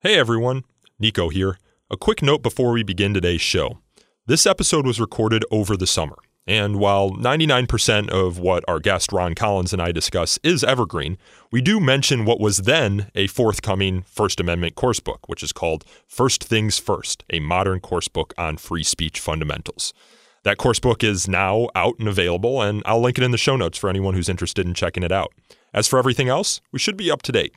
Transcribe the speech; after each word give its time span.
Hey 0.00 0.18
everyone, 0.18 0.64
Nico 0.98 1.30
here. 1.30 1.58
A 1.90 1.96
quick 1.96 2.20
note 2.20 2.42
before 2.42 2.72
we 2.72 2.82
begin 2.82 3.14
today's 3.14 3.40
show. 3.40 3.78
This 4.26 4.44
episode 4.44 4.86
was 4.86 5.00
recorded 5.00 5.42
over 5.50 5.74
the 5.74 5.86
summer, 5.86 6.16
and 6.46 6.78
while 6.78 7.12
99% 7.12 8.10
of 8.10 8.38
what 8.38 8.62
our 8.68 8.78
guest 8.78 9.10
Ron 9.10 9.34
Collins 9.34 9.72
and 9.72 9.80
I 9.80 9.92
discuss 9.92 10.38
is 10.42 10.62
evergreen, 10.62 11.16
we 11.50 11.62
do 11.62 11.80
mention 11.80 12.26
what 12.26 12.38
was 12.38 12.58
then 12.58 13.10
a 13.14 13.26
forthcoming 13.26 14.02
First 14.02 14.38
Amendment 14.38 14.74
course 14.74 15.00
book, 15.00 15.30
which 15.30 15.42
is 15.42 15.50
called 15.50 15.86
First 16.06 16.44
Things 16.44 16.78
First, 16.78 17.24
a 17.30 17.40
modern 17.40 17.80
course 17.80 18.06
book 18.06 18.34
on 18.36 18.58
free 18.58 18.82
speech 18.82 19.18
fundamentals. 19.18 19.94
That 20.42 20.58
course 20.58 20.78
book 20.78 21.02
is 21.02 21.26
now 21.26 21.68
out 21.74 21.94
and 21.98 22.06
available, 22.06 22.60
and 22.60 22.82
I'll 22.84 23.00
link 23.00 23.16
it 23.16 23.24
in 23.24 23.30
the 23.30 23.38
show 23.38 23.56
notes 23.56 23.78
for 23.78 23.88
anyone 23.88 24.12
who's 24.12 24.28
interested 24.28 24.66
in 24.66 24.74
checking 24.74 25.02
it 25.02 25.10
out. 25.10 25.32
As 25.72 25.88
for 25.88 25.98
everything 25.98 26.28
else, 26.28 26.60
we 26.70 26.78
should 26.78 26.98
be 26.98 27.10
up 27.10 27.22
to 27.22 27.32
date. 27.32 27.54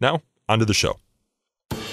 Now, 0.00 0.22
on 0.48 0.58
to 0.58 0.64
the 0.64 0.74
show. 0.74 0.98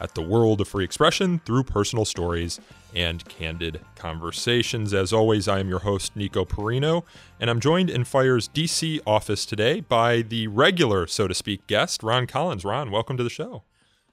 at 0.00 0.14
the 0.14 0.22
world 0.22 0.60
of 0.60 0.68
free 0.68 0.84
expression 0.84 1.40
through 1.44 1.64
personal 1.64 2.04
stories 2.04 2.60
and 2.94 3.24
candid 3.28 3.80
conversations. 3.96 4.94
As 4.94 5.12
always, 5.12 5.48
I 5.48 5.60
am 5.60 5.68
your 5.68 5.80
host, 5.80 6.14
Nico 6.16 6.44
Perino, 6.44 7.04
and 7.40 7.50
I'm 7.50 7.60
joined 7.60 7.90
in 7.90 8.04
FIRE's 8.04 8.48
DC 8.48 9.00
office 9.06 9.46
today 9.46 9.80
by 9.80 10.22
the 10.22 10.46
regular, 10.46 11.06
so 11.06 11.26
to 11.28 11.34
speak, 11.34 11.66
guest, 11.66 12.02
Ron 12.02 12.26
Collins. 12.26 12.64
Ron, 12.64 12.90
welcome 12.90 13.16
to 13.16 13.24
the 13.24 13.30
show. 13.30 13.62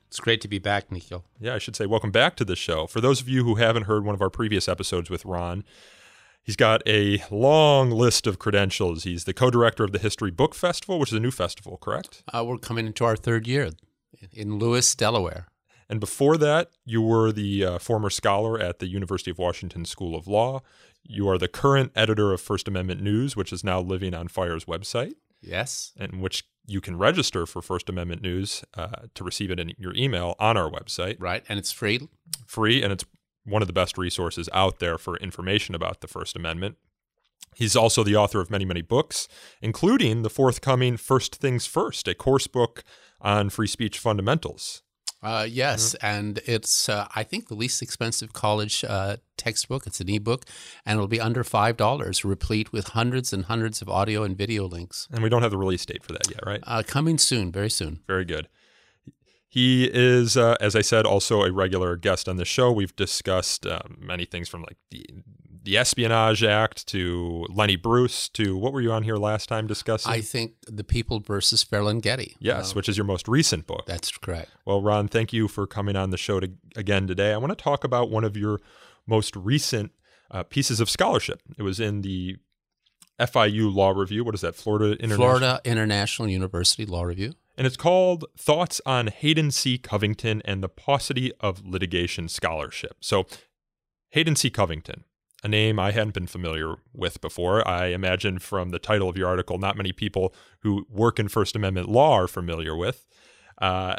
It's 0.08 0.20
great 0.20 0.42
to 0.42 0.48
be 0.48 0.60
back, 0.60 0.92
Nico. 0.92 1.24
Yeah, 1.40 1.56
I 1.56 1.58
should 1.58 1.76
say 1.76 1.86
welcome 1.86 2.12
back 2.12 2.36
to 2.38 2.46
the 2.46 2.56
show. 2.56 2.88
For 2.88 3.00
those 3.00 3.22
of 3.22 3.30
you 3.30 3.44
who 3.44 3.56
haven't 3.56 3.84
heard 3.84 4.04
one 4.04 4.16
of 4.16 4.22
our 4.22 4.30
previous 4.30 4.68
episodes 4.68 5.10
with 5.10 5.26
Ron, 5.26 5.64
He's 6.44 6.56
got 6.56 6.82
a 6.88 7.24
long 7.30 7.92
list 7.92 8.26
of 8.26 8.40
credentials. 8.40 9.04
He's 9.04 9.26
the 9.26 9.34
co 9.34 9.52
director 9.52 9.84
of 9.84 9.92
the 9.92 10.00
History 10.00 10.32
Book 10.32 10.56
Festival, 10.56 10.98
which 10.98 11.10
is 11.10 11.18
a 11.18 11.20
new 11.20 11.32
festival, 11.32 11.78
correct? 11.78 12.24
Uh, 12.34 12.44
we're 12.46 12.58
coming 12.58 12.88
into 12.88 13.06
our 13.06 13.16
third 13.16 13.48
year 13.48 13.70
in 14.34 14.58
Lewes, 14.58 14.96
Delaware. 14.96 15.48
And 15.92 16.00
before 16.00 16.38
that, 16.38 16.72
you 16.86 17.02
were 17.02 17.34
the 17.34 17.66
uh, 17.66 17.78
former 17.78 18.10
scholar 18.10 18.58
at 18.58 18.80
the 18.80 18.88
University 18.88 19.30
of 19.30 19.38
Washington 19.38 19.84
School 19.84 20.16
of 20.16 20.26
Law. 20.26 20.62
You 21.04 21.28
are 21.28 21.38
the 21.38 21.50
current 21.50 21.92
editor 21.98 22.32
of 22.32 22.40
First 22.40 22.70
Amendment 22.70 23.02
News, 23.02 23.36
which 23.36 23.52
is 23.52 23.62
now 23.62 23.82
living 23.82 24.14
on 24.14 24.30
FIRE's 24.30 24.64
website. 24.64 25.16
Yes. 25.42 25.92
And 25.98 26.22
which 26.22 26.46
you 26.66 26.80
can 26.80 26.98
register 26.98 27.46
for 27.46 27.62
First 27.62 27.90
Amendment 27.90 28.22
News 28.22 28.64
uh, 28.74 29.08
to 29.16 29.24
receive 29.26 29.52
it 29.52 29.60
in 29.60 29.74
your 29.78 29.94
email 29.94 30.36
on 30.40 30.56
our 30.56 30.72
website. 30.72 31.18
Right. 31.20 31.44
And 31.50 31.60
it's 31.60 31.74
free. 31.74 32.08
Free. 32.48 32.82
And 32.82 32.94
it's 32.94 33.04
one 33.44 33.62
of 33.62 33.68
the 33.68 33.74
best 33.74 33.98
resources 33.98 34.48
out 34.54 34.80
there 34.80 34.98
for 34.98 35.18
information 35.18 35.76
about 35.76 36.00
the 36.00 36.08
First 36.08 36.38
Amendment. 36.38 36.78
He's 37.54 37.76
also 37.76 38.02
the 38.02 38.16
author 38.16 38.40
of 38.40 38.50
many, 38.50 38.64
many 38.64 38.82
books, 38.82 39.28
including 39.62 40.22
the 40.22 40.30
forthcoming 40.30 40.96
First 40.96 41.36
Things 41.36 41.66
First, 41.66 42.08
a 42.08 42.16
course 42.16 42.48
book 42.48 42.86
on 43.20 43.50
free 43.50 43.68
speech 43.68 44.00
fundamentals. 44.00 44.84
Uh, 45.24 45.46
yes, 45.48 45.96
mm-hmm. 45.96 46.06
and 46.06 46.40
it's 46.46 46.90
uh, 46.90 47.08
I 47.16 47.24
think 47.24 47.48
the 47.48 47.54
least 47.54 47.82
expensive 47.82 48.34
college 48.34 48.84
uh, 48.84 49.18
textbook. 49.38 49.86
It's 49.86 50.00
an 50.00 50.10
ebook, 50.10 50.46
and 50.86 50.98
it'll 50.98 51.08
be 51.08 51.22
under 51.22 51.44
five 51.44 51.78
dollars, 51.78 52.26
replete 52.26 52.72
with 52.72 52.90
hundreds 52.90 53.32
and 53.32 53.46
hundreds 53.46 53.82
of 53.82 53.90
audio 53.90 54.24
and 54.24 54.36
video 54.36 54.66
links. 54.68 55.08
And 55.12 55.22
we 55.22 55.30
don't 55.30 55.44
have 55.44 55.52
the 55.52 55.58
release 55.58 55.86
date 55.86 56.04
for 56.04 56.14
that 56.14 56.28
yet, 56.30 56.40
right? 56.46 56.62
Uh, 56.64 56.82
coming 56.86 57.20
soon, 57.20 57.52
very 57.52 57.70
soon. 57.70 58.00
Very 58.08 58.26
good. 58.26 58.48
He 59.48 59.90
is, 59.94 60.38
uh, 60.38 60.56
as 60.62 60.76
I 60.78 60.82
said, 60.82 61.06
also 61.06 61.44
a 61.44 61.52
regular 61.52 61.98
guest 61.98 62.30
on 62.30 62.38
the 62.38 62.46
show. 62.46 62.72
We've 62.72 62.96
discussed 62.96 63.68
um, 63.68 63.98
many 64.00 64.26
things 64.26 64.48
from 64.48 64.62
like 64.62 64.78
the 64.90 65.06
the 65.62 65.78
Espionage 65.78 66.44
Act 66.44 66.88
to 66.88 67.46
Lenny 67.50 67.76
Bruce 67.76 68.30
to 68.30 68.58
what 68.58 68.74
were 68.74 68.82
you 68.82 68.92
on 68.92 69.04
here 69.04 69.18
last 69.18 69.48
time 69.48 69.68
discussing? 69.68 70.12
I 70.12 70.22
think 70.22 70.54
The 70.68 70.84
People 70.84 71.20
versus 71.20 71.64
Ferlinghetti. 71.64 72.36
Yes, 72.40 72.72
uh, 72.72 72.74
which 72.76 72.90
is 72.90 72.98
your 72.98 73.06
most 73.06 73.28
recent 73.28 73.68
book. 73.68 73.86
That's 73.86 74.16
correct. 74.18 74.52
Well, 74.66 74.82
Ron, 74.82 75.08
thank 75.08 75.34
you 75.34 75.48
for 75.48 75.68
coming 75.68 75.96
on 75.96 76.10
the 76.10 76.18
show 76.18 76.40
to, 76.40 76.52
again 76.76 77.08
today. 77.08 77.34
I 77.34 77.38
want 77.38 77.52
to 77.58 77.64
talk 77.64 77.84
about 77.84 78.10
one 78.10 78.24
of 78.24 78.36
your 78.36 78.60
most 79.08 79.36
recent 79.36 79.92
uh, 80.32 80.44
pieces 80.44 80.80
of 80.80 80.90
scholarship. 80.90 81.42
It 81.58 81.64
was 81.64 81.80
in 81.80 82.02
the 82.02 82.38
FIU 83.20 83.74
Law 83.74 83.92
Review. 83.92 84.24
What 84.24 84.36
is 84.36 84.42
that? 84.42 84.56
Florida 84.56 84.94
International 84.94 85.18
Florida 85.18 85.62
International 85.66 86.28
University 86.28 86.86
Law 86.86 87.04
Review 87.04 87.34
and 87.58 87.68
it's 87.68 87.78
called 87.78 88.26
Thoughts 88.38 88.82
on 88.86 89.08
Hayden 89.08 89.52
C. 89.52 89.78
Covington 89.78 90.42
and 90.46 90.64
the 90.64 90.70
Paucity 90.70 91.32
of 91.40 91.66
Litigation 91.66 92.28
Scholarship. 92.28 92.98
So, 93.02 93.28
Hayden 94.10 94.36
C. 94.36 94.50
Covington, 94.50 95.04
a 95.44 95.48
name 95.48 95.80
I 95.80 95.92
hadn't 95.92 96.14
been 96.14 96.28
familiar 96.28 96.76
with 96.94 97.22
before. 97.22 97.68
I 97.68 97.88
imagine 97.88 98.40
from 98.40 98.70
the 98.70 98.80
title 98.80 99.10
of 99.10 99.18
your 99.18 99.28
article, 99.28 99.58
not 99.58 99.76
many 99.76 99.92
people 99.92 100.34
who 100.60 100.86
work 100.90 101.20
in 101.20 101.28
First 101.28 101.56
Amendment 101.56 101.90
law 101.90 102.14
are 102.14 102.28
familiar 102.28 102.76
with. 102.76 103.08
Uh, 103.60 103.96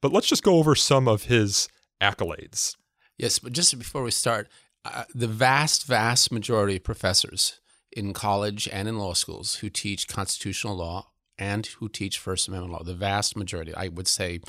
but 0.00 0.12
let's 0.12 0.26
just 0.26 0.42
go 0.42 0.56
over 0.56 0.74
some 0.74 1.08
of 1.08 1.24
his 1.24 1.68
accolades. 2.00 2.76
Yes, 3.18 3.38
but 3.38 3.52
just 3.52 3.78
before 3.78 4.02
we 4.02 4.10
start, 4.10 4.48
uh, 4.84 5.04
the 5.14 5.26
vast, 5.26 5.86
vast 5.86 6.30
majority 6.30 6.76
of 6.76 6.84
professors 6.84 7.60
in 7.92 8.12
college 8.12 8.68
and 8.70 8.88
in 8.88 8.98
law 8.98 9.14
schools 9.14 9.56
who 9.56 9.70
teach 9.70 10.06
constitutional 10.06 10.76
law 10.76 11.08
and 11.38 11.66
who 11.66 11.88
teach 11.88 12.18
First 12.18 12.48
Amendment 12.48 12.72
law. 12.72 12.82
The 12.82 12.94
vast 12.94 13.36
majority, 13.36 13.74
I 13.74 13.88
would 13.88 14.08
say 14.08 14.40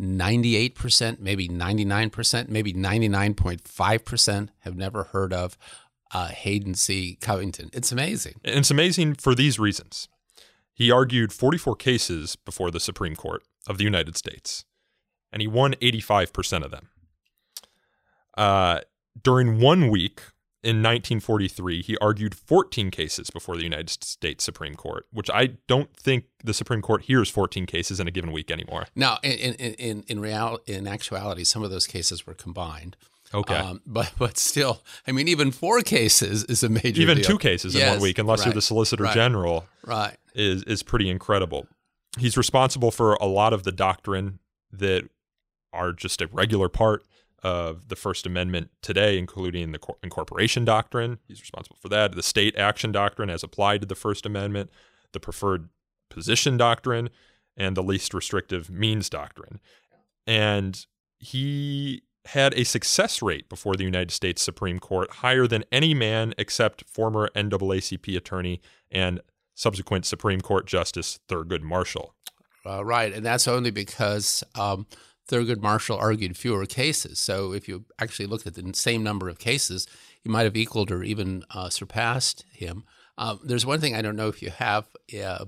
98%, 0.00 1.20
maybe 1.20 1.48
99%, 1.48 2.48
maybe 2.48 2.72
99.5% 2.72 4.48
have 4.60 4.76
never 4.76 5.04
heard 5.04 5.32
of 5.32 5.56
uh, 6.14 6.28
Hayden 6.28 6.74
C. 6.74 7.18
Covington. 7.20 7.68
It's 7.72 7.92
amazing. 7.92 8.34
And 8.44 8.56
it's 8.56 8.70
amazing 8.70 9.16
for 9.16 9.34
these 9.34 9.58
reasons. 9.58 10.08
He 10.72 10.90
argued 10.90 11.32
44 11.32 11.76
cases 11.76 12.36
before 12.36 12.70
the 12.70 12.80
Supreme 12.80 13.16
Court 13.16 13.42
of 13.66 13.78
the 13.78 13.84
United 13.84 14.16
States, 14.16 14.64
and 15.32 15.42
he 15.42 15.48
won 15.48 15.74
85% 15.74 16.64
of 16.64 16.70
them. 16.70 16.88
Uh, 18.36 18.80
during 19.22 19.60
one 19.60 19.90
week, 19.90 20.20
in 20.64 20.76
1943, 20.78 21.82
he 21.82 21.96
argued 21.98 22.34
14 22.34 22.90
cases 22.90 23.28
before 23.28 23.54
the 23.54 23.62
United 23.62 23.90
States 23.90 24.42
Supreme 24.42 24.74
Court, 24.74 25.06
which 25.12 25.28
I 25.30 25.50
don't 25.68 25.94
think 25.94 26.24
the 26.42 26.54
Supreme 26.54 26.80
Court 26.80 27.02
hears 27.02 27.28
14 27.28 27.66
cases 27.66 28.00
in 28.00 28.08
a 28.08 28.10
given 28.10 28.32
week 28.32 28.50
anymore. 28.50 28.86
Now, 28.96 29.18
in 29.22 29.54
in 29.54 29.74
in 29.74 30.04
in, 30.08 30.20
real, 30.20 30.58
in 30.66 30.86
actuality, 30.86 31.44
some 31.44 31.62
of 31.62 31.70
those 31.70 31.86
cases 31.86 32.26
were 32.26 32.32
combined. 32.32 32.96
Okay, 33.34 33.56
um, 33.56 33.82
but 33.86 34.12
but 34.16 34.38
still, 34.38 34.82
I 35.06 35.12
mean, 35.12 35.28
even 35.28 35.50
four 35.50 35.80
cases 35.80 36.44
is 36.44 36.62
a 36.62 36.68
major. 36.68 37.02
Even 37.02 37.18
deal. 37.18 37.26
two 37.26 37.38
cases 37.38 37.74
yes, 37.74 37.82
in 37.84 37.90
one 37.94 38.02
week, 38.02 38.18
unless 38.18 38.40
right, 38.40 38.46
you're 38.46 38.54
the 38.54 38.62
Solicitor 38.62 39.04
right, 39.04 39.14
General, 39.14 39.66
right, 39.84 40.16
is 40.34 40.62
is 40.64 40.82
pretty 40.82 41.10
incredible. 41.10 41.66
He's 42.18 42.36
responsible 42.36 42.92
for 42.92 43.14
a 43.14 43.26
lot 43.26 43.52
of 43.52 43.64
the 43.64 43.72
doctrine 43.72 44.38
that 44.72 45.08
are 45.72 45.92
just 45.92 46.22
a 46.22 46.28
regular 46.28 46.68
part 46.68 47.04
of 47.42 47.88
the 47.88 47.96
First 47.96 48.24
Amendment 48.24 48.70
today, 48.80 49.18
including 49.18 49.72
the 49.72 49.80
incorporation 50.02 50.64
doctrine. 50.64 51.18
He's 51.26 51.40
responsible 51.40 51.76
for 51.80 51.88
that. 51.90 52.14
The 52.14 52.22
state 52.22 52.56
action 52.56 52.92
doctrine 52.92 53.28
as 53.28 53.42
applied 53.42 53.82
to 53.82 53.86
the 53.86 53.94
First 53.94 54.24
Amendment, 54.24 54.70
the 55.12 55.20
preferred 55.20 55.68
position 56.08 56.56
doctrine, 56.56 57.10
and 57.56 57.76
the 57.76 57.82
least 57.82 58.14
restrictive 58.14 58.70
means 58.70 59.10
doctrine. 59.10 59.60
And 60.26 60.86
he 61.18 62.03
had 62.26 62.54
a 62.54 62.64
success 62.64 63.20
rate 63.20 63.48
before 63.48 63.76
the 63.76 63.84
United 63.84 64.10
States 64.10 64.42
Supreme 64.42 64.78
Court 64.78 65.10
higher 65.10 65.46
than 65.46 65.64
any 65.70 65.94
man 65.94 66.34
except 66.38 66.84
former 66.88 67.28
NAACP 67.34 68.16
attorney 68.16 68.60
and 68.90 69.20
subsequent 69.54 70.06
Supreme 70.06 70.40
Court 70.40 70.66
Justice 70.66 71.20
Thurgood 71.28 71.62
Marshall. 71.62 72.14
Uh, 72.66 72.84
right, 72.84 73.12
and 73.12 73.24
that's 73.24 73.46
only 73.46 73.70
because 73.70 74.42
um, 74.54 74.86
Thurgood 75.28 75.60
Marshall 75.60 75.98
argued 75.98 76.36
fewer 76.36 76.64
cases. 76.66 77.18
So 77.18 77.52
if 77.52 77.68
you 77.68 77.84
actually 77.98 78.26
looked 78.26 78.46
at 78.46 78.54
the 78.54 78.72
same 78.74 79.02
number 79.02 79.28
of 79.28 79.38
cases, 79.38 79.86
you 80.22 80.30
might 80.30 80.44
have 80.44 80.56
equaled 80.56 80.90
or 80.90 81.02
even 81.02 81.44
uh, 81.50 81.68
surpassed 81.68 82.44
him. 82.52 82.84
Um, 83.18 83.40
there's 83.44 83.66
one 83.66 83.80
thing 83.80 83.94
I 83.94 84.02
don't 84.02 84.16
know 84.16 84.28
if 84.28 84.42
you 84.42 84.50
have 84.50 84.86
uh, 85.22 85.44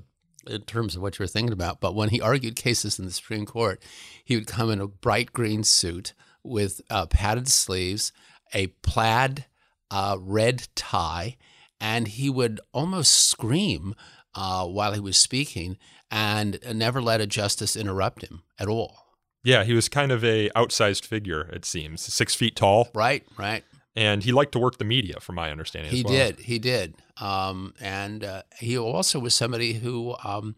in 0.47 0.63
terms 0.63 0.95
of 0.95 1.03
what 1.03 1.19
you're 1.19 1.27
thinking 1.27 1.53
about, 1.53 1.81
but 1.81 1.95
when 1.95 2.11
he 2.11 2.21
argued 2.21 2.55
cases 2.55 2.99
in 2.99 3.07
the 3.07 3.11
Supreme 3.11 3.47
Court, 3.47 3.83
he 4.25 4.37
would 4.37 4.47
come 4.47 4.71
in 4.71 4.81
a 4.81 4.87
bright 4.87 5.33
green 5.33 5.65
suit 5.65 6.13
with 6.47 6.81
uh, 6.91 7.07
padded 7.07 7.49
sleeves, 7.49 8.13
a 8.55 8.69
plaid 8.83 9.47
uh, 9.91 10.17
red 10.21 10.69
tie, 10.75 11.37
and 11.81 12.09
he 12.09 12.31
would 12.31 12.61
almost 12.73 13.15
scream 13.29 13.95
uh, 14.35 14.67
while 14.67 14.93
he 14.93 15.01
was 15.01 15.17
speaking 15.17 15.79
and 16.11 16.59
never 16.75 17.03
let 17.03 17.21
a 17.21 17.27
justice 17.27 17.77
interrupt 17.77 18.23
him 18.23 18.43
at 18.59 18.69
all. 18.69 19.07
Yeah, 19.45 19.65
he 19.65 19.75
was 19.75 19.89
kind 19.89 20.11
of 20.11 20.25
a 20.25 20.51
outsized 20.51 21.05
figure. 21.07 21.43
It 21.53 21.65
seems 21.65 22.03
six 22.03 22.35
feet 22.35 22.57
tall. 22.57 22.89
Right, 22.95 23.25
right. 23.37 23.65
And 23.95 24.23
he 24.23 24.33
liked 24.33 24.53
to 24.53 24.59
work 24.59 24.79
the 24.79 24.85
media, 24.85 25.21
from 25.21 25.37
my 25.37 25.51
understanding. 25.51 25.91
He 25.91 26.03
well. 26.03 26.13
did. 26.13 26.41
He 26.41 26.59
did. 26.59 26.97
Um, 27.19 27.73
and 27.81 28.25
uh, 28.25 28.43
he 28.59 28.77
also 28.77 29.19
was 29.19 29.35
somebody 29.35 29.75
who 29.75 30.17
um, 30.23 30.57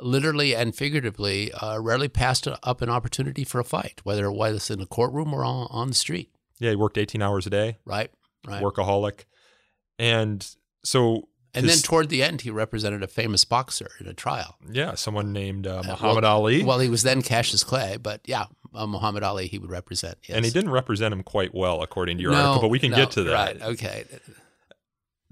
literally 0.00 0.54
and 0.54 0.74
figuratively 0.74 1.52
uh, 1.52 1.78
rarely 1.78 2.08
passed 2.08 2.46
up 2.46 2.82
an 2.82 2.88
opportunity 2.90 3.44
for 3.44 3.60
a 3.60 3.64
fight, 3.64 4.00
whether 4.04 4.26
it 4.26 4.32
was 4.32 4.70
in 4.70 4.80
a 4.80 4.86
courtroom 4.86 5.32
or 5.32 5.44
on, 5.44 5.68
on 5.70 5.88
the 5.88 5.94
street. 5.94 6.30
Yeah, 6.58 6.70
he 6.70 6.76
worked 6.76 6.98
18 6.98 7.22
hours 7.22 7.46
a 7.46 7.50
day, 7.50 7.78
Right. 7.84 8.10
Right. 8.46 8.62
workaholic. 8.62 9.24
And 9.98 10.46
so, 10.84 11.28
and 11.54 11.68
then 11.68 11.78
toward 11.78 12.08
the 12.08 12.22
end, 12.22 12.40
he 12.42 12.50
represented 12.50 13.02
a 13.02 13.06
famous 13.06 13.44
boxer 13.44 13.90
in 14.00 14.06
a 14.08 14.12
trial. 14.14 14.56
yeah, 14.70 14.94
someone 14.94 15.32
named 15.32 15.66
uh, 15.66 15.78
Uh, 15.78 15.82
Muhammad 15.86 16.24
well- 16.24 16.32
Ali. 16.40 16.64
Well, 16.64 16.80
he 16.80 16.88
was 16.88 17.02
then 17.04 17.22
Cassius 17.22 17.62
Clay, 17.64 17.96
but 17.96 18.20
yeah, 18.26 18.46
uh, 18.74 18.86
Muhammad 18.86 19.22
Ali 19.22 19.46
he 19.46 19.58
would 19.58 19.70
represent. 19.70 20.18
Yes. 20.28 20.36
and 20.36 20.44
he 20.44 20.50
didn't 20.50 20.70
represent 20.72 21.14
him 21.14 21.22
quite 21.22 21.54
well, 21.54 21.80
according 21.82 22.16
to 22.18 22.22
your 22.22 22.32
no, 22.32 22.38
article, 22.38 22.62
but 22.62 22.70
we 22.70 22.80
can 22.80 22.90
no, 22.90 22.96
get 22.96 23.12
to 23.12 23.22
that. 23.24 23.32
Right. 23.32 23.62
Okay. 23.62 24.04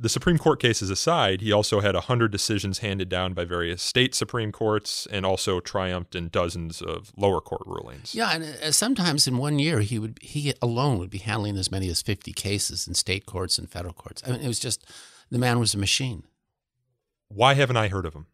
The 0.03 0.09
Supreme 0.09 0.37
Court 0.37 0.61
cases 0.61 0.91
aside, 0.91 1.41
he 1.41 1.53
also 1.53 1.79
had 1.79 1.95
100 1.95 2.33
decisions 2.33 2.79
handed 2.79 3.09
down 3.09 3.35
by 3.35 3.45
various 3.45 3.81
state 3.81 4.17
Supreme 4.17 4.51
Courts 4.51 5.07
and 5.13 5.25
also 5.25 5.61
triumphed 5.61 6.17
in 6.17 6.29
dozens 6.29 6.83
of 6.83 7.13
lower 7.17 7.41
court 7.41 7.63
rulings. 7.67 8.13
Yeah, 8.13 8.33
and 8.33 8.45
uh, 8.45 8.73
sometimes 8.73 9.29
in 9.29 9.39
one 9.39 9.61
year 9.61 9.81
he 9.81 10.01
would 10.01 10.19
he 10.21 10.53
alone 10.61 10.99
would 10.99 11.11
be 11.11 11.19
handling 11.19 11.57
as 11.57 11.71
many 11.71 11.89
as 11.89 12.03
fifty 12.03 12.33
cases 12.33 12.89
in 12.89 12.95
state 12.95 13.27
courts 13.27 13.59
and 13.59 13.71
federal 13.71 13.95
courts. 13.95 14.23
I 14.27 14.33
mean, 14.33 14.41
it 14.41 14.49
was 14.49 14.59
just 14.59 14.85
the 15.31 15.39
man 15.39 15.61
was 15.61 15.73
a 15.73 15.79
machine. 15.79 16.25
Why 17.29 17.55
haven't 17.55 17.77
I 17.77 17.87
heard 17.87 18.05
of 18.05 18.13
him? 18.13 18.27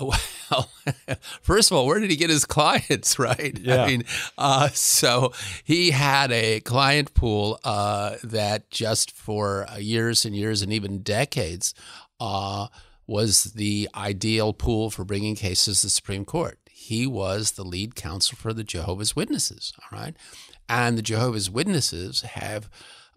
Well, 0.50 0.70
first 1.42 1.70
of 1.70 1.76
all, 1.76 1.86
where 1.86 2.00
did 2.00 2.10
he 2.10 2.16
get 2.16 2.30
his 2.30 2.46
clients? 2.46 3.18
Right? 3.18 3.58
Yeah. 3.60 3.82
I 3.82 3.86
mean, 3.86 4.04
uh, 4.38 4.68
so 4.68 5.32
he 5.64 5.90
had 5.90 6.32
a 6.32 6.60
client 6.60 7.12
pool 7.12 7.58
uh, 7.64 8.16
that 8.22 8.70
just 8.70 9.10
for 9.10 9.66
uh, 9.68 9.76
years 9.76 10.24
and 10.24 10.34
years 10.34 10.62
and 10.62 10.72
even 10.72 11.02
decades 11.02 11.74
uh, 12.18 12.68
was 13.06 13.44
the 13.44 13.88
ideal 13.94 14.52
pool 14.54 14.88
for 14.88 15.04
bringing 15.04 15.34
cases 15.34 15.80
to 15.80 15.86
the 15.86 15.90
Supreme 15.90 16.24
Court. 16.24 16.58
He 16.70 17.06
was 17.06 17.52
the 17.52 17.64
lead 17.64 17.94
counsel 17.94 18.38
for 18.38 18.54
the 18.54 18.64
Jehovah's 18.64 19.14
Witnesses. 19.14 19.74
All 19.82 19.98
right, 19.98 20.16
and 20.68 20.96
the 20.96 21.02
Jehovah's 21.02 21.50
Witnesses 21.50 22.22
have. 22.22 22.70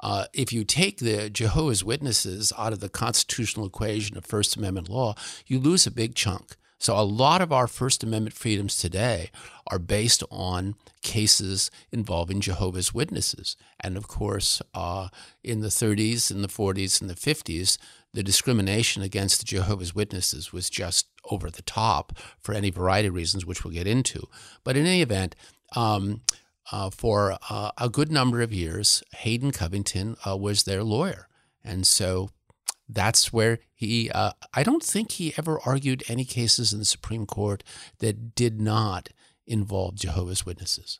Uh, 0.03 0.25
if 0.33 0.51
you 0.51 0.63
take 0.63 0.97
the 0.97 1.29
Jehovah's 1.29 1.83
Witnesses 1.83 2.51
out 2.57 2.73
of 2.73 2.79
the 2.79 2.89
constitutional 2.89 3.67
equation 3.67 4.17
of 4.17 4.25
First 4.25 4.55
Amendment 4.55 4.89
law, 4.89 5.13
you 5.45 5.59
lose 5.59 5.85
a 5.85 5.91
big 5.91 6.15
chunk. 6.15 6.57
So, 6.81 6.97
a 6.97 7.05
lot 7.05 7.43
of 7.43 7.53
our 7.53 7.67
First 7.67 8.03
Amendment 8.03 8.35
freedoms 8.35 8.75
today 8.75 9.29
are 9.67 9.77
based 9.77 10.23
on 10.31 10.73
cases 11.03 11.69
involving 11.91 12.41
Jehovah's 12.41 12.91
Witnesses. 12.91 13.55
And 13.81 13.95
of 13.95 14.07
course, 14.07 14.63
uh, 14.73 15.09
in 15.43 15.61
the 15.61 15.67
30s, 15.67 16.31
in 16.31 16.41
the 16.41 16.47
40s, 16.47 16.99
and 16.99 17.07
the 17.07 17.13
50s, 17.13 17.77
the 18.13 18.23
discrimination 18.23 19.03
against 19.03 19.41
the 19.41 19.45
Jehovah's 19.45 19.93
Witnesses 19.93 20.51
was 20.51 20.71
just 20.71 21.05
over 21.29 21.51
the 21.51 21.61
top 21.61 22.17
for 22.39 22.55
any 22.55 22.71
variety 22.71 23.09
of 23.09 23.13
reasons, 23.13 23.45
which 23.45 23.63
we'll 23.63 23.75
get 23.75 23.85
into. 23.85 24.27
But 24.63 24.75
in 24.75 24.87
any 24.87 25.03
event, 25.03 25.35
um, 25.75 26.21
uh, 26.71 26.89
for 26.89 27.37
uh, 27.51 27.69
a 27.77 27.89
good 27.89 28.11
number 28.11 28.41
of 28.41 28.51
years, 28.51 29.03
Hayden 29.17 29.51
Covington 29.51 30.17
uh, 30.27 30.35
was 30.35 30.63
their 30.63 30.83
lawyer. 30.83 31.27
And 31.63 31.85
so 31.85 32.31
that's 32.93 33.31
where 33.31 33.59
he, 33.73 34.09
uh, 34.11 34.31
I 34.53 34.63
don't 34.63 34.83
think 34.83 35.13
he 35.13 35.33
ever 35.37 35.59
argued 35.65 36.03
any 36.07 36.25
cases 36.25 36.73
in 36.73 36.79
the 36.79 36.85
Supreme 36.85 37.25
Court 37.25 37.63
that 37.99 38.35
did 38.35 38.59
not 38.61 39.09
involve 39.47 39.95
Jehovah's 39.95 40.45
Witnesses. 40.45 40.99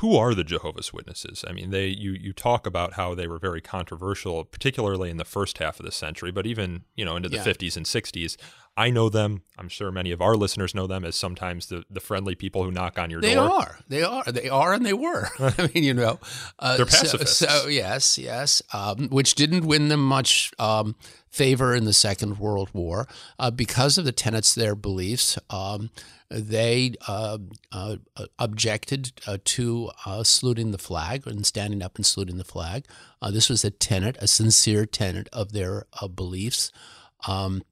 Who 0.00 0.14
are 0.16 0.34
the 0.34 0.44
Jehovah's 0.44 0.92
Witnesses? 0.92 1.42
I 1.48 1.52
mean, 1.52 1.70
they 1.70 1.86
you 1.86 2.12
you 2.12 2.34
talk 2.34 2.66
about 2.66 2.94
how 2.94 3.14
they 3.14 3.26
were 3.26 3.38
very 3.38 3.62
controversial, 3.62 4.44
particularly 4.44 5.08
in 5.10 5.16
the 5.16 5.24
first 5.24 5.56
half 5.56 5.80
of 5.80 5.86
the 5.86 5.92
century, 5.92 6.30
but 6.30 6.46
even 6.46 6.84
you 6.94 7.04
know 7.04 7.16
into 7.16 7.30
the 7.30 7.36
Yeah. 7.36 7.44
50s 7.44 7.76
and 7.78 7.86
60s. 7.86 8.36
I 8.78 8.90
know 8.90 9.08
them. 9.08 9.42
I'm 9.58 9.68
sure 9.68 9.90
many 9.90 10.12
of 10.12 10.20
our 10.20 10.34
listeners 10.34 10.74
know 10.74 10.86
them 10.86 11.04
as 11.04 11.16
sometimes 11.16 11.66
the, 11.66 11.84
the 11.88 12.00
friendly 12.00 12.34
people 12.34 12.62
who 12.62 12.70
knock 12.70 12.98
on 12.98 13.10
your 13.10 13.22
They 13.22 13.32
door. 13.34 13.78
They 13.88 14.02
are. 14.02 14.24
They 14.24 14.30
are. 14.30 14.32
They 14.32 14.48
are, 14.50 14.72
and 14.74 14.84
they 14.84 14.92
were. 14.92 15.28
I 15.38 15.70
mean, 15.74 15.82
you 15.82 15.94
know, 15.94 16.20
uh, 16.58 16.76
They're 16.76 16.86
so- 16.86 17.00
pacifists. 17.02 17.38
So, 17.38 17.68
yes, 17.68 18.18
yes, 18.18 18.60
um, 18.74 19.08
which 19.08 19.34
didn't 19.34 19.64
win 19.66 19.88
them 19.88 20.04
much 20.04 20.52
um, 20.58 20.94
favor 21.30 21.74
in 21.74 21.84
the 21.84 21.94
Second 21.94 22.38
World 22.38 22.68
War 22.74 23.08
uh, 23.38 23.50
because 23.50 23.96
of 23.96 24.04
the 24.04 24.12
tenets 24.12 24.54
of 24.56 24.60
their 24.62 24.74
beliefs. 24.74 25.38
Um, 25.48 25.90
they 26.28 26.94
uh, 27.06 27.38
uh, 27.72 27.96
objected 28.38 29.12
uh, 29.26 29.38
to 29.44 29.90
uh, 30.04 30.22
saluting 30.24 30.72
the 30.72 30.78
flag 30.78 31.26
and 31.26 31.46
standing 31.46 31.82
up 31.82 31.96
and 31.96 32.04
saluting 32.04 32.36
the 32.36 32.44
flag. 32.44 32.84
Uh, 33.22 33.30
this 33.30 33.48
was 33.48 33.64
a 33.64 33.70
tenet, 33.70 34.16
a 34.20 34.26
sincere 34.26 34.84
tenet 34.86 35.28
of 35.32 35.52
their 35.52 35.86
uh, 36.02 36.08
beliefs. 36.08 36.72
Um, 37.26 37.62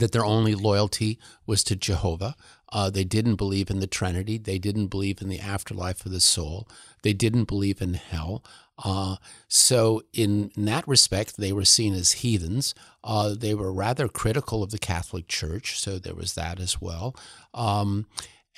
that 0.00 0.12
their 0.12 0.24
only 0.24 0.54
loyalty 0.54 1.18
was 1.46 1.62
to 1.64 1.76
Jehovah. 1.76 2.34
Uh, 2.70 2.88
they 2.88 3.04
didn't 3.04 3.36
believe 3.36 3.70
in 3.70 3.80
the 3.80 3.86
Trinity. 3.86 4.38
They 4.38 4.58
didn't 4.58 4.86
believe 4.86 5.20
in 5.20 5.28
the 5.28 5.40
afterlife 5.40 6.06
of 6.06 6.12
the 6.12 6.20
soul. 6.20 6.66
They 7.02 7.12
didn't 7.12 7.44
believe 7.44 7.82
in 7.82 7.94
hell. 7.94 8.42
Uh, 8.82 9.16
so, 9.48 10.02
in, 10.12 10.50
in 10.56 10.64
that 10.64 10.88
respect, 10.88 11.36
they 11.36 11.52
were 11.52 11.64
seen 11.64 11.92
as 11.94 12.12
heathens. 12.12 12.74
Uh, 13.04 13.34
they 13.38 13.54
were 13.54 13.72
rather 13.72 14.08
critical 14.08 14.62
of 14.62 14.70
the 14.70 14.78
Catholic 14.78 15.28
Church, 15.28 15.78
so 15.78 15.98
there 15.98 16.14
was 16.14 16.34
that 16.34 16.58
as 16.58 16.80
well. 16.80 17.14
Um, 17.52 18.06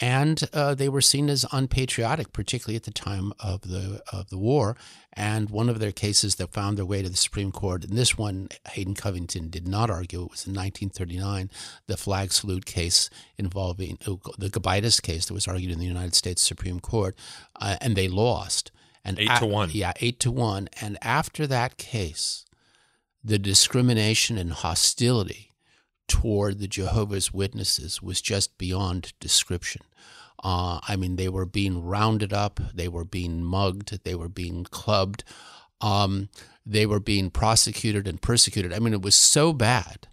and 0.00 0.42
uh, 0.52 0.74
they 0.74 0.88
were 0.88 1.00
seen 1.00 1.30
as 1.30 1.46
unpatriotic, 1.52 2.32
particularly 2.32 2.76
at 2.76 2.82
the 2.82 2.90
time 2.90 3.32
of 3.38 3.62
the 3.62 4.02
of 4.12 4.28
the 4.28 4.38
war. 4.38 4.76
And 5.12 5.50
one 5.50 5.68
of 5.68 5.78
their 5.78 5.92
cases 5.92 6.34
that 6.36 6.52
found 6.52 6.76
their 6.76 6.84
way 6.84 7.02
to 7.02 7.08
the 7.08 7.16
Supreme 7.16 7.52
Court, 7.52 7.84
and 7.84 7.96
this 7.96 8.18
one 8.18 8.48
Hayden 8.70 8.94
Covington 8.94 9.50
did 9.50 9.68
not 9.68 9.90
argue. 9.90 10.24
It 10.24 10.30
was 10.30 10.46
in 10.46 10.54
1939, 10.54 11.50
the 11.86 11.96
flag 11.96 12.32
salute 12.32 12.66
case 12.66 13.08
involving 13.38 13.98
uh, 14.06 14.16
the 14.36 14.50
Gobitis 14.50 15.00
case 15.00 15.26
that 15.26 15.34
was 15.34 15.46
argued 15.46 15.70
in 15.70 15.78
the 15.78 15.86
United 15.86 16.14
States 16.14 16.42
Supreme 16.42 16.80
Court, 16.80 17.16
uh, 17.60 17.76
and 17.80 17.94
they 17.94 18.08
lost. 18.08 18.72
And 19.04 19.18
Eight 19.18 19.36
to 19.36 19.46
one. 19.46 19.70
Yeah, 19.72 19.92
eight 20.00 20.18
to 20.20 20.32
one. 20.32 20.68
And 20.80 20.96
after 21.02 21.46
that 21.46 21.76
case, 21.76 22.46
the 23.22 23.38
discrimination 23.38 24.38
and 24.38 24.50
hostility 24.50 25.53
toward 26.08 26.58
the 26.58 26.68
Jehovah's 26.68 27.32
Witnesses 27.32 28.02
was 28.02 28.20
just 28.20 28.56
beyond 28.58 29.12
description. 29.20 29.82
Uh, 30.42 30.78
I 30.86 30.96
mean, 30.96 31.16
they 31.16 31.28
were 31.28 31.46
being 31.46 31.82
rounded 31.82 32.32
up, 32.32 32.60
they 32.74 32.88
were 32.88 33.04
being 33.04 33.42
mugged, 33.42 34.04
they 34.04 34.14
were 34.14 34.28
being 34.28 34.64
clubbed, 34.64 35.24
um, 35.80 36.28
they 36.66 36.86
were 36.86 37.00
being 37.00 37.30
prosecuted 37.30 38.06
and 38.06 38.20
persecuted. 38.20 38.72
I 38.72 38.78
mean, 38.78 38.92
it 38.92 39.02
was 39.02 39.14
so 39.14 39.52
bad 39.52 40.08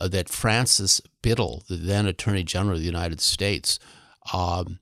uh, 0.00 0.08
that 0.08 0.28
Francis 0.28 1.00
Biddle, 1.22 1.64
the 1.68 1.76
then 1.76 2.06
Attorney 2.06 2.44
General 2.44 2.76
of 2.76 2.80
the 2.80 2.86
United 2.86 3.20
States, 3.20 3.78
um, 4.32 4.78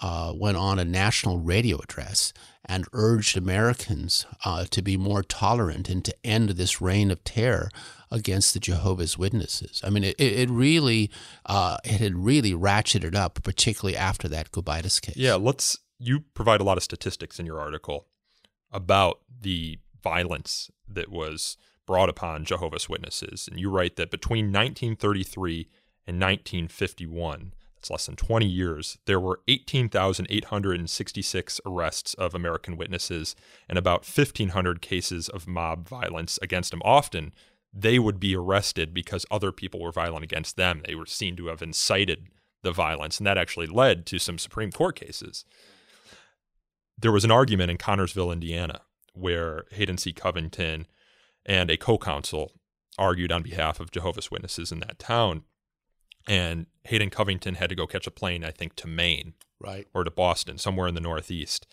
uh, 0.00 0.32
went 0.34 0.56
on 0.56 0.78
a 0.78 0.84
national 0.84 1.38
radio 1.38 1.78
address 1.78 2.32
and 2.64 2.86
urged 2.92 3.36
Americans 3.36 4.26
uh, 4.44 4.64
to 4.70 4.82
be 4.82 4.96
more 4.96 5.22
tolerant 5.22 5.88
and 5.88 6.04
to 6.04 6.14
end 6.24 6.50
this 6.50 6.80
reign 6.80 7.10
of 7.10 7.22
terror 7.24 7.70
against 8.14 8.54
the 8.54 8.60
Jehovah's 8.60 9.18
Witnesses. 9.18 9.82
I 9.84 9.90
mean, 9.90 10.04
it, 10.04 10.14
it 10.18 10.48
really 10.48 11.10
uh, 11.44 11.78
it 11.84 12.00
had 12.00 12.14
really 12.14 12.52
ratcheted 12.52 13.16
up, 13.16 13.42
particularly 13.42 13.96
after 13.96 14.28
that 14.28 14.52
Gobitis 14.52 15.02
case. 15.02 15.16
Yeah, 15.16 15.34
let's. 15.34 15.76
You 15.98 16.20
provide 16.34 16.60
a 16.60 16.64
lot 16.64 16.76
of 16.76 16.82
statistics 16.82 17.38
in 17.38 17.46
your 17.46 17.60
article 17.60 18.08
about 18.70 19.20
the 19.40 19.78
violence 20.02 20.70
that 20.88 21.10
was 21.10 21.56
brought 21.86 22.08
upon 22.08 22.44
Jehovah's 22.44 22.88
Witnesses, 22.88 23.48
and 23.50 23.60
you 23.60 23.68
write 23.68 23.96
that 23.96 24.10
between 24.10 24.46
1933 24.46 25.68
and 26.06 26.20
1951, 26.20 27.52
that's 27.74 27.90
less 27.90 28.06
than 28.06 28.16
20 28.16 28.46
years, 28.46 28.98
there 29.06 29.20
were 29.20 29.40
18,866 29.48 31.60
arrests 31.66 32.14
of 32.14 32.34
American 32.34 32.76
witnesses 32.76 33.36
and 33.68 33.78
about 33.78 34.06
1,500 34.06 34.80
cases 34.80 35.28
of 35.28 35.46
mob 35.46 35.88
violence 35.88 36.38
against 36.42 36.70
them. 36.70 36.82
Often, 36.84 37.32
they 37.76 37.98
would 37.98 38.20
be 38.20 38.36
arrested 38.36 38.94
because 38.94 39.26
other 39.30 39.50
people 39.50 39.80
were 39.80 39.90
violent 39.90 40.22
against 40.22 40.56
them. 40.56 40.82
They 40.86 40.94
were 40.94 41.06
seen 41.06 41.34
to 41.36 41.48
have 41.48 41.60
incited 41.60 42.28
the 42.62 42.72
violence, 42.72 43.18
and 43.18 43.26
that 43.26 43.36
actually 43.36 43.66
led 43.66 44.06
to 44.06 44.18
some 44.18 44.38
Supreme 44.38 44.70
Court 44.70 44.94
cases. 44.96 45.44
There 46.96 47.12
was 47.12 47.24
an 47.24 47.32
argument 47.32 47.70
in 47.72 47.76
Connersville, 47.78 48.32
Indiana, 48.32 48.82
where 49.12 49.64
Hayden 49.72 49.98
C. 49.98 50.12
Covington 50.12 50.86
and 51.44 51.70
a 51.70 51.76
co 51.76 51.98
counsel 51.98 52.52
argued 52.96 53.32
on 53.32 53.42
behalf 53.42 53.80
of 53.80 53.90
Jehovah's 53.90 54.30
Witnesses 54.30 54.70
in 54.70 54.78
that 54.80 55.00
town. 55.00 55.42
And 56.28 56.66
Hayden 56.84 57.10
Covington 57.10 57.56
had 57.56 57.68
to 57.68 57.74
go 57.74 57.86
catch 57.86 58.06
a 58.06 58.10
plane, 58.12 58.44
I 58.44 58.50
think, 58.50 58.76
to 58.76 58.86
Maine 58.86 59.34
Right. 59.60 59.86
or 59.92 60.04
to 60.04 60.10
Boston, 60.10 60.58
somewhere 60.58 60.86
in 60.86 60.94
the 60.94 61.00
Northeast. 61.00 61.66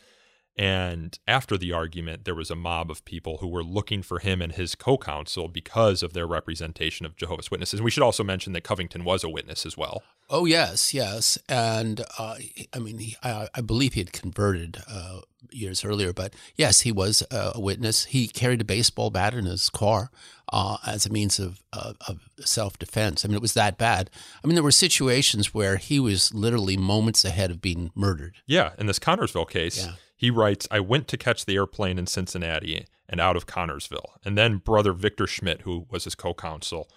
And 0.57 1.17
after 1.27 1.57
the 1.57 1.71
argument, 1.71 2.25
there 2.25 2.35
was 2.35 2.51
a 2.51 2.55
mob 2.55 2.91
of 2.91 3.05
people 3.05 3.37
who 3.37 3.47
were 3.47 3.63
looking 3.63 4.03
for 4.03 4.19
him 4.19 4.41
and 4.41 4.51
his 4.51 4.75
co 4.75 4.97
counsel 4.97 5.47
because 5.47 6.03
of 6.03 6.13
their 6.13 6.27
representation 6.27 7.05
of 7.05 7.15
Jehovah's 7.15 7.49
Witnesses. 7.49 7.79
And 7.79 7.85
we 7.85 7.91
should 7.91 8.03
also 8.03 8.23
mention 8.23 8.53
that 8.53 8.63
Covington 8.63 9.03
was 9.03 9.23
a 9.23 9.29
witness 9.29 9.65
as 9.65 9.77
well. 9.77 10.03
Oh 10.29 10.45
yes, 10.45 10.93
yes, 10.93 11.37
and 11.49 12.05
uh, 12.17 12.35
I 12.73 12.79
mean, 12.79 12.99
he, 12.99 13.17
I, 13.21 13.49
I 13.53 13.61
believe 13.61 13.93
he 13.93 13.99
had 13.99 14.13
converted 14.13 14.77
uh, 14.89 15.21
years 15.51 15.83
earlier. 15.83 16.13
But 16.13 16.33
yes, 16.55 16.81
he 16.81 16.91
was 16.91 17.23
a 17.31 17.59
witness. 17.59 18.05
He 18.05 18.27
carried 18.27 18.61
a 18.61 18.65
baseball 18.65 19.09
bat 19.09 19.33
in 19.33 19.45
his 19.45 19.69
car 19.69 20.09
uh, 20.51 20.77
as 20.85 21.05
a 21.05 21.09
means 21.09 21.39
of, 21.39 21.61
of, 21.73 21.97
of 22.07 22.19
self 22.39 22.77
defense. 22.79 23.23
I 23.23 23.27
mean, 23.27 23.35
it 23.35 23.41
was 23.41 23.53
that 23.53 23.77
bad. 23.77 24.09
I 24.43 24.47
mean, 24.47 24.55
there 24.55 24.63
were 24.63 24.71
situations 24.71 25.53
where 25.53 25.77
he 25.77 25.99
was 25.99 26.33
literally 26.33 26.77
moments 26.77 27.25
ahead 27.25 27.51
of 27.51 27.61
being 27.61 27.91
murdered. 27.95 28.35
Yeah, 28.45 28.71
in 28.77 28.85
this 28.85 28.99
Connersville 28.99 29.49
case, 29.49 29.85
Yeah. 29.85 29.93
He 30.21 30.29
writes, 30.29 30.67
I 30.69 30.79
went 30.79 31.07
to 31.07 31.17
catch 31.17 31.45
the 31.45 31.55
airplane 31.55 31.97
in 31.97 32.05
Cincinnati 32.05 32.85
and 33.09 33.19
out 33.19 33.35
of 33.35 33.47
Connersville. 33.47 34.11
And 34.23 34.37
then 34.37 34.57
brother 34.57 34.93
Victor 34.93 35.25
Schmidt, 35.25 35.61
who 35.61 35.87
was 35.89 36.03
his 36.03 36.13
co 36.13 36.35
counsel, 36.35 36.87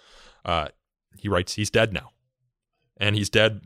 uh, 0.45 0.67
he 1.17 1.27
writes, 1.27 1.55
he's 1.55 1.71
dead 1.71 1.91
now. 1.91 2.11
And 2.97 3.15
he's 3.15 3.31
dead 3.31 3.61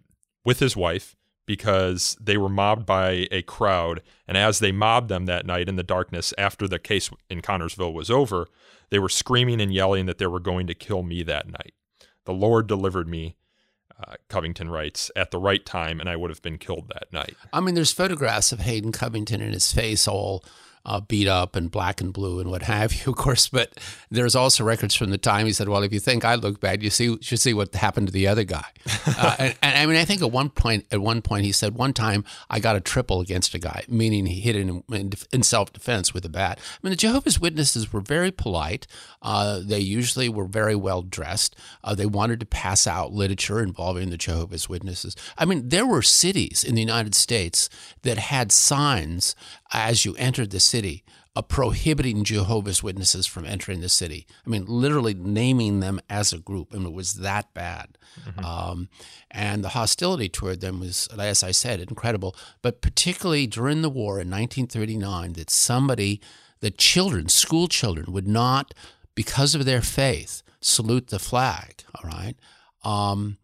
with 0.46 0.60
his 0.60 0.78
wife 0.78 1.18
because 1.46 2.16
they 2.22 2.38
were 2.38 2.48
mobbed 2.48 2.86
by 2.86 3.28
a 3.32 3.42
crowd. 3.42 4.02
And 4.30 4.38
as 4.38 4.60
they 4.60 4.72
mobbed 4.72 5.10
them 5.10 5.26
that 5.26 5.46
night 5.46 5.68
in 5.68 5.76
the 5.76 5.84
darkness 5.84 6.34
after 6.38 6.66
the 6.66 6.80
case 6.80 7.10
in 7.30 7.42
Connersville 7.42 7.94
was 7.94 8.10
over, 8.10 8.48
they 8.92 9.00
were 9.00 9.10
screaming 9.10 9.60
and 9.60 9.74
yelling 9.74 10.06
that 10.06 10.20
they 10.20 10.28
were 10.28 10.40
going 10.40 10.68
to 10.68 10.74
kill 10.74 11.04
me 11.04 11.22
that 11.24 11.48
night. 11.48 11.74
The 12.24 12.32
Lord 12.32 12.66
delivered 12.66 13.10
me, 13.10 13.36
uh, 14.08 14.16
Covington 14.28 14.70
writes, 14.70 15.12
at 15.16 15.32
the 15.32 15.40
right 15.40 15.66
time, 15.66 16.00
and 16.00 16.10
I 16.10 16.16
would 16.16 16.30
have 16.30 16.42
been 16.42 16.58
killed 16.58 16.90
that 16.94 17.12
night. 17.12 17.36
I 17.52 17.60
mean, 17.60 17.76
there's 17.76 17.92
photographs 17.92 18.52
of 18.52 18.60
Hayden 18.60 18.92
Covington 18.92 19.42
and 19.42 19.54
his 19.54 19.72
face 19.72 20.08
all 20.08 20.44
uh, 20.86 21.00
beat 21.00 21.28
up 21.28 21.56
and 21.56 21.70
black 21.70 22.02
and 22.02 22.14
blue 22.14 22.40
and 22.40 22.50
what 22.50 22.64
have 22.64 22.94
you, 22.94 23.02
of 23.12 23.18
course. 23.18 23.48
But 23.48 23.74
there's 24.10 24.36
also 24.36 24.64
records 24.64 24.96
from 24.96 25.10
the 25.10 25.18
time 25.18 25.46
he 25.46 25.54
said, 25.54 25.70
"Well, 25.70 25.84
if 25.84 25.94
you 25.94 26.00
think 26.00 26.26
I 26.26 26.36
look 26.36 26.60
bad, 26.60 26.84
you 26.84 26.90
see, 26.90 27.06
you 27.06 27.20
should 27.22 27.40
see 27.40 27.54
what 27.54 27.74
happened 27.76 28.08
to 28.08 28.14
the 28.14 28.28
other 28.28 28.44
guy." 28.44 28.66
uh, 29.08 29.36
and, 29.40 29.56
and 29.62 29.78
I 29.78 29.86
mean, 29.86 29.96
I 29.96 30.06
think 30.06 30.22
at 30.22 30.32
one 30.32 30.50
point, 30.50 30.86
at 30.92 31.02
one 31.02 31.22
point, 31.22 31.46
he 31.46 31.52
said, 31.52 31.76
"One 31.76 31.94
time 31.94 32.24
I 32.50 32.60
got 32.60 32.76
a 32.76 32.82
triple 32.82 33.22
against 33.22 33.54
a 33.54 33.60
guy," 33.60 33.84
meaning 33.88 34.26
he 34.26 34.40
hit 34.40 34.56
him 34.56 34.84
in, 34.92 35.14
in 35.32 35.44
self 35.44 35.72
defense 35.74 36.14
with 36.14 36.26
a 36.26 36.30
bat. 36.30 36.60
I 36.60 36.78
mean, 36.82 36.92
the 36.92 36.98
Jehovah's 36.98 37.40
Witnesses 37.40 37.92
were 37.94 38.02
very 38.02 38.32
polite. 38.32 38.88
Uh, 39.22 39.62
they 39.64 39.80
usually 39.80 40.30
were 40.30 40.46
very 40.46 40.76
well 40.76 41.02
dressed. 41.02 41.56
Uh, 41.84 41.96
they 41.96 42.06
wanted 42.06 42.40
to 42.40 42.46
pass 42.46 42.88
out 42.88 43.12
literature 43.12 43.62
involving 43.62 44.10
the 44.10 44.18
Jehovah's 44.18 44.70
Witnesses. 44.70 45.16
I 45.38 45.46
mean, 45.46 45.70
there 45.70 45.86
were 45.86 46.02
cities 46.02 46.64
in 46.64 46.76
the 46.76 46.82
United 46.82 47.16
States 47.16 47.70
that 48.04 48.18
had 48.18 48.52
signs 48.52 49.36
as 49.72 50.06
you 50.06 50.16
entered 50.16 50.52
the 50.52 50.60
city 50.60 51.04
uh, 51.36 51.42
prohibiting 51.42 52.24
Jehovah's 52.24 52.84
Witnesses 52.84 53.26
from 53.26 53.46
entering 53.46 53.82
the 53.82 53.90
city. 53.90 54.28
I 54.46 54.50
mean, 54.50 54.66
literally 54.68 55.14
naming 55.14 55.80
them 55.80 56.02
as 56.10 56.34
a 56.34 56.40
group, 56.40 56.74
and 56.74 56.86
it 56.86 56.94
was 56.94 57.16
that 57.16 57.54
bad. 57.54 57.98
Um, 58.44 58.90
and 59.32 59.64
the 59.64 59.70
hostility 59.70 60.28
toward 60.28 60.60
them 60.60 60.80
was, 60.80 61.08
as 61.18 61.44
I 61.44 61.52
said, 61.52 61.80
incredible. 61.80 62.36
But 62.62 62.82
particularly 62.82 63.48
during 63.48 63.82
the 63.82 63.90
war 63.90 64.20
in 64.20 64.30
1939, 64.30 65.34
that 65.34 65.50
somebody, 65.50 66.20
that 66.60 66.78
children, 66.78 67.30
school 67.30 67.68
children, 67.68 68.12
would 68.12 68.28
not, 68.28 68.74
because 69.16 69.56
of 69.56 69.66
their 69.66 69.82
faith, 69.82 70.42
salute 70.62 71.08
the 71.08 71.20
flag. 71.20 71.84
All 71.96 72.10
right. 72.10 72.36
Um, 72.84 73.38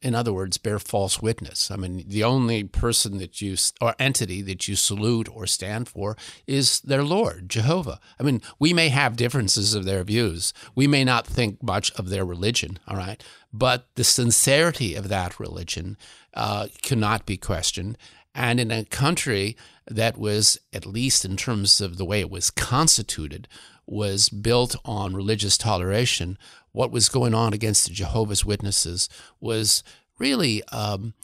in 0.00 0.14
other 0.14 0.32
words, 0.32 0.58
bear 0.58 0.78
false 0.78 1.20
witness. 1.20 1.70
I 1.70 1.76
mean, 1.76 2.04
the 2.06 2.22
only 2.22 2.64
person 2.64 3.18
that 3.18 3.40
you 3.40 3.56
or 3.80 3.94
entity 3.98 4.42
that 4.42 4.68
you 4.68 4.76
salute 4.76 5.28
or 5.32 5.46
stand 5.46 5.88
for 5.88 6.16
is 6.46 6.80
their 6.80 7.02
Lord, 7.02 7.48
Jehovah. 7.48 7.98
I 8.18 8.22
mean, 8.22 8.40
we 8.58 8.72
may 8.72 8.90
have 8.90 9.16
differences 9.16 9.74
of 9.74 9.84
their 9.84 10.04
views. 10.04 10.52
We 10.74 10.86
may 10.86 11.04
not 11.04 11.26
think 11.26 11.62
much 11.62 11.90
of 11.92 12.10
their 12.10 12.24
religion, 12.24 12.78
all 12.86 12.96
right, 12.96 13.22
but 13.52 13.88
the 13.96 14.04
sincerity 14.04 14.94
of 14.94 15.08
that 15.08 15.40
religion 15.40 15.96
uh, 16.34 16.68
cannot 16.82 17.26
be 17.26 17.36
questioned. 17.36 17.98
And 18.38 18.60
in 18.60 18.70
a 18.70 18.84
country 18.84 19.56
that 19.88 20.16
was, 20.16 20.58
at 20.72 20.86
least 20.86 21.24
in 21.24 21.36
terms 21.36 21.80
of 21.80 21.98
the 21.98 22.04
way 22.04 22.20
it 22.20 22.30
was 22.30 22.50
constituted, 22.52 23.48
was 23.84 24.28
built 24.28 24.76
on 24.84 25.12
religious 25.12 25.58
toleration, 25.58 26.38
what 26.70 26.92
was 26.92 27.08
going 27.08 27.34
on 27.34 27.52
against 27.52 27.88
the 27.88 27.92
Jehovah's 27.92 28.44
Witnesses 28.44 29.08
was 29.40 29.82
really 30.20 30.62
um, 30.68 31.14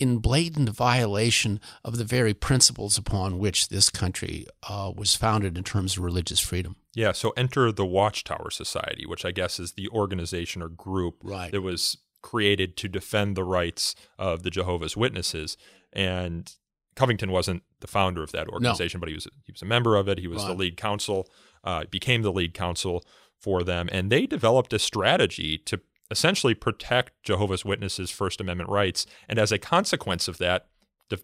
in 0.00 0.18
blatant 0.18 0.68
violation 0.70 1.60
of 1.84 1.96
the 1.96 2.04
very 2.04 2.34
principles 2.34 2.98
upon 2.98 3.38
which 3.38 3.68
this 3.68 3.88
country 3.88 4.44
uh, 4.68 4.90
was 4.96 5.14
founded 5.14 5.56
in 5.56 5.62
terms 5.62 5.96
of 5.96 6.02
religious 6.02 6.40
freedom. 6.40 6.74
Yeah, 6.92 7.12
so 7.12 7.30
enter 7.36 7.70
the 7.70 7.86
Watchtower 7.86 8.50
Society, 8.50 9.06
which 9.06 9.24
I 9.24 9.30
guess 9.30 9.60
is 9.60 9.74
the 9.74 9.88
organization 9.90 10.60
or 10.60 10.68
group 10.68 11.18
Right. 11.22 11.52
that 11.52 11.60
was 11.62 11.98
created 12.20 12.76
to 12.78 12.88
defend 12.88 13.36
the 13.36 13.44
rights 13.44 13.94
of 14.18 14.42
the 14.42 14.50
Jehovah's 14.50 14.96
Witnesses. 14.96 15.56
And 15.92 16.52
Covington 16.96 17.30
wasn't 17.30 17.62
the 17.80 17.86
founder 17.86 18.22
of 18.22 18.32
that 18.32 18.48
organization, 18.48 19.00
but 19.00 19.08
he 19.08 19.14
was 19.14 19.26
he 19.44 19.52
was 19.52 19.62
a 19.62 19.66
member 19.66 19.96
of 19.96 20.08
it. 20.08 20.18
He 20.18 20.28
was 20.28 20.44
the 20.44 20.54
lead 20.54 20.76
counsel, 20.76 21.28
uh, 21.64 21.84
became 21.90 22.22
the 22.22 22.32
lead 22.32 22.54
counsel 22.54 23.04
for 23.38 23.62
them, 23.62 23.88
and 23.92 24.10
they 24.10 24.26
developed 24.26 24.72
a 24.72 24.78
strategy 24.78 25.58
to 25.58 25.80
essentially 26.10 26.54
protect 26.54 27.12
Jehovah's 27.22 27.64
Witnesses' 27.64 28.10
First 28.10 28.40
Amendment 28.40 28.70
rights, 28.70 29.06
and 29.28 29.38
as 29.38 29.50
a 29.52 29.58
consequence 29.58 30.28
of 30.28 30.38
that, 30.38 30.66
to 31.10 31.18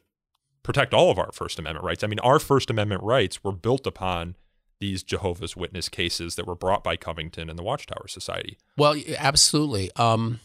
protect 0.63 0.93
all 0.93 1.11
of 1.11 1.19
our 1.19 1.33
First 1.33 1.59
Amendment 1.59 1.85
rights. 1.85 2.03
I 2.03 2.09
mean, 2.09 2.19
our 2.21 2.39
First 2.39 2.71
Amendment 2.71 3.03
rights 3.03 3.45
were 3.45 3.53
built 3.53 3.87
upon 3.87 4.37
these 4.81 5.03
Jehovah's 5.03 5.57
Witness 5.57 5.89
cases 5.89 6.37
that 6.37 6.47
were 6.47 6.55
brought 6.55 6.83
by 6.83 6.97
Covington 6.97 7.49
and 7.51 7.59
the 7.59 7.63
Watchtower 7.63 8.09
Society. 8.09 8.59
Well, 8.77 8.97
absolutely. 9.19 9.91
Um, 9.97 10.41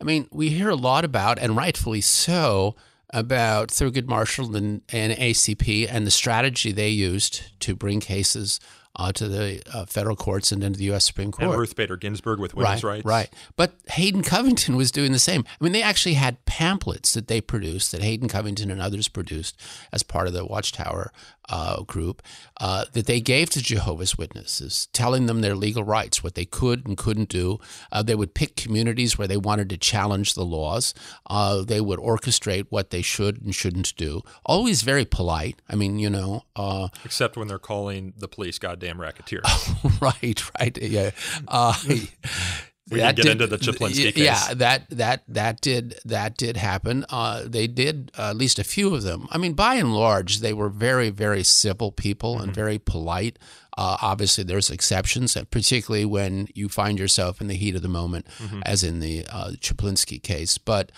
I 0.00 0.04
mean, 0.04 0.28
we 0.30 0.50
hear 0.50 0.68
a 0.68 0.76
lot 0.76 1.04
about, 1.04 1.38
and 1.38 1.56
rightfully 1.56 2.02
so, 2.02 2.76
about 3.10 3.68
Thurgood 3.68 4.06
Marshall 4.06 4.54
and, 4.54 4.82
and 4.90 5.12
ACP 5.12 5.86
and 5.90 6.06
the 6.06 6.10
strategy 6.10 6.72
they 6.72 6.90
used 6.90 7.42
to 7.60 7.74
bring 7.74 8.00
cases 8.00 8.60
uh, 8.96 9.12
to 9.12 9.28
the 9.28 9.62
uh, 9.72 9.86
federal 9.86 10.16
courts 10.16 10.50
and 10.50 10.62
then 10.62 10.72
to 10.72 10.78
the 10.78 10.86
U.S. 10.86 11.04
Supreme 11.04 11.30
Court. 11.30 11.48
And 11.48 11.58
Ruth 11.58 11.76
Bader 11.76 11.96
Ginsburg 11.96 12.40
with 12.40 12.54
women's 12.54 12.82
right, 12.82 12.96
rights. 12.96 13.04
Right. 13.04 13.32
But 13.56 13.72
Hayden 13.90 14.22
Covington 14.22 14.76
was 14.76 14.90
doing 14.90 15.12
the 15.12 15.20
same. 15.20 15.44
I 15.48 15.64
mean, 15.64 15.72
they 15.72 15.82
actually 15.82 16.14
had 16.14 16.44
pamphlets 16.46 17.14
that 17.14 17.28
they 17.28 17.40
produced, 17.40 17.92
that 17.92 18.02
Hayden 18.02 18.28
Covington 18.28 18.70
and 18.70 18.80
others 18.80 19.06
produced 19.08 19.58
as 19.92 20.02
part 20.02 20.26
of 20.26 20.32
the 20.32 20.44
Watchtower 20.44 21.12
uh, 21.48 21.82
group, 21.82 22.22
uh, 22.60 22.84
that 22.92 23.06
they 23.06 23.20
gave 23.20 23.50
to 23.50 23.62
Jehovah's 23.62 24.18
Witnesses, 24.18 24.88
telling 24.92 25.26
them 25.26 25.40
their 25.40 25.54
legal 25.54 25.84
rights, 25.84 26.22
what 26.22 26.34
they 26.34 26.44
could 26.44 26.86
and 26.86 26.96
couldn't 26.96 27.28
do. 27.28 27.58
Uh, 27.90 28.02
they 28.02 28.14
would 28.14 28.34
pick 28.34 28.56
communities 28.56 29.18
where 29.18 29.28
they 29.28 29.36
wanted 29.36 29.70
to 29.70 29.76
challenge 29.76 30.34
the 30.34 30.44
laws. 30.44 30.94
Uh, 31.28 31.62
they 31.62 31.80
would 31.80 31.98
orchestrate 31.98 32.66
what 32.70 32.90
they 32.90 33.02
should 33.02 33.40
and 33.42 33.54
shouldn't 33.54 33.94
do. 33.96 34.22
Always 34.44 34.82
very 34.82 35.04
polite. 35.04 35.60
I 35.68 35.74
mean, 35.74 35.98
you 35.98 36.10
know. 36.10 36.44
Uh, 36.56 36.88
Except 37.04 37.36
when 37.36 37.48
they're 37.48 37.58
calling 37.58 38.14
the 38.16 38.28
police 38.28 38.58
goddamn 38.58 39.00
racketeers. 39.00 39.44
right, 40.00 40.42
right, 40.58 40.78
yeah. 40.80 41.10
We 42.90 43.00
that 43.00 43.16
can 43.16 43.24
get 43.24 43.32
into 43.32 43.46
the 43.46 43.58
Chaplinsky 43.58 44.14
case. 44.14 44.24
Yeah, 44.24 44.54
that 44.54 44.88
that 44.90 45.22
that 45.28 45.60
did 45.60 45.98
that 46.04 46.36
did 46.36 46.56
happen. 46.56 47.04
Uh, 47.10 47.42
they 47.46 47.66
did 47.66 48.10
uh, 48.18 48.30
at 48.30 48.36
least 48.36 48.58
a 48.58 48.64
few 48.64 48.94
of 48.94 49.02
them. 49.02 49.26
I 49.30 49.38
mean, 49.38 49.52
by 49.54 49.74
and 49.74 49.94
large, 49.94 50.38
they 50.40 50.52
were 50.52 50.68
very 50.68 51.10
very 51.10 51.42
civil 51.44 51.92
people 51.92 52.34
Mm-hmm. 52.36 52.44
and 52.44 52.54
very 52.54 52.78
polite. 52.78 53.38
Uh, 53.76 53.96
obviously, 54.02 54.42
there's 54.42 54.70
exceptions, 54.70 55.36
particularly 55.50 56.04
when 56.04 56.48
you 56.54 56.68
find 56.68 56.98
yourself 56.98 57.40
in 57.40 57.46
the 57.46 57.54
heat 57.54 57.76
of 57.76 57.82
the 57.82 57.88
moment, 57.88 58.26
Mm-hmm. 58.38 58.60
as 58.66 58.82
in 58.82 58.98
the 59.00 59.24
uh, 59.30 59.50
Chaplinsky 59.60 60.20
case. 60.22 60.58
But 60.58 60.90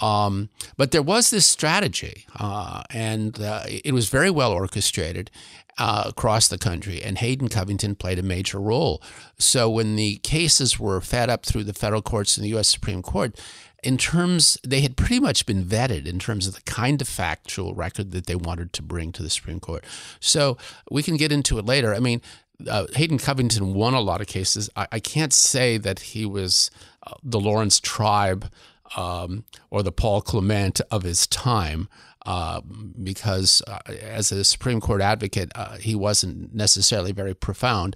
um, 0.00 0.50
but 0.76 0.90
there 0.90 1.02
was 1.02 1.30
this 1.30 1.46
strategy, 1.46 2.26
uh, 2.38 2.82
and 2.90 3.40
uh, 3.40 3.64
it 3.66 3.94
was 3.94 4.08
very 4.08 4.30
well 4.30 4.52
orchestrated 4.52 5.30
uh, 5.78 6.04
across 6.06 6.48
the 6.48 6.58
country, 6.58 7.02
and 7.02 7.18
Hayden 7.18 7.48
Covington 7.48 7.94
played 7.94 8.18
a 8.18 8.22
major 8.22 8.60
role. 8.60 9.02
So 9.38 9.70
when 9.70 9.96
the 9.96 10.16
cases 10.18 10.78
were 10.78 11.00
fed 11.00 11.30
up 11.30 11.46
through 11.46 11.64
the 11.64 11.74
federal 11.74 12.02
courts 12.02 12.36
and 12.36 12.44
the 12.44 12.50
U.S. 12.50 12.68
Supreme 12.68 13.02
Court, 13.02 13.38
in 13.82 13.98
terms, 13.98 14.58
they 14.66 14.80
had 14.80 14.96
pretty 14.96 15.20
much 15.20 15.46
been 15.46 15.64
vetted 15.64 16.06
in 16.06 16.18
terms 16.18 16.46
of 16.46 16.54
the 16.54 16.62
kind 16.62 17.00
of 17.00 17.08
factual 17.08 17.74
record 17.74 18.10
that 18.12 18.26
they 18.26 18.34
wanted 18.34 18.72
to 18.74 18.82
bring 18.82 19.12
to 19.12 19.22
the 19.22 19.30
Supreme 19.30 19.60
Court. 19.60 19.84
So 20.18 20.56
we 20.90 21.02
can 21.02 21.16
get 21.16 21.30
into 21.30 21.58
it 21.58 21.64
later. 21.64 21.94
I 21.94 22.00
mean, 22.00 22.20
uh, 22.68 22.86
Hayden 22.94 23.18
Covington 23.18 23.74
won 23.74 23.94
a 23.94 24.00
lot 24.00 24.20
of 24.20 24.26
cases. 24.26 24.68
I, 24.76 24.88
I 24.92 25.00
can't 25.00 25.32
say 25.32 25.76
that 25.78 26.00
he 26.00 26.26
was 26.26 26.70
uh, 27.06 27.14
the 27.22 27.38
Laurence 27.38 27.78
Tribe 27.78 28.50
um, 28.96 29.44
or 29.70 29.82
the 29.82 29.92
Paul 29.92 30.20
Clement 30.20 30.80
of 30.90 31.02
his 31.02 31.26
time. 31.26 31.88
Uh, 32.24 32.60
because 33.04 33.62
uh, 33.68 33.78
as 34.02 34.32
a 34.32 34.42
Supreme 34.42 34.80
Court 34.80 35.00
advocate, 35.00 35.52
uh, 35.54 35.76
he 35.76 35.94
wasn't 35.94 36.52
necessarily 36.52 37.12
very 37.12 37.34
profound. 37.34 37.94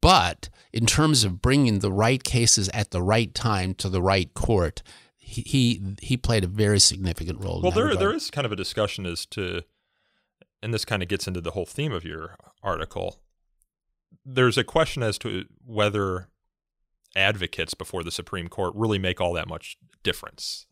But 0.00 0.48
in 0.72 0.86
terms 0.86 1.24
of 1.24 1.42
bringing 1.42 1.80
the 1.80 1.90
right 1.90 2.22
cases 2.22 2.68
at 2.72 2.92
the 2.92 3.02
right 3.02 3.34
time 3.34 3.74
to 3.76 3.88
the 3.88 4.02
right 4.02 4.32
court, 4.34 4.82
he 5.16 5.42
he, 5.42 5.82
he 6.02 6.16
played 6.16 6.44
a 6.44 6.46
very 6.46 6.78
significant 6.78 7.40
role. 7.40 7.62
Well, 7.62 7.72
in 7.72 7.74
there 7.74 7.84
regard. 7.86 8.00
there 8.00 8.14
is 8.14 8.30
kind 8.30 8.44
of 8.44 8.52
a 8.52 8.56
discussion 8.56 9.06
as 9.06 9.26
to, 9.26 9.62
and 10.62 10.72
this 10.72 10.84
kind 10.84 11.02
of 11.02 11.08
gets 11.08 11.26
into 11.26 11.40
the 11.40 11.52
whole 11.52 11.66
theme 11.66 11.92
of 11.92 12.04
your 12.04 12.36
article. 12.62 13.20
There's 14.24 14.58
a 14.58 14.64
question 14.64 15.02
as 15.02 15.18
to 15.18 15.46
whether 15.64 16.28
advocates 17.16 17.74
before 17.74 18.02
the 18.02 18.10
Supreme 18.10 18.48
Court 18.48 18.74
really 18.76 18.98
make 18.98 19.20
all 19.20 19.32
that 19.32 19.48
much 19.48 19.78
difference, 20.04 20.66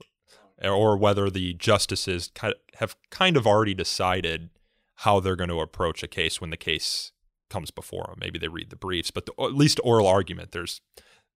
or 0.63 0.97
whether 0.97 1.29
the 1.29 1.55
justices 1.55 2.31
have 2.77 2.95
kind 3.11 3.37
of 3.37 3.47
already 3.47 3.75
decided 3.75 4.51
how 4.97 5.19
they're 5.19 5.37
going 5.37 5.51
to 5.51 5.61
approach 5.61 6.05
a 6.05 6.09
case 6.09 6.41
when 6.41 6.51
the 6.51 6.57
case 6.57 7.11
comes 7.51 7.71
before 7.71 8.07
them. 8.09 8.19
Maybe 8.21 8.39
they 8.39 8.49
read 8.49 8.71
the 8.71 8.77
briefs, 8.77 9.11
but 9.11 9.27
the, 9.27 9.33
at 9.43 9.55
least 9.55 9.81
oral 9.83 10.07
argument. 10.07 10.53
There's 10.53 10.81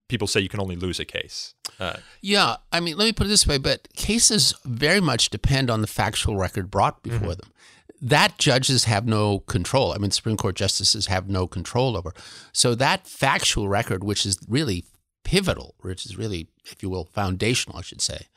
people 0.09 0.27
say 0.27 0.41
you 0.41 0.49
can 0.49 0.61
only 0.61 0.77
lose 0.77 1.01
a 1.01 1.05
case. 1.05 1.55
Uh, 1.79 1.97
yeah, 2.21 2.57
I 2.73 2.81
mean, 2.81 2.97
let 2.97 3.05
me 3.05 3.13
put 3.13 3.27
it 3.27 3.31
this 3.31 3.47
way: 3.47 3.59
but 3.59 3.89
cases 3.95 4.55
very 4.65 5.01
much 5.01 5.31
depend 5.31 5.71
on 5.71 5.81
the 5.81 5.87
factual 5.87 6.37
record 6.37 6.71
brought 6.71 7.03
before 7.03 7.19
mm-hmm. 7.19 7.29
them. 7.29 7.53
That 8.01 8.39
judges 8.39 8.85
have 8.85 9.07
no 9.07 9.41
control. 9.41 9.93
I 9.93 9.99
mean, 9.99 10.11
Supreme 10.11 10.37
Court 10.37 10.55
justices 10.55 11.07
have 11.07 11.29
no 11.29 11.47
control 11.47 11.97
over. 11.97 12.13
So 12.53 12.75
that 12.75 13.07
factual 13.07 13.69
record, 13.69 14.05
which 14.05 14.27
is 14.27 14.39
really 14.49 14.85
pivotal, 15.27 15.75
which 15.81 16.07
is 16.07 16.17
really, 16.17 16.47
if 16.65 16.85
you 16.85 16.89
will, 16.89 17.05
foundational, 17.05 17.77
I 17.77 17.83
should 17.83 18.01
say. 18.01 18.29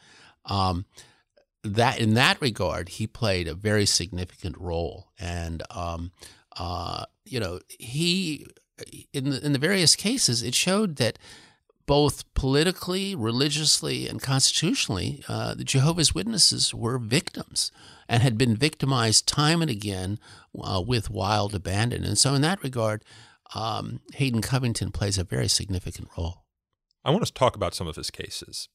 Um, 0.45 0.85
that 1.63 1.99
in 1.99 2.15
that 2.15 2.41
regard, 2.41 2.89
he 2.89 3.05
played 3.05 3.47
a 3.47 3.53
very 3.53 3.85
significant 3.85 4.57
role, 4.57 5.11
and 5.19 5.61
um, 5.69 6.11
uh, 6.57 7.05
you 7.25 7.39
know, 7.39 7.59
he 7.67 8.47
in 9.13 9.29
the, 9.29 9.45
in 9.45 9.53
the 9.53 9.59
various 9.59 9.95
cases, 9.95 10.41
it 10.41 10.55
showed 10.55 10.95
that 10.95 11.19
both 11.85 12.33
politically, 12.33 13.13
religiously, 13.13 14.07
and 14.07 14.21
constitutionally, 14.21 15.23
uh, 15.27 15.53
the 15.53 15.63
Jehovah's 15.63 16.15
Witnesses 16.15 16.73
were 16.73 16.97
victims 16.97 17.71
and 18.07 18.23
had 18.23 18.37
been 18.37 18.55
victimized 18.55 19.27
time 19.27 19.61
and 19.61 19.69
again 19.69 20.17
uh, 20.59 20.81
with 20.85 21.11
wild 21.11 21.53
abandon. 21.53 22.03
And 22.03 22.17
so, 22.17 22.33
in 22.33 22.41
that 22.41 22.63
regard, 22.63 23.03
um, 23.53 23.99
Hayden 24.15 24.41
Covington 24.41 24.91
plays 24.91 25.17
a 25.17 25.23
very 25.23 25.47
significant 25.47 26.07
role. 26.17 26.45
I 27.09 27.11
want 27.11 27.25
to 27.25 27.33
talk 27.33 27.55
about 27.55 27.73
some 27.73 27.87
of 27.87 27.95
his 27.95 28.11
cases. 28.11 28.69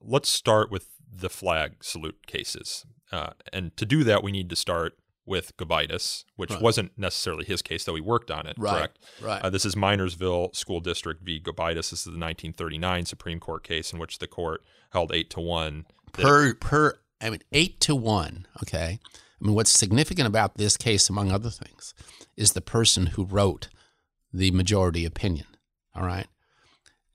Let's 0.00 0.28
start 0.28 0.68
with 0.68 0.88
the 1.08 1.30
flag 1.30 1.84
salute 1.84 2.26
cases. 2.26 2.84
Uh, 3.12 3.34
and 3.52 3.76
to 3.76 3.86
do 3.86 4.02
that, 4.02 4.24
we 4.24 4.32
need 4.32 4.50
to 4.50 4.56
start 4.56 4.98
with 5.24 5.56
Gobitis, 5.56 6.24
which 6.34 6.50
right. 6.50 6.60
wasn't 6.60 6.90
necessarily 6.98 7.44
his 7.44 7.62
case, 7.62 7.84
though 7.84 7.94
he 7.94 8.00
worked 8.00 8.32
on 8.32 8.48
it. 8.48 8.56
Right. 8.58 8.72
Correct. 8.72 8.98
Right. 9.22 9.42
Uh, 9.42 9.50
this 9.50 9.64
is 9.64 9.76
Minersville 9.76 10.56
School 10.56 10.80
District 10.80 11.22
v. 11.22 11.38
Gobitis. 11.38 11.90
This 11.90 11.92
is 11.92 12.04
the 12.06 12.10
1939 12.10 13.06
Supreme 13.06 13.38
Court 13.38 13.62
case 13.62 13.92
in 13.92 14.00
which 14.00 14.18
the 14.18 14.26
court 14.26 14.64
held 14.90 15.14
eight 15.14 15.30
to 15.30 15.40
one. 15.40 15.86
Per 16.10 16.54
per, 16.54 16.98
I 17.20 17.30
mean 17.30 17.42
eight 17.52 17.78
to 17.82 17.94
one. 17.94 18.48
Okay. 18.64 18.98
I 19.04 19.44
mean, 19.44 19.54
what's 19.54 19.70
significant 19.70 20.26
about 20.26 20.56
this 20.56 20.76
case, 20.76 21.08
among 21.08 21.30
other 21.30 21.50
things, 21.50 21.94
is 22.36 22.54
the 22.54 22.60
person 22.60 23.06
who 23.06 23.24
wrote 23.24 23.68
the 24.32 24.50
majority 24.50 25.04
opinion. 25.04 25.46
All 25.94 26.04
right. 26.04 26.26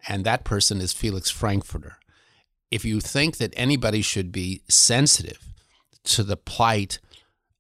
And 0.07 0.23
that 0.23 0.43
person 0.43 0.79
is 0.79 0.93
Felix 0.93 1.29
Frankfurter 1.29 1.97
if 2.71 2.83
you 2.83 2.99
think 2.99 3.37
that 3.37 3.53
anybody 3.55 4.01
should 4.01 4.31
be 4.31 4.61
sensitive 4.69 5.53
to 6.03 6.23
the 6.23 6.37
plight 6.37 6.99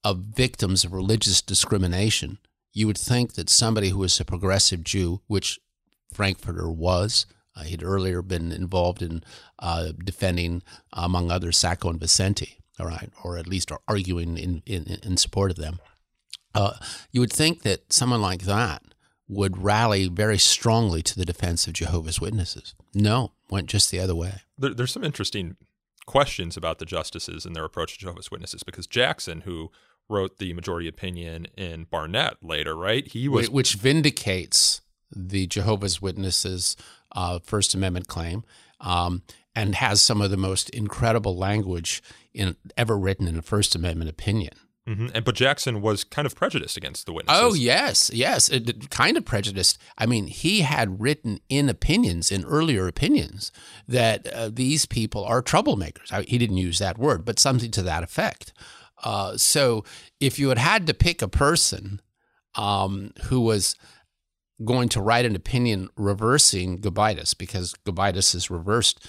of 0.03 0.17
victims 0.17 0.83
of 0.83 0.93
religious 0.93 1.41
discrimination, 1.41 2.39
you 2.73 2.87
would 2.87 2.97
think 2.97 3.33
that 3.33 3.49
somebody 3.49 3.89
who 3.89 4.03
is 4.03 4.19
a 4.19 4.25
progressive 4.25 4.83
Jew, 4.83 5.21
which 5.27 5.59
Frankfurter 6.13 6.69
was, 6.69 7.25
uh, 7.55 7.63
he'd 7.63 7.83
earlier 7.83 8.21
been 8.21 8.51
involved 8.51 9.01
in 9.01 9.23
uh, 9.59 9.91
defending, 10.03 10.61
among 10.93 11.31
others, 11.31 11.57
Sacco 11.57 11.89
and 11.89 11.99
Vanzetti, 11.99 12.57
all 12.79 12.85
right, 12.85 13.09
or 13.23 13.37
at 13.37 13.47
least 13.47 13.71
arguing 13.87 14.37
in, 14.37 14.61
in, 14.65 14.99
in 15.01 15.17
support 15.17 15.51
of 15.51 15.57
them. 15.57 15.79
Uh, 16.53 16.73
you 17.11 17.19
would 17.19 17.33
think 17.33 17.63
that 17.63 17.91
someone 17.91 18.21
like 18.21 18.43
that 18.43 18.83
would 19.27 19.61
rally 19.61 20.07
very 20.07 20.37
strongly 20.37 21.01
to 21.03 21.15
the 21.17 21.25
defense 21.25 21.67
of 21.67 21.73
Jehovah's 21.73 22.21
Witnesses. 22.21 22.73
No, 22.93 23.33
went 23.49 23.67
just 23.67 23.91
the 23.91 23.99
other 23.99 24.15
way. 24.15 24.41
There, 24.57 24.73
there's 24.73 24.91
some 24.91 25.03
interesting 25.03 25.57
questions 26.05 26.55
about 26.55 26.79
the 26.79 26.85
justices 26.85 27.45
and 27.45 27.55
their 27.55 27.65
approach 27.65 27.93
to 27.93 27.99
Jehovah's 27.99 28.31
Witnesses 28.31 28.63
because 28.63 28.87
Jackson, 28.87 29.41
who 29.41 29.71
wrote 30.09 30.37
the 30.37 30.53
majority 30.53 30.87
opinion 30.87 31.47
in 31.57 31.85
Barnette 31.85 32.37
later, 32.41 32.75
right? 32.75 33.05
He 33.05 33.27
was 33.27 33.49
which 33.49 33.73
vindicates 33.73 34.81
the 35.13 35.47
Jehovah's 35.47 36.01
Witnesses' 36.01 36.75
uh, 37.13 37.39
First 37.39 37.73
Amendment 37.75 38.07
claim, 38.07 38.43
um, 38.79 39.23
and 39.55 39.75
has 39.75 40.01
some 40.01 40.21
of 40.21 40.31
the 40.31 40.37
most 40.37 40.69
incredible 40.69 41.35
language 41.35 42.01
in 42.33 42.55
ever 42.77 42.97
written 42.97 43.27
in 43.27 43.37
a 43.37 43.41
First 43.41 43.75
Amendment 43.75 44.09
opinion. 44.09 44.53
Mm-hmm. 44.87 45.07
And 45.13 45.25
but 45.25 45.35
Jackson 45.35 45.81
was 45.81 46.05
kind 46.05 46.25
of 46.25 46.33
prejudiced 46.33 46.77
against 46.77 47.05
the 47.05 47.13
witnesses. 47.13 47.41
Oh 47.43 47.53
yes, 47.53 48.09
yes, 48.13 48.47
it, 48.47 48.89
kind 48.89 49.17
of 49.17 49.25
prejudiced. 49.25 49.77
I 49.97 50.05
mean, 50.05 50.27
he 50.27 50.61
had 50.61 51.01
written 51.01 51.41
in 51.49 51.67
opinions, 51.67 52.31
in 52.31 52.45
earlier 52.45 52.87
opinions, 52.87 53.51
that 53.87 54.25
uh, 54.27 54.49
these 54.51 54.85
people 54.85 55.25
are 55.25 55.43
troublemakers. 55.43 56.11
I, 56.11 56.21
he 56.21 56.37
didn't 56.37 56.57
use 56.57 56.79
that 56.79 56.97
word, 56.97 57.25
but 57.25 57.37
something 57.37 57.69
to 57.71 57.81
that 57.83 58.03
effect. 58.03 58.53
Uh, 59.03 59.35
so, 59.35 59.83
if 60.21 60.39
you 60.39 60.49
had 60.49 60.57
had 60.57 60.87
to 60.87 60.93
pick 60.93 61.21
a 61.21 61.27
person 61.27 62.01
um, 62.55 63.11
who 63.25 63.41
was 63.41 63.75
going 64.63 64.87
to 64.89 65.01
write 65.01 65.25
an 65.25 65.35
opinion 65.35 65.89
reversing 65.97 66.79
Gobitis, 66.79 67.37
because 67.37 67.75
Gobitis 67.85 68.33
is 68.33 68.49
reversed 68.49 69.05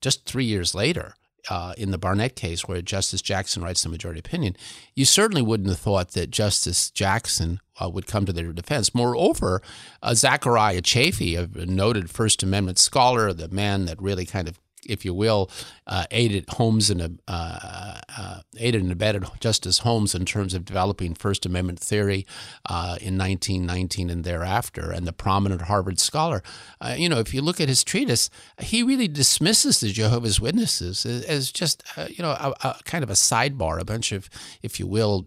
just 0.00 0.24
three 0.24 0.46
years 0.46 0.74
later 0.74 1.14
uh, 1.48 1.74
in 1.76 1.90
the 1.90 1.98
Barnette 1.98 2.36
case, 2.36 2.66
where 2.66 2.82
Justice 2.82 3.22
Jackson 3.22 3.62
writes 3.62 3.82
the 3.82 3.88
majority 3.88 4.20
opinion, 4.20 4.56
you 4.94 5.04
certainly 5.04 5.42
wouldn't 5.42 5.68
have 5.68 5.78
thought 5.78 6.12
that 6.12 6.30
Justice 6.30 6.90
Jackson 6.90 7.60
uh, 7.80 7.88
would 7.88 8.06
come 8.06 8.24
to 8.26 8.32
their 8.32 8.52
defense. 8.52 8.94
Moreover, 8.94 9.62
uh, 10.02 10.14
Zechariah 10.14 10.82
Chafee, 10.82 11.36
a 11.36 11.66
noted 11.66 12.10
First 12.10 12.42
Amendment 12.42 12.78
scholar, 12.78 13.32
the 13.32 13.48
man 13.48 13.86
that 13.86 14.00
really 14.00 14.26
kind 14.26 14.48
of 14.48 14.58
if 14.86 15.04
you 15.04 15.14
will, 15.14 15.50
uh, 15.86 16.04
aided 16.10 16.44
Holmes 16.48 16.90
and 16.90 17.20
uh, 17.28 18.00
uh, 18.18 18.40
aided 18.58 18.82
and 18.82 18.92
abetted 18.92 19.24
Justice 19.40 19.78
Holmes 19.78 20.14
in 20.14 20.24
terms 20.24 20.54
of 20.54 20.64
developing 20.64 21.14
First 21.14 21.46
Amendment 21.46 21.78
theory 21.78 22.26
uh, 22.66 22.96
in 23.00 23.18
1919 23.18 24.10
and 24.10 24.24
thereafter, 24.24 24.90
and 24.90 25.06
the 25.06 25.12
prominent 25.12 25.62
Harvard 25.62 25.98
scholar. 25.98 26.42
Uh, 26.80 26.94
you 26.96 27.08
know, 27.08 27.18
if 27.18 27.32
you 27.32 27.42
look 27.42 27.60
at 27.60 27.68
his 27.68 27.84
treatise, 27.84 28.30
he 28.60 28.82
really 28.82 29.08
dismisses 29.08 29.80
the 29.80 29.90
Jehovah's 29.92 30.40
Witnesses 30.40 31.04
as, 31.06 31.52
just 31.52 31.82
uh, 31.96 32.06
you 32.08 32.22
know 32.22 32.30
a, 32.30 32.54
a, 32.62 32.76
kind 32.84 33.04
of 33.04 33.10
a 33.10 33.14
sidebar, 33.14 33.80
a 33.80 33.84
bunch 33.84 34.12
of, 34.12 34.28
if 34.62 34.80
you 34.80 34.86
will, 34.86 35.24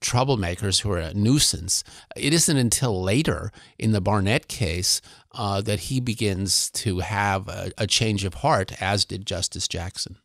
troublemakers 0.00 0.80
who 0.80 0.90
are 0.90 0.98
a 0.98 1.14
nuisance. 1.14 1.82
It 2.16 2.32
isn't 2.34 2.56
until 2.56 3.02
later 3.02 3.50
in 3.78 3.92
the 3.92 4.00
Barnette 4.00 4.48
case 4.48 5.00
uh, 5.36 5.60
that 5.60 5.80
he 5.80 6.00
begins 6.00 6.70
to 6.70 7.00
have 7.00 7.48
a, 7.48 7.70
a, 7.78 7.86
change 7.86 8.24
of 8.24 8.34
heart, 8.34 8.80
as 8.80 9.04
did 9.04 9.26
Justice 9.26 9.68
Jackson. 9.68 10.16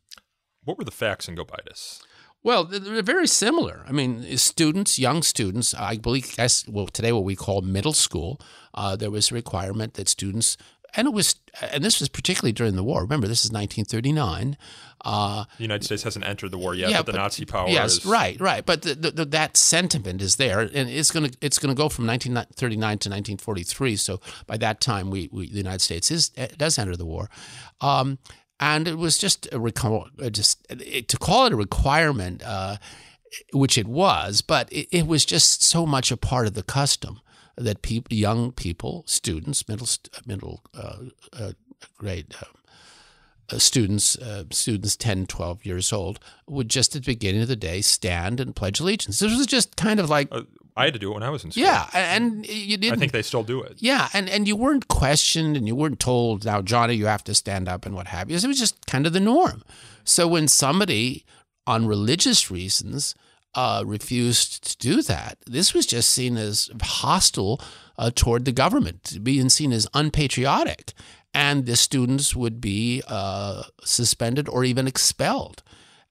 What 0.64 0.78
were 0.78 0.84
the 0.84 0.92
facts 0.92 1.28
in 1.28 1.36
Gobitis? 1.36 2.02
Well, 2.44 2.64
they're 2.64 3.04
very 3.04 3.28
similar. 3.28 3.84
I 3.88 3.92
mean, 3.92 4.38
students, 4.38 4.98
young 4.98 5.22
students, 5.22 5.76
I 5.76 5.98
believe, 5.98 6.36
guess, 6.36 6.68
well, 6.68 6.88
today 6.88 7.12
what 7.12 7.24
we 7.24 7.36
call 7.36 7.62
middle 7.62 7.94
school, 7.94 8.42
uh, 8.74 8.96
there 8.96 9.12
was 9.12 9.30
a 9.30 9.36
requirement 9.36 9.94
that 9.96 10.10
students 10.10 10.58
and 10.96 11.08
it 11.08 11.14
was, 11.14 11.36
and 11.62 11.84
this 11.84 12.00
was 12.00 12.10
particularly 12.10 12.52
during 12.52 12.76
the 12.76 12.84
war. 12.84 13.02
Remember, 13.02 13.28
this 13.28 13.46
is 13.46 13.52
1939. 13.52 14.58
Uh, 15.04 15.46
the 15.58 15.64
United 15.64 15.84
States 15.84 16.04
hasn't 16.04 16.26
entered 16.26 16.52
the 16.52 16.58
war 16.58 16.76
yet, 16.76 16.90
yeah, 16.90 16.98
but 16.98 17.08
the 17.08 17.12
but, 17.14 17.18
Nazi 17.20 17.46
power. 17.46 17.70
Yes, 17.70 17.98
is... 17.98 18.06
right, 18.06 18.40
right. 18.40 18.66
But 18.66 18.84
the, 18.84 18.96
the, 18.96 19.12
the, 19.12 19.26
that 19.26 19.58
sentiment 19.58 20.22
is 20.22 20.36
there, 20.36 20.60
and 20.60 20.90
it's 20.90 21.12
going 21.12 21.32
to 21.32 21.38
it's 21.42 21.58
going 21.58 21.74
to 21.74 21.78
go 21.78 21.90
from 21.90 22.06
1939 22.08 22.80
to 22.80 23.10
1943. 23.10 23.96
So 23.96 24.20
by 24.46 24.58
that 24.58 24.82
time, 24.82 25.10
we, 25.10 25.30
we 25.32 25.50
the 25.50 25.58
United 25.58 25.82
States 25.82 26.12
is 26.12 26.30
does 26.30 26.78
enter 26.78 26.96
the 26.96 27.06
war. 27.06 27.30
Um, 27.80 28.20
and 28.60 28.88
it 28.88 28.98
was 28.98 29.18
just 29.18 29.48
a 29.52 30.30
just 30.30 30.66
it, 30.70 31.08
to 31.08 31.18
call 31.18 31.48
it 31.48 31.54
a 31.54 31.56
requirement, 31.56 32.44
uh, 32.46 32.78
which 33.54 33.78
it 33.78 33.88
was, 33.88 34.42
but 34.42 34.72
it, 34.72 34.88
it 34.92 35.08
was 35.08 35.26
just 35.26 35.64
so 35.64 35.88
much 35.88 36.12
a 36.12 36.18
part 36.18 36.46
of 36.46 36.54
the 36.54 36.64
custom 36.64 37.22
that 37.58 37.82
people, 37.82 38.16
young 38.16 38.52
people, 38.52 39.04
students, 39.06 39.68
middle 39.68 39.88
middle 40.26 40.64
uh, 40.74 40.98
uh, 41.34 41.52
grade 41.98 42.36
uh, 42.42 42.46
uh 43.54 43.60
students, 43.60 44.18
uh, 44.18 44.44
students 44.52 44.96
10, 44.96 45.28
12 45.28 45.66
years 45.66 45.92
old, 45.92 46.20
would 46.48 46.70
just 46.70 46.96
at 46.96 47.04
the 47.04 47.12
beginning 47.12 47.42
of 47.42 47.48
the 47.48 47.56
day 47.56 47.82
stand 47.82 48.40
and 48.40 48.56
pledge 48.56 48.80
allegiance. 48.80 49.20
This 49.20 49.38
was 49.38 49.48
just 49.48 49.76
kind 49.76 50.00
of 50.00 50.10
like. 50.10 50.28
Uh, 50.32 50.44
I 50.76 50.86
had 50.86 50.94
to 50.94 51.00
do 51.00 51.12
it 51.12 51.16
when 51.16 51.24
I 51.24 51.30
was 51.30 51.44
in 51.44 51.52
school. 51.52 51.64
Yeah, 51.64 51.90
and 51.94 52.46
you 52.48 52.78
didn't. 52.78 52.98
I 52.98 53.00
think 53.00 53.12
they 53.12 53.22
still 53.22 53.44
do 53.44 53.62
it. 53.62 53.78
Yeah, 53.80 54.08
and, 54.14 54.30
and 54.30 54.48
you 54.48 54.56
weren't 54.56 54.88
questioned 54.88 55.58
and 55.58 55.68
you 55.68 55.76
weren't 55.76 56.00
told, 56.00 56.46
now, 56.46 56.62
Johnny, 56.62 56.94
you 56.94 57.08
have 57.08 57.26
to 57.26 57.36
stand 57.36 57.68
up 57.68 57.86
and 57.86 57.94
what 57.94 58.08
have 58.08 58.30
you. 58.30 58.38
It 58.38 58.48
was 58.48 58.58
just 58.58 58.86
kind 58.88 59.06
of 59.06 59.12
the 59.12 59.20
norm. 59.20 59.64
So 60.06 60.30
when 60.30 60.48
somebody, 60.48 61.26
on 61.68 61.88
religious 61.88 62.50
reasons, 62.50 63.16
uh, 63.54 63.84
refused 63.86 64.64
to 64.72 64.78
do 64.78 65.02
that. 65.02 65.38
This 65.46 65.74
was 65.74 65.86
just 65.86 66.10
seen 66.10 66.38
as 66.38 66.70
hostile 66.82 67.62
uh, 67.98 68.12
toward 68.14 68.46
the 68.46 68.52
government, 68.52 69.18
being 69.24 69.50
seen 69.50 69.72
as 69.74 69.88
unpatriotic, 69.94 70.94
and 71.34 71.66
the 71.66 71.76
students 71.76 72.36
would 72.36 72.62
be 72.62 73.02
uh, 73.08 73.64
suspended 73.84 74.48
or 74.48 74.64
even 74.64 74.88
expelled. 74.88 75.64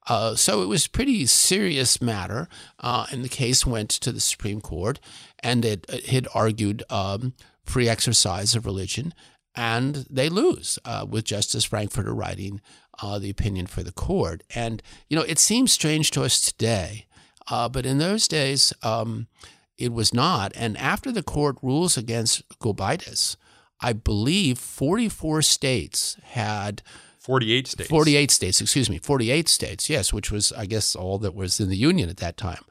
Uh, 0.07 0.35
so 0.35 0.63
it 0.63 0.67
was 0.67 0.87
a 0.87 0.91
pretty 0.91 1.27
serious 1.27 2.01
matter, 2.01 2.49
uh, 2.81 3.07
and 3.11 3.25
the 3.25 3.29
case 3.29 3.67
went 3.67 3.91
to 3.91 4.13
the 4.13 4.21
Supreme 4.21 4.61
Court, 4.61 4.99
and 5.41 5.65
it, 5.65 5.87
it 5.89 6.07
had 6.07 6.27
argued 6.35 6.83
um, 6.91 7.35
free 7.65 7.89
exercise 7.89 8.55
of 8.55 8.67
religion, 8.67 9.15
and 9.55 10.07
they 10.11 10.29
lose 10.29 10.79
uh, 10.85 11.07
with 11.09 11.25
Justice 11.25 11.65
Frankfurter 11.65 12.15
writing 12.15 12.61
the 13.19 13.31
opinion 13.31 13.67
for 13.67 13.83
the 13.83 13.93
court. 13.93 14.43
And 14.55 14.83
you 15.09 15.17
know, 15.17 15.23
it 15.23 15.39
seems 15.39 15.73
strange 15.73 16.11
to 16.11 16.23
us 16.23 16.39
today 16.39 17.07
Uh, 17.49 17.69
but 17.69 17.87
in 17.87 17.99
those 17.99 18.29
days, 18.29 18.73
um, 18.83 19.27
it 19.79 19.93
was 19.93 20.13
not. 20.13 20.53
And 20.55 20.77
after 20.77 21.11
the 21.11 21.23
court 21.23 21.57
rules 21.63 21.97
against 21.97 22.47
Gobitis, 22.59 23.37
I 23.81 23.93
believe 23.93 24.59
44 24.59 25.43
states 25.43 26.17
had 26.23 26.83
48 27.19 27.67
states. 27.67 27.91
48 27.91 28.31
states, 28.31 28.61
excuse 28.61 28.91
me, 28.91 28.99
48 28.99 29.49
states, 29.49 29.91
yes, 29.91 30.13
which 30.13 30.31
was, 30.31 30.53
I 30.53 30.67
guess, 30.67 30.95
all 30.97 31.19
that 31.19 31.35
was 31.35 31.61
in 31.61 31.69
the 31.69 31.77
Union 31.77 32.09
at 32.09 32.19
that 32.19 32.37
time. 32.37 32.65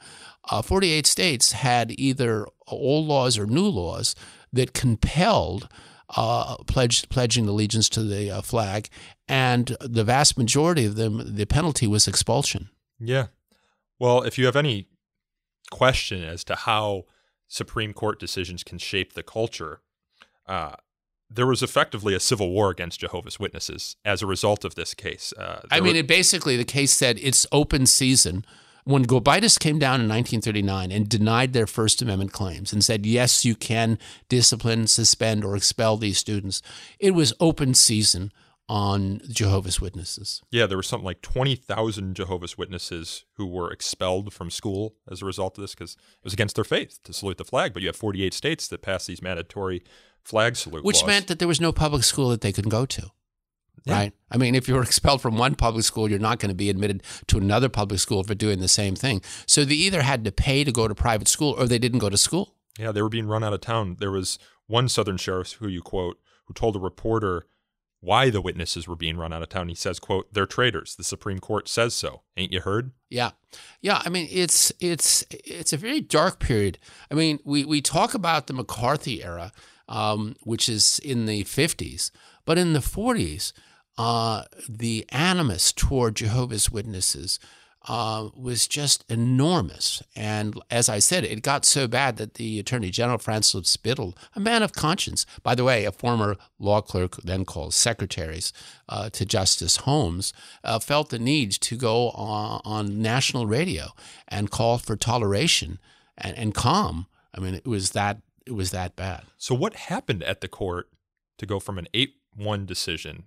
Uh, 0.50 0.62
48 0.62 1.06
states 1.06 1.52
had 1.52 1.94
either 2.00 2.48
old 2.68 3.08
laws 3.08 3.38
or 3.38 3.46
new 3.46 3.68
laws 3.68 4.16
that 4.52 4.74
compelled 4.74 5.70
uh, 6.16 6.58
pledge, 6.66 7.08
pledging 7.10 7.48
allegiance 7.48 7.90
to 7.90 8.04
the 8.04 8.32
uh, 8.32 8.42
flag, 8.42 8.90
and 9.28 9.78
the 9.80 10.04
vast 10.04 10.38
majority 10.38 10.86
of 10.86 10.96
them, 10.96 11.36
the 11.36 11.46
penalty 11.46 11.86
was 11.86 12.08
expulsion. 12.08 12.70
Yeah. 13.00 13.28
Well, 14.00 14.24
if 14.24 14.38
you 14.38 14.46
have 14.46 14.56
any 14.56 14.88
question 15.72 16.24
as 16.24 16.44
to 16.46 16.56
how 16.56 17.04
Supreme 17.48 17.94
Court 17.94 18.20
decisions 18.20 18.64
can 18.64 18.78
shape 18.78 19.14
the 19.14 19.24
culture, 19.24 19.82
uh, 20.48 20.76
there 21.30 21.46
was 21.46 21.62
effectively 21.62 22.16
a 22.16 22.20
civil 22.20 22.50
war 22.50 22.70
against 22.72 23.00
Jehovah's 23.02 23.40
Witnesses 23.40 23.98
as 24.04 24.22
a 24.22 24.26
result 24.26 24.66
of 24.66 24.76
this 24.76 24.94
case. 24.94 25.34
Uh, 25.38 25.62
I 25.70 25.80
mean, 25.80 25.94
were- 25.94 26.00
it 26.00 26.08
basically 26.08 26.58
the 26.58 26.64
case 26.66 26.92
said 26.92 27.20
it's 27.22 27.46
open 27.52 27.86
season. 27.86 28.46
When 28.86 29.06
Gobitis 29.06 29.60
came 29.60 29.78
down 29.78 30.02
in 30.02 30.08
1939 30.08 30.92
and 30.92 31.08
denied 31.08 31.54
their 31.54 31.68
First 31.68 32.02
Amendment 32.02 32.32
claims 32.32 32.74
and 32.74 32.84
said, 32.84 33.06
yes, 33.06 33.46
you 33.46 33.54
can 33.54 34.00
discipline, 34.30 34.88
suspend, 34.88 35.44
or 35.46 35.56
expel 35.56 35.98
these 35.98 36.18
students, 36.18 36.64
it 36.98 37.12
was 37.12 37.34
open 37.40 37.76
season 37.76 38.32
on 38.70 39.20
Jehovah's 39.28 39.82
Witnesses. 39.82 40.42
yeah, 40.52 40.68
there 40.68 40.78
were 40.78 40.84
something 40.84 41.06
like 41.06 41.22
20,000 41.24 42.16
Jehovah's 42.16 42.58
Witnesses 42.58 43.26
who 43.34 43.48
were 43.48 43.72
expelled 43.72 44.32
from 44.32 44.50
school 44.52 44.96
as 45.10 45.22
a 45.22 45.26
result 45.26 45.58
of 45.58 45.64
this 45.64 45.74
because 45.74 45.94
it 45.94 46.24
was 46.24 46.34
against 46.34 46.56
their 46.56 46.64
faith 46.64 47.00
to 47.04 47.12
salute 47.12 47.38
the 47.40 47.44
flag. 47.46 47.74
But 47.74 47.82
you 47.82 47.88
have 47.90 47.96
48 47.96 48.34
states 48.34 48.68
that 48.68 48.84
passed 48.84 49.08
these 49.08 49.22
mandatory 49.24 49.84
flag 50.24 50.56
salute 50.56 50.84
Which 50.86 51.02
laws. 51.02 51.08
meant 51.08 51.28
that 51.28 51.40
there 51.40 51.48
was 51.48 51.60
no 51.60 51.72
public 51.72 52.04
school 52.04 52.30
that 52.30 52.42
they 52.42 52.52
could 52.54 52.70
go 52.70 52.86
to. 52.86 53.10
Yeah. 53.86 53.94
Right? 53.96 54.14
I 54.30 54.38
mean, 54.38 54.54
if 54.54 54.68
you 54.68 54.76
were 54.76 54.84
expelled 54.90 55.22
from 55.22 55.38
one 55.38 55.56
public 55.56 55.84
school, 55.84 56.08
you're 56.10 56.20
not 56.20 56.38
going 56.40 56.50
to 56.50 56.56
be 56.56 56.70
admitted 56.70 57.02
to 57.28 57.38
another 57.40 57.70
public 57.70 58.00
school 58.00 58.24
for 58.24 58.36
doing 58.36 58.60
the 58.60 58.68
same 58.68 58.96
thing. 58.96 59.22
So 59.48 59.66
they 59.66 59.74
either 59.76 60.04
had 60.04 60.24
to 60.26 60.32
pay 60.32 60.64
to 60.64 60.72
go 60.72 60.88
to 60.88 60.94
private 60.94 61.28
school 61.28 61.56
or 61.58 61.66
they 61.66 61.80
didn't 61.80 62.00
go 62.00 62.10
to 62.10 62.18
school. 62.18 62.56
Yeah, 62.78 62.92
they 62.92 63.02
were 63.02 63.10
being 63.10 63.28
run 63.28 63.44
out 63.44 63.54
of 63.54 63.62
town. 63.62 63.98
There 64.00 64.12
was 64.12 64.38
one 64.68 64.90
Southern 64.90 65.18
sheriff 65.18 65.54
who 65.54 65.68
you 65.68 65.82
quote 65.82 66.20
who 66.46 66.54
told 66.54 66.76
a 66.76 66.80
reporter 66.80 67.48
why 68.02 68.30
the 68.30 68.42
witnesses 68.42 68.88
were 68.88 68.96
being 68.96 69.18
run 69.18 69.34
out 69.34 69.42
of 69.42 69.50
town. 69.50 69.70
He 69.70 69.76
says, 69.76 70.00
"quote 70.00 70.34
They're 70.34 70.46
traitors. 70.46 70.96
The 70.96 71.04
Supreme 71.04 71.40
Court 71.40 71.68
says 71.68 71.94
so. 71.94 72.22
Ain't 72.38 72.54
you 72.54 72.62
heard?" 72.62 72.92
Yeah, 73.10 73.32
yeah. 73.82 74.02
I 74.06 74.10
mean, 74.10 74.28
it's 74.32 74.72
it's 74.80 75.26
it's 75.30 75.74
a 75.74 75.78
very 75.78 76.02
dark 76.02 76.40
period. 76.40 76.78
I 77.12 77.16
mean, 77.16 77.40
we 77.44 77.66
we 77.66 77.82
talk 77.82 78.14
about 78.14 78.48
the 78.48 78.54
McCarthy 78.54 79.24
era, 79.24 79.52
um, 79.88 80.36
which 80.44 80.70
is 80.70 81.00
in 81.00 81.26
the 81.26 81.44
fifties, 81.44 82.12
but 82.46 82.58
in 82.58 82.74
the 82.74 82.82
forties, 82.82 83.54
uh, 83.98 84.44
the 84.68 85.06
animus 85.10 85.74
toward 85.74 86.16
Jehovah's 86.16 86.72
Witnesses 86.72 87.40
uh, 87.88 88.30
was 88.36 88.68
just 88.68 89.06
enormous. 89.10 90.04
And 90.16 90.60
as 90.70 90.90
I 90.90 91.00
said, 91.00 91.24
it 91.24 91.42
got 91.42 91.66
so 91.66 91.88
bad 91.88 92.18
that 92.18 92.34
the 92.34 92.60
Attorney 92.60 92.90
General 92.90 93.18
Francis 93.18 93.78
Biddle, 93.78 94.18
a 94.36 94.40
man 94.40 94.64
of 94.64 94.74
conscience, 94.74 95.26
by 95.44 95.56
the 95.56 95.64
way, 95.64 95.86
a 95.86 95.92
former 95.92 96.36
law 96.60 96.82
clerk, 96.82 97.16
then 97.24 97.46
called 97.46 97.74
secretaries 97.74 98.52
uh, 98.90 99.10
to 99.12 99.26
Justice 99.26 99.78
Holmes, 99.78 100.34
uh, 100.64 100.80
felt 100.80 101.10
the 101.10 101.20
need 101.20 101.52
to 101.52 101.78
go 101.78 102.10
on, 102.12 102.62
on 102.66 103.02
national 103.02 103.48
radio 103.48 103.88
and 104.28 104.52
call 104.52 104.78
for 104.78 104.96
toleration 104.96 105.80
and, 106.18 106.38
and 106.38 106.54
calm. 106.54 107.08
I 107.34 107.40
mean, 107.40 107.56
it 107.56 107.68
was 107.68 107.92
that 107.92 108.22
it 108.46 108.54
was 108.54 108.72
that 108.72 108.96
bad. 108.96 109.24
So 109.38 109.54
what 109.54 109.76
happened 109.76 110.24
at 110.24 110.42
the 110.42 110.48
court 110.48 110.90
to 111.38 111.46
go 111.46 111.60
from 111.60 111.78
an 111.78 111.88
eight-one 111.94 112.66
decision 112.66 113.26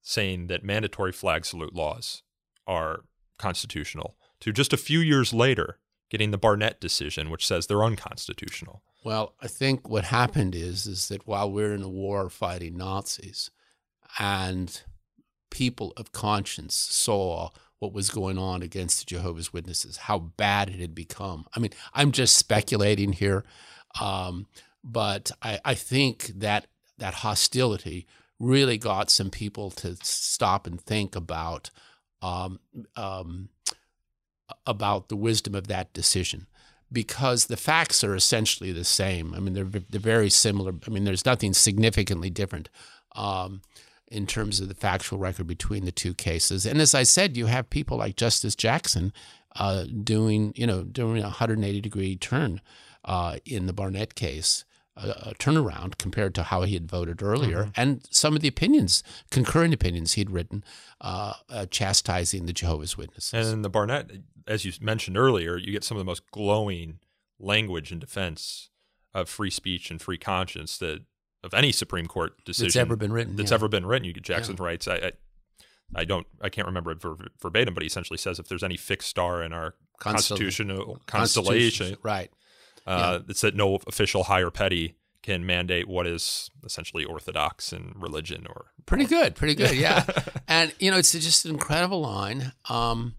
saying 0.00 0.46
that 0.46 0.64
mandatory 0.64 1.12
flag 1.12 1.44
salute 1.44 1.74
laws 1.74 2.22
are 2.66 3.04
constitutional 3.38 4.16
to 4.40 4.52
just 4.52 4.72
a 4.72 4.78
few 4.78 5.00
years 5.00 5.32
later 5.32 5.78
getting 6.10 6.30
the 6.30 6.38
Barnette 6.38 6.80
decision, 6.80 7.30
which 7.30 7.46
says 7.46 7.66
they're 7.66 7.84
unconstitutional? 7.84 8.82
Well, 9.04 9.34
I 9.40 9.48
think 9.48 9.88
what 9.88 10.04
happened 10.04 10.54
is 10.54 10.86
is 10.86 11.08
that 11.08 11.26
while 11.26 11.50
we're 11.50 11.74
in 11.74 11.82
a 11.82 11.88
war 11.88 12.28
fighting 12.28 12.76
Nazis, 12.76 13.50
and 14.18 14.82
people 15.50 15.92
of 15.96 16.12
conscience 16.12 16.74
saw 16.74 17.50
what 17.78 17.92
was 17.92 18.10
going 18.10 18.38
on 18.38 18.62
against 18.62 19.00
the 19.00 19.06
Jehovah's 19.06 19.52
Witnesses, 19.52 19.96
how 19.96 20.18
bad 20.18 20.68
it 20.68 20.80
had 20.80 20.94
become. 20.94 21.46
I 21.54 21.60
mean, 21.60 21.72
I'm 21.94 22.12
just 22.12 22.36
speculating 22.36 23.12
here, 23.12 23.44
um, 24.00 24.46
but 24.84 25.30
I, 25.42 25.60
I 25.64 25.74
think 25.74 26.26
that 26.36 26.66
that 26.98 27.14
hostility 27.14 28.06
really 28.38 28.78
got 28.78 29.10
some 29.10 29.30
people 29.30 29.70
to 29.70 29.96
stop 30.02 30.66
and 30.66 30.80
think 30.80 31.16
about 31.16 31.70
um, 32.22 32.60
um, 32.96 33.48
about 34.66 35.08
the 35.08 35.16
wisdom 35.16 35.54
of 35.54 35.66
that 35.68 35.92
decision 35.92 36.46
because 36.90 37.46
the 37.46 37.56
facts 37.56 38.04
are 38.04 38.14
essentially 38.14 38.70
the 38.72 38.84
same. 38.84 39.34
I 39.34 39.40
mean, 39.40 39.54
they're 39.54 39.64
they're 39.64 40.00
very 40.00 40.30
similar. 40.30 40.72
I 40.86 40.90
mean, 40.90 41.04
there's 41.04 41.26
nothing 41.26 41.52
significantly 41.54 42.30
different 42.30 42.68
um, 43.16 43.62
in 44.08 44.26
terms 44.26 44.60
of 44.60 44.68
the 44.68 44.74
factual 44.74 45.18
record 45.18 45.46
between 45.46 45.84
the 45.84 45.92
two 45.92 46.14
cases. 46.14 46.66
And 46.66 46.80
as 46.80 46.94
I 46.94 47.02
said, 47.02 47.36
you 47.36 47.46
have 47.46 47.70
people 47.70 47.96
like 47.96 48.16
Justice 48.16 48.54
Jackson 48.54 49.12
uh, 49.56 49.84
doing 50.04 50.52
you 50.54 50.66
know 50.66 50.82
doing 50.82 51.18
a 51.18 51.24
180 51.24 51.80
degree 51.80 52.16
turn 52.16 52.60
uh, 53.04 53.38
in 53.44 53.66
the 53.66 53.72
Barnette 53.72 54.14
case. 54.14 54.64
A, 54.94 55.30
a 55.30 55.34
turnaround 55.38 55.96
compared 55.96 56.34
to 56.34 56.42
how 56.42 56.64
he 56.64 56.74
had 56.74 56.86
voted 56.86 57.22
earlier, 57.22 57.72
and 57.76 58.06
some 58.10 58.36
of 58.36 58.42
the 58.42 58.48
opinions, 58.48 59.02
concurrent 59.30 59.72
opinions 59.72 60.12
he'd 60.12 60.30
written, 60.30 60.62
uh, 61.00 61.32
uh, 61.48 61.64
chastising 61.66 62.44
the 62.44 62.52
Jehovah's 62.52 62.98
Witnesses. 62.98 63.32
And 63.32 63.54
in 63.54 63.62
the 63.62 63.70
Barnette, 63.70 64.10
as 64.46 64.66
you 64.66 64.72
mentioned 64.82 65.16
earlier, 65.16 65.56
you 65.56 65.72
get 65.72 65.82
some 65.82 65.96
of 65.96 66.00
the 66.00 66.04
most 66.04 66.30
glowing 66.30 66.98
language 67.38 67.90
in 67.90 68.00
defense 68.00 68.68
of 69.14 69.30
free 69.30 69.50
speech 69.50 69.90
and 69.90 70.00
free 70.00 70.18
conscience 70.18 70.76
that 70.78 71.00
of 71.42 71.54
any 71.54 71.72
Supreme 71.72 72.06
Court 72.06 72.32
decision 72.44 72.66
that's 72.66 72.76
ever 72.76 72.96
been 72.96 73.12
written, 73.12 73.36
That's 73.36 73.50
yeah. 73.50 73.56
ever 73.56 73.68
been 73.68 73.86
written. 73.86 74.06
You 74.06 74.12
get 74.12 74.24
Jackson 74.24 74.56
writes. 74.56 74.86
I, 74.86 74.96
I 74.96 75.12
I 75.94 76.04
don't. 76.04 76.26
I 76.40 76.48
can't 76.48 76.66
remember 76.66 76.92
it 76.92 77.00
ver- 77.02 77.16
verbatim, 77.40 77.74
but 77.74 77.82
he 77.82 77.86
essentially 77.86 78.16
says 78.16 78.38
if 78.38 78.48
there's 78.48 78.62
any 78.62 78.76
fixed 78.76 79.08
star 79.08 79.42
in 79.42 79.52
our 79.52 79.74
constitutional 79.98 81.00
constellation, 81.06 81.96
right? 82.02 82.30
Uh, 82.86 83.20
it's 83.28 83.40
that 83.42 83.54
no 83.54 83.78
official 83.86 84.24
high 84.24 84.40
or 84.40 84.50
petty 84.50 84.96
can 85.22 85.46
mandate 85.46 85.86
what 85.88 86.06
is 86.06 86.50
essentially 86.64 87.04
orthodox 87.04 87.72
in 87.72 87.92
religion 87.96 88.44
or 88.48 88.66
Pretty 88.86 89.04
good, 89.04 89.36
pretty 89.36 89.54
good, 89.54 89.74
yeah. 89.74 90.04
and 90.48 90.74
you 90.80 90.90
know, 90.90 90.98
it's 90.98 91.12
just 91.12 91.44
an 91.44 91.52
incredible 91.52 92.00
line, 92.00 92.52
um, 92.68 93.14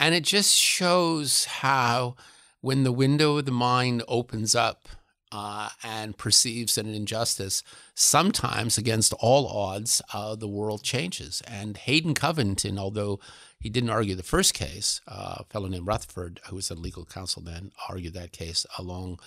and 0.00 0.14
it 0.14 0.24
just 0.24 0.56
shows 0.56 1.44
how 1.44 2.16
when 2.60 2.82
the 2.82 2.92
window 2.92 3.36
of 3.38 3.44
the 3.44 3.52
mind 3.52 4.02
opens 4.08 4.54
up 4.56 4.88
uh, 5.32 5.68
and 5.82 6.16
perceives 6.16 6.78
an 6.78 6.92
injustice, 6.94 7.62
sometimes 7.94 8.78
against 8.78 9.12
all 9.14 9.46
odds, 9.46 10.00
uh, 10.12 10.34
the 10.34 10.48
world 10.48 10.82
changes. 10.82 11.42
And 11.46 11.76
Hayden 11.76 12.14
Covington, 12.14 12.78
although 12.78 13.20
he 13.60 13.70
didn't 13.70 13.90
argue 13.90 14.14
the 14.14 14.22
first 14.22 14.54
case, 14.54 15.00
uh, 15.08 15.36
a 15.38 15.44
fellow 15.44 15.68
named 15.68 15.86
Rutherford, 15.86 16.40
who 16.48 16.56
was 16.56 16.70
a 16.70 16.74
legal 16.74 17.04
counsel 17.04 17.42
then, 17.42 17.72
argued 17.88 18.14
that 18.14 18.32
case 18.32 18.64
along 18.78 19.18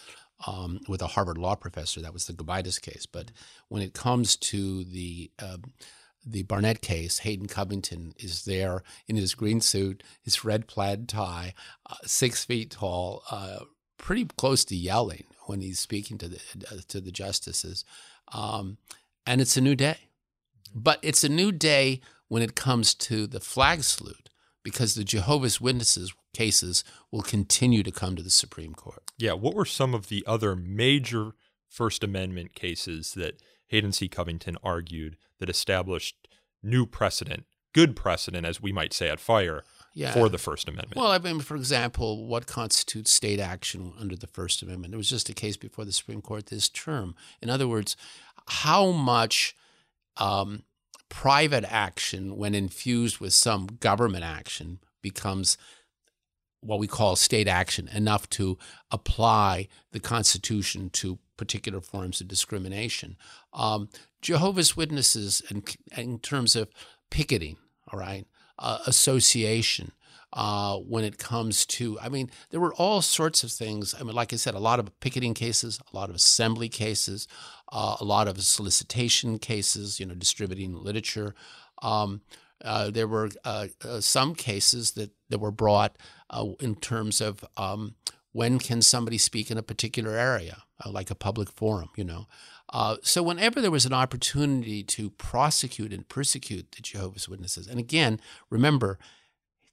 um, 0.47 0.79
with 0.87 1.01
a 1.01 1.07
Harvard 1.07 1.37
law 1.37 1.55
professor. 1.55 2.01
That 2.01 2.13
was 2.13 2.25
the 2.25 2.33
Gobitis 2.33 2.81
case. 2.81 3.05
But 3.05 3.31
when 3.67 3.81
it 3.81 3.93
comes 3.93 4.35
to 4.37 4.83
the 4.83 5.31
um, 5.39 5.73
the 6.23 6.43
Barnette 6.43 6.81
case, 6.81 7.19
Hayden 7.19 7.47
Covington 7.47 8.13
is 8.17 8.45
there 8.45 8.83
in 9.07 9.15
his 9.15 9.33
green 9.33 9.59
suit, 9.59 10.03
his 10.21 10.45
red 10.45 10.67
plaid 10.67 11.07
tie, 11.07 11.55
uh, 11.89 11.95
six 12.03 12.45
feet 12.45 12.71
tall, 12.71 13.23
uh, 13.31 13.61
pretty 14.01 14.25
close 14.25 14.65
to 14.65 14.75
yelling 14.75 15.25
when 15.45 15.61
he's 15.61 15.79
speaking 15.79 16.17
to 16.17 16.27
the 16.27 16.39
uh, 16.71 16.77
to 16.89 16.99
the 16.99 17.11
justices, 17.11 17.85
um, 18.33 18.77
and 19.25 19.39
it's 19.39 19.55
a 19.55 19.61
new 19.61 19.75
day. 19.75 19.97
But 20.73 20.99
it's 21.01 21.23
a 21.23 21.29
new 21.29 21.51
day 21.51 22.01
when 22.27 22.41
it 22.41 22.55
comes 22.55 22.93
to 22.95 23.27
the 23.27 23.39
flag 23.39 23.83
salute 23.83 24.29
because 24.63 24.95
the 24.95 25.03
Jehovah's 25.03 25.59
Witnesses 25.59 26.13
cases 26.33 26.83
will 27.11 27.21
continue 27.21 27.83
to 27.83 27.91
come 27.91 28.15
to 28.15 28.23
the 28.23 28.29
Supreme 28.29 28.73
Court. 28.73 29.03
Yeah, 29.17 29.33
what 29.33 29.53
were 29.53 29.65
some 29.65 29.93
of 29.93 30.07
the 30.07 30.23
other 30.25 30.55
major 30.55 31.33
First 31.67 32.03
Amendment 32.03 32.53
cases 32.53 33.13
that 33.13 33.41
Hayden 33.67 33.91
C. 33.91 34.07
Covington 34.07 34.57
argued 34.63 35.17
that 35.39 35.49
established 35.49 36.27
new 36.61 36.85
precedent, 36.85 37.45
good 37.73 37.95
precedent, 37.95 38.45
as 38.45 38.61
we 38.61 38.71
might 38.71 38.93
say 38.93 39.09
at 39.09 39.19
Fire, 39.19 39.63
Yeah. 39.93 40.13
for 40.13 40.29
the 40.29 40.37
First 40.37 40.69
Amendment? 40.69 40.95
Well, 40.95 41.11
I 41.11 41.17
mean, 41.17 41.41
for 41.41 41.55
example, 41.55 42.25
what 42.25 42.47
constitutes 42.47 43.11
state 43.11 43.39
action 43.39 43.93
under 43.99 44.15
the 44.15 44.27
First 44.27 44.61
Amendment? 44.61 44.91
There 44.91 44.97
was 44.97 45.09
just 45.09 45.29
a 45.29 45.33
case 45.33 45.57
before 45.57 45.83
the 45.83 45.91
Supreme 45.91 46.21
Court 46.21 46.45
this 46.45 46.69
term. 46.69 47.15
In 47.41 47.49
other 47.49 47.67
words, 47.67 47.97
how 48.47 48.91
much 48.91 49.55
um, 50.17 50.63
private 51.09 51.65
action, 51.69 52.37
when 52.37 52.55
infused 52.55 53.19
with 53.19 53.33
some 53.33 53.67
government 53.79 54.23
action, 54.23 54.79
becomes 55.01 55.57
what 56.61 56.79
we 56.79 56.87
call 56.87 57.15
state 57.15 57.47
action, 57.47 57.89
enough 57.89 58.29
to 58.29 58.57
apply 58.91 59.67
the 59.91 59.99
Constitution 59.99 60.89
to 60.91 61.17
particular 61.35 61.81
forms 61.81 62.21
of 62.21 62.27
discrimination. 62.27 63.17
Um, 63.51 63.89
Jehovah's 64.21 64.77
Witnesses, 64.77 65.41
in, 65.49 65.63
in, 65.97 66.19
terms 66.19 66.55
of 66.55 66.69
picketing, 67.09 67.57
all 67.91 67.99
right, 67.99 68.27
uh, 68.61 68.77
association, 68.85 69.91
uh, 70.33 70.77
when 70.77 71.03
it 71.03 71.17
comes 71.17 71.65
to, 71.65 71.99
I 71.99 72.07
mean, 72.07 72.29
there 72.51 72.61
were 72.61 72.73
all 72.75 73.01
sorts 73.01 73.43
of 73.43 73.51
things. 73.51 73.93
I 73.99 74.03
mean, 74.03 74.15
like 74.15 74.31
I 74.31 74.37
said, 74.37 74.53
a 74.53 74.59
lot 74.59 74.79
of 74.79 74.97
picketing 75.01 75.33
cases, 75.33 75.79
a 75.91 75.95
lot 75.95 76.09
of 76.09 76.15
assembly 76.15 76.69
cases, 76.69 77.27
uh, 77.71 77.97
a 77.99 78.05
lot 78.05 78.29
of 78.29 78.41
solicitation 78.41 79.39
cases, 79.39 79.99
you 79.99 80.05
know, 80.05 80.15
distributing 80.15 80.73
literature. 80.75 81.35
Um, 81.81 82.21
uh, 82.63 82.91
there 82.91 83.07
were 83.07 83.29
uh, 83.43 83.67
uh, 83.83 83.99
some 83.99 84.35
cases 84.35 84.91
that, 84.91 85.11
that 85.29 85.39
were 85.39 85.51
brought 85.51 85.97
in 86.61 86.75
terms 86.75 87.19
of 87.19 87.43
um, 87.57 87.95
when 88.31 88.59
can 88.59 88.81
somebody 88.81 89.17
speak 89.17 89.51
in 89.51 89.57
a 89.57 89.63
particular 89.63 90.11
area, 90.11 90.63
uh, 90.83 90.89
like 90.89 91.09
a 91.11 91.15
public 91.15 91.49
forum, 91.49 91.89
you 91.95 92.03
know. 92.03 92.27
Uh, 92.71 92.95
so 93.01 93.21
whenever 93.21 93.59
there 93.59 93.71
was 93.71 93.85
an 93.85 93.93
opportunity 93.93 94.83
to 94.83 95.09
prosecute 95.09 95.91
and 95.91 96.07
persecute 96.07 96.71
the 96.71 96.81
Jehovah's 96.81 97.27
Witnesses, 97.27 97.67
and 97.67 97.79
again, 97.79 98.19
remember, 98.49 98.97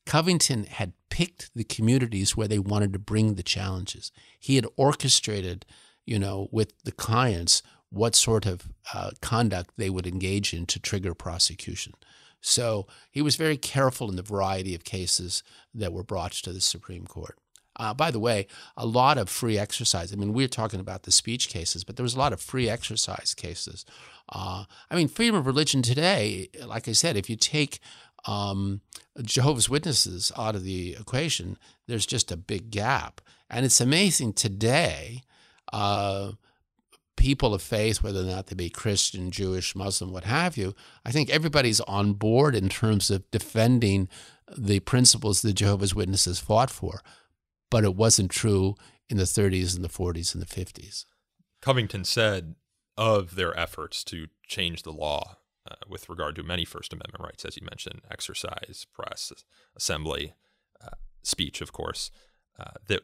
Covington 0.05 0.65
had 0.65 0.95
picked 1.11 1.51
the 1.55 1.65
communities 1.65 2.37
where 2.37 2.49
they 2.49 2.59
wanted 2.59 2.93
to 2.95 2.99
bring 2.99 3.35
the 3.35 3.43
challenges. 3.43 4.11
He 4.41 4.57
had 4.57 4.67
orchestrated, 4.77 5.65
you 6.07 6.19
know, 6.19 6.49
with 6.51 6.73
the 6.85 6.93
clients 6.93 7.63
what 7.91 8.15
sort 8.15 8.47
of 8.47 8.69
uh, 8.93 9.11
conduct 9.21 9.71
they 9.77 9.91
would 9.91 10.07
engage 10.07 10.53
in 10.53 10.67
to 10.67 10.81
trigger 10.81 11.15
prosecution. 11.15 11.93
So 12.41 12.87
he 13.11 13.23
was 13.23 13.37
very 13.37 13.57
careful 13.57 14.09
in 14.09 14.17
the 14.17 14.23
variety 14.23 14.75
of 14.75 14.85
cases 14.85 15.43
that 15.75 15.93
were 15.93 16.05
brought 16.05 16.33
to 16.33 16.53
the 16.53 16.61
Supreme 16.61 17.07
Court. 17.07 17.39
Uh, 17.79 17.95
by 17.95 18.11
the 18.11 18.19
way, 18.19 18.47
a 18.77 18.87
lot 18.87 19.19
of 19.19 19.29
free 19.29 19.59
exercise. 19.59 20.13
I 20.13 20.17
mean, 20.17 20.33
we're 20.33 20.49
talking 20.49 20.81
about 20.81 21.05
the 21.05 21.13
speech 21.13 21.49
cases, 21.49 21.85
but 21.85 21.97
there 21.97 22.03
was 22.03 22.15
a 22.15 22.19
lot 22.19 22.33
of 22.33 22.41
free 22.41 22.69
exercise 22.69 23.35
cases. 23.35 23.85
Uh, 24.31 24.65
I 24.91 24.97
mean, 24.97 25.09
freedom 25.09 25.37
of 25.37 25.47
religion 25.47 25.83
today, 25.83 26.49
like 26.67 26.89
I 26.89 26.93
said, 26.93 27.17
if 27.17 27.31
you 27.31 27.37
take 27.37 27.79
um, 28.27 28.81
Jehovah's 29.23 29.71
Witnesses 29.71 30.33
out 30.37 30.55
of 30.55 30.65
the 30.65 30.97
equation, 30.99 31.57
there's 31.87 32.07
just 32.07 32.33
a 32.33 32.37
big 32.37 32.71
gap. 32.71 33.21
And 33.49 33.65
it's 33.65 33.81
amazing 33.81 34.35
today, 34.35 35.23
uh, 35.73 36.33
people 37.17 37.55
of 37.55 37.63
faith, 37.63 38.03
whether 38.03 38.21
or 38.21 38.25
not 38.25 38.47
they 38.47 38.55
be 38.55 38.71
Christian, 38.71 39.31
Jewish, 39.31 39.75
Muslim, 39.75 40.13
what 40.13 40.25
have 40.25 40.57
you, 40.57 40.75
I 41.05 41.11
think 41.11 41.31
everybody's 41.31 41.81
on 41.81 42.13
board 42.13 42.55
in 42.55 42.69
terms 42.69 43.11
of 43.11 43.29
defending 43.31 44.09
the 44.57 44.81
principles 44.81 45.43
the 45.43 45.53
Jehovah's 45.53 45.95
Witnesses 45.95 46.39
fought 46.39 46.71
for 46.71 47.03
but 47.71 47.85
it 47.85 47.95
wasn't 47.95 48.31
true 48.31 48.75
in 49.09 49.17
the 49.17 49.25
30s 49.25 49.75
and 49.75 49.85
the 49.85 49.89
40s 49.89 50.35
and 50.35 50.43
the 50.43 50.47
50s. 50.47 51.05
Covington 51.61 52.05
said 52.05 52.55
of 52.97 53.37
their 53.37 53.59
efforts 53.59 54.05
to 54.05 54.27
change 54.47 54.83
the 54.83 54.93
law 54.93 55.39
uh, 55.71 55.77
with 55.89 56.09
regard 56.09 56.35
to 56.37 56.43
many 56.43 56.65
First 56.65 56.93
Amendment 56.93 57.23
rights, 57.23 57.45
as 57.45 57.57
you 57.57 57.65
mentioned, 57.65 58.03
exercise, 58.11 58.87
press, 58.93 59.33
assembly, 59.77 60.35
uh, 60.83 60.97
speech, 61.23 61.61
of 61.61 61.73
course, 61.73 62.11
uh, 62.59 62.73
that 62.87 63.03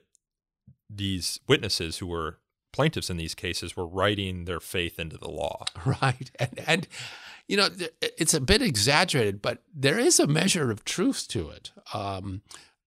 these 0.90 1.40
witnesses 1.48 1.98
who 1.98 2.06
were 2.06 2.38
plaintiffs 2.72 3.08
in 3.08 3.16
these 3.16 3.34
cases 3.34 3.76
were 3.76 3.86
writing 3.86 4.44
their 4.44 4.60
faith 4.60 4.98
into 4.98 5.16
the 5.16 5.30
law. 5.30 5.64
Right. 6.02 6.30
And, 6.40 6.60
and 6.66 6.88
you 7.46 7.56
know, 7.56 7.68
it's 8.00 8.34
a 8.34 8.40
bit 8.40 8.62
exaggerated, 8.62 9.42
but 9.42 9.62
there 9.72 9.98
is 9.98 10.18
a 10.18 10.26
measure 10.26 10.70
of 10.70 10.84
truth 10.84 11.28
to 11.28 11.50
it. 11.50 11.72
Um, 11.92 12.42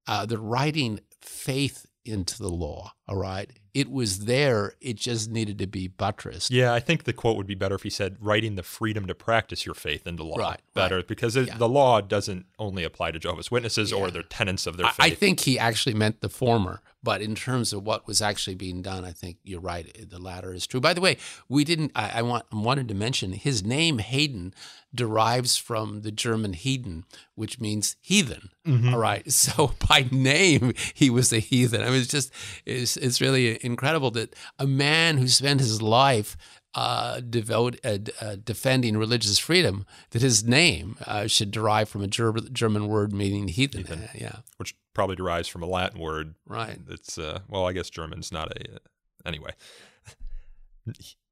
uh, 0.07 0.25
the 0.25 0.39
writing 0.39 0.99
faith 1.21 1.85
into 2.05 2.37
the 2.37 2.49
law. 2.49 2.93
All 3.07 3.17
right. 3.17 3.51
It 3.77 3.91
was 3.91 4.25
there. 4.25 4.73
It 4.81 4.95
just 4.95 5.29
needed 5.29 5.59
to 5.59 5.67
be 5.67 5.87
buttressed. 5.87 6.49
Yeah, 6.49 6.73
I 6.73 6.79
think 6.79 7.03
the 7.03 7.13
quote 7.13 7.37
would 7.37 7.45
be 7.45 7.53
better 7.53 7.75
if 7.75 7.83
he 7.83 7.91
said, 7.91 8.17
writing 8.19 8.55
the 8.55 8.63
freedom 8.63 9.05
to 9.05 9.13
practice 9.13 9.67
your 9.67 9.75
faith 9.75 10.07
into 10.07 10.23
law. 10.23 10.37
Right. 10.37 10.59
Better 10.73 10.95
right. 10.95 11.07
because 11.07 11.35
it, 11.35 11.45
yeah. 11.45 11.57
the 11.59 11.69
law 11.69 12.01
doesn't 12.01 12.47
only 12.57 12.83
apply 12.83 13.11
to 13.11 13.19
Jehovah's 13.19 13.51
Witnesses 13.51 13.91
yeah. 13.91 13.97
or 13.99 14.09
their 14.09 14.23
tenants 14.23 14.65
of 14.65 14.77
their 14.77 14.87
faith. 14.87 14.95
I 14.99 15.11
think 15.11 15.41
he 15.41 15.59
actually 15.59 15.93
meant 15.93 16.21
the 16.21 16.29
former. 16.29 16.81
But 17.03 17.21
in 17.21 17.35
terms 17.35 17.71
of 17.71 17.83
what 17.83 18.07
was 18.07 18.21
actually 18.21 18.55
being 18.55 18.81
done, 18.81 19.05
I 19.05 19.11
think 19.11 19.37
you're 19.43 19.61
right. 19.61 20.09
The 20.09 20.19
latter 20.19 20.53
is 20.53 20.65
true. 20.65 20.81
By 20.81 20.93
the 20.93 20.99
way, 20.99 21.17
we 21.47 21.63
didn't. 21.63 21.91
I, 21.95 22.19
I 22.19 22.21
want 22.23 22.45
wanted 22.51 22.87
to 22.89 22.95
mention 22.95 23.31
his 23.31 23.63
name 23.63 23.99
Hayden 23.99 24.53
derives 24.93 25.55
from 25.55 26.01
the 26.01 26.11
German 26.11 26.53
Heiden, 26.53 27.03
which 27.35 27.59
means 27.59 27.95
heathen. 28.01 28.49
Mm-hmm. 28.65 28.93
All 28.93 28.99
right. 28.99 29.23
So 29.37 29.73
by 29.87 30.07
name, 30.11 30.73
he 30.93 31.09
was 31.09 31.31
a 31.31 31.39
heathen. 31.39 31.81
I 31.81 31.85
mean, 31.85 32.01
it's 32.01 32.07
just 32.07 32.33
it's 32.65 32.97
it's 32.97 33.21
really 33.21 33.51
incredible 33.67 34.09
that 34.11 34.35
a 34.57 34.65
man 34.65 35.17
who 35.17 35.27
spent 35.27 35.59
his 35.59 35.81
life 35.81 36.35
uh, 36.73 37.21
devote, 37.21 37.79
uh, 37.83 37.97
uh, 38.21 38.35
defending 38.43 38.97
religious 38.97 39.37
freedom, 39.37 39.85
that 40.11 40.21
his 40.21 40.43
name 40.43 40.97
uh, 41.05 41.27
should 41.27 41.51
derive 41.51 41.89
from 41.89 42.01
a 42.01 42.07
Ger- 42.07 42.33
German 42.51 42.87
word 42.87 43.13
meaning 43.13 43.47
heathen. 43.47 43.81
heathen. 43.81 44.03
Uh, 44.03 44.07
yeah, 44.15 44.35
which 44.57 44.75
probably 44.93 45.15
derives 45.15 45.47
from 45.47 45.63
a 45.63 45.67
Latin 45.67 45.99
word. 45.99 46.35
Right. 46.45 46.79
It's 46.89 47.17
uh, 47.17 47.39
well, 47.47 47.67
I 47.67 47.73
guess 47.73 47.89
German's 47.89 48.31
not 48.31 48.51
a 48.51 48.79
anyway. 49.25 49.51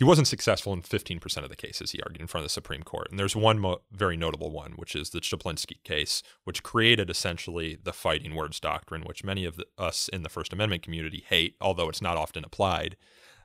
He 0.00 0.04
wasn't 0.04 0.28
successful 0.28 0.72
in 0.72 0.80
15% 0.80 1.42
of 1.42 1.50
the 1.50 1.56
cases, 1.56 1.90
he 1.90 2.00
argued 2.00 2.22
in 2.22 2.26
front 2.26 2.40
of 2.40 2.46
the 2.46 2.54
Supreme 2.54 2.82
Court. 2.82 3.08
And 3.10 3.18
there's 3.18 3.36
one 3.36 3.58
mo- 3.58 3.82
very 3.92 4.16
notable 4.16 4.50
one, 4.50 4.72
which 4.76 4.96
is 4.96 5.10
the 5.10 5.20
Chaplinsky 5.20 5.82
case, 5.84 6.22
which 6.44 6.62
created 6.62 7.10
essentially 7.10 7.76
the 7.82 7.92
fighting 7.92 8.34
words 8.34 8.58
doctrine, 8.60 9.02
which 9.02 9.24
many 9.24 9.44
of 9.44 9.58
the, 9.58 9.66
us 9.76 10.08
in 10.08 10.22
the 10.22 10.30
First 10.30 10.54
Amendment 10.54 10.82
community 10.82 11.22
hate, 11.28 11.54
although 11.60 11.90
it's 11.90 12.00
not 12.00 12.16
often 12.16 12.46
applied. 12.46 12.96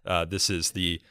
Uh, 0.05 0.23
this 0.23 0.49
is 0.49 0.71
the 0.71 1.01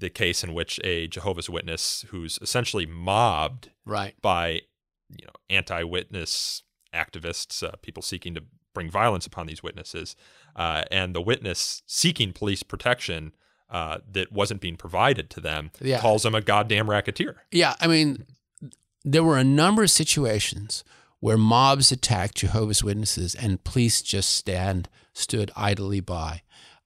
the 0.00 0.10
case 0.10 0.42
in 0.42 0.54
which 0.54 0.80
a 0.82 1.06
Jehovah's 1.06 1.48
Witness 1.48 2.04
who's 2.08 2.40
essentially 2.42 2.84
mobbed 2.84 3.70
right. 3.86 4.14
by 4.20 4.62
you 5.08 5.24
know 5.24 5.32
anti-witness 5.48 6.64
activists, 6.92 7.62
uh, 7.62 7.76
people 7.80 8.02
seeking 8.02 8.34
to 8.34 8.42
bring 8.74 8.90
violence 8.90 9.24
upon 9.24 9.46
these 9.46 9.62
witnesses, 9.62 10.16
uh, 10.56 10.82
and 10.90 11.14
the 11.14 11.22
witness 11.22 11.80
seeking 11.86 12.32
police 12.32 12.64
protection 12.64 13.30
uh, 13.70 13.98
that 14.10 14.32
wasn't 14.32 14.60
being 14.60 14.76
provided 14.76 15.30
to 15.30 15.40
them 15.40 15.70
yeah. 15.80 16.00
calls 16.00 16.24
him 16.24 16.34
a 16.34 16.40
goddamn 16.40 16.90
racketeer. 16.90 17.44
Yeah, 17.50 17.74
I 17.80 17.86
mean, 17.86 18.26
there 19.04 19.24
were 19.24 19.38
a 19.38 19.44
number 19.44 19.82
of 19.82 19.90
situations 19.90 20.84
where 21.20 21.36
mobs 21.36 21.92
attacked 21.92 22.36
Jehovah's 22.36 22.82
Witnesses 22.82 23.34
and 23.34 23.62
police 23.62 24.02
just 24.02 24.30
stand 24.30 24.88
stood 25.12 25.50
idly 25.54 26.00
by. 26.00 26.42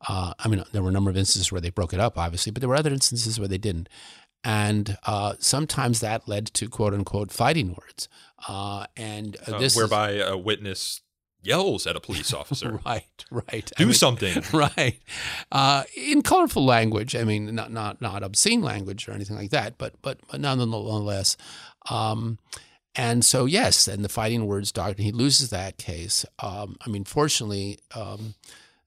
Uh, 0.06 0.34
I 0.38 0.48
mean, 0.48 0.62
there 0.72 0.82
were 0.82 0.90
a 0.90 0.92
number 0.92 1.10
of 1.10 1.16
instances 1.16 1.50
where 1.50 1.60
they 1.60 1.70
broke 1.70 1.94
it 1.94 2.00
up, 2.00 2.18
obviously, 2.18 2.52
but 2.52 2.60
there 2.60 2.68
were 2.68 2.76
other 2.76 2.92
instances 2.92 3.38
where 3.38 3.48
they 3.48 3.58
didn't. 3.58 3.88
And 4.42 4.98
uh, 5.04 5.34
sometimes 5.38 6.00
that 6.00 6.28
led 6.28 6.46
to 6.54 6.68
quote 6.68 6.92
unquote 6.92 7.32
fighting 7.32 7.68
words. 7.80 8.08
Uh, 8.46 8.86
and 8.96 9.36
uh, 9.46 9.58
this 9.58 9.74
whereby 9.74 10.10
is, 10.10 10.28
a 10.28 10.36
witness 10.36 11.00
yells 11.46 11.87
at 11.87 11.96
a 11.96 12.00
police 12.00 12.33
officer. 12.40 12.80
right, 12.85 13.24
right. 13.30 13.70
Do 13.76 13.85
I 13.85 13.87
mean, 13.87 13.94
something. 13.94 14.42
Right. 14.52 14.98
Uh, 15.50 15.85
in 15.96 16.22
colorful 16.22 16.64
language. 16.64 17.14
I 17.16 17.24
mean, 17.24 17.54
not 17.54 17.72
not 17.72 18.00
not 18.00 18.22
obscene 18.22 18.62
language 18.62 19.09
or 19.09 19.12
anything 19.12 19.37
like 19.37 19.50
that, 19.50 19.78
but 19.78 19.94
but, 20.02 20.18
but 20.30 20.40
nonetheless. 20.40 21.37
Um, 21.90 22.38
and 22.94 23.24
so 23.24 23.44
yes, 23.44 23.88
and 23.88 24.04
the 24.04 24.09
fighting 24.09 24.46
words 24.46 24.70
doctrine. 24.72 25.04
He 25.04 25.12
loses 25.12 25.50
that 25.50 25.78
case. 25.78 26.24
Um, 26.38 26.76
I 26.85 26.88
mean, 26.90 27.04
fortunately. 27.04 27.78
Um, 27.94 28.35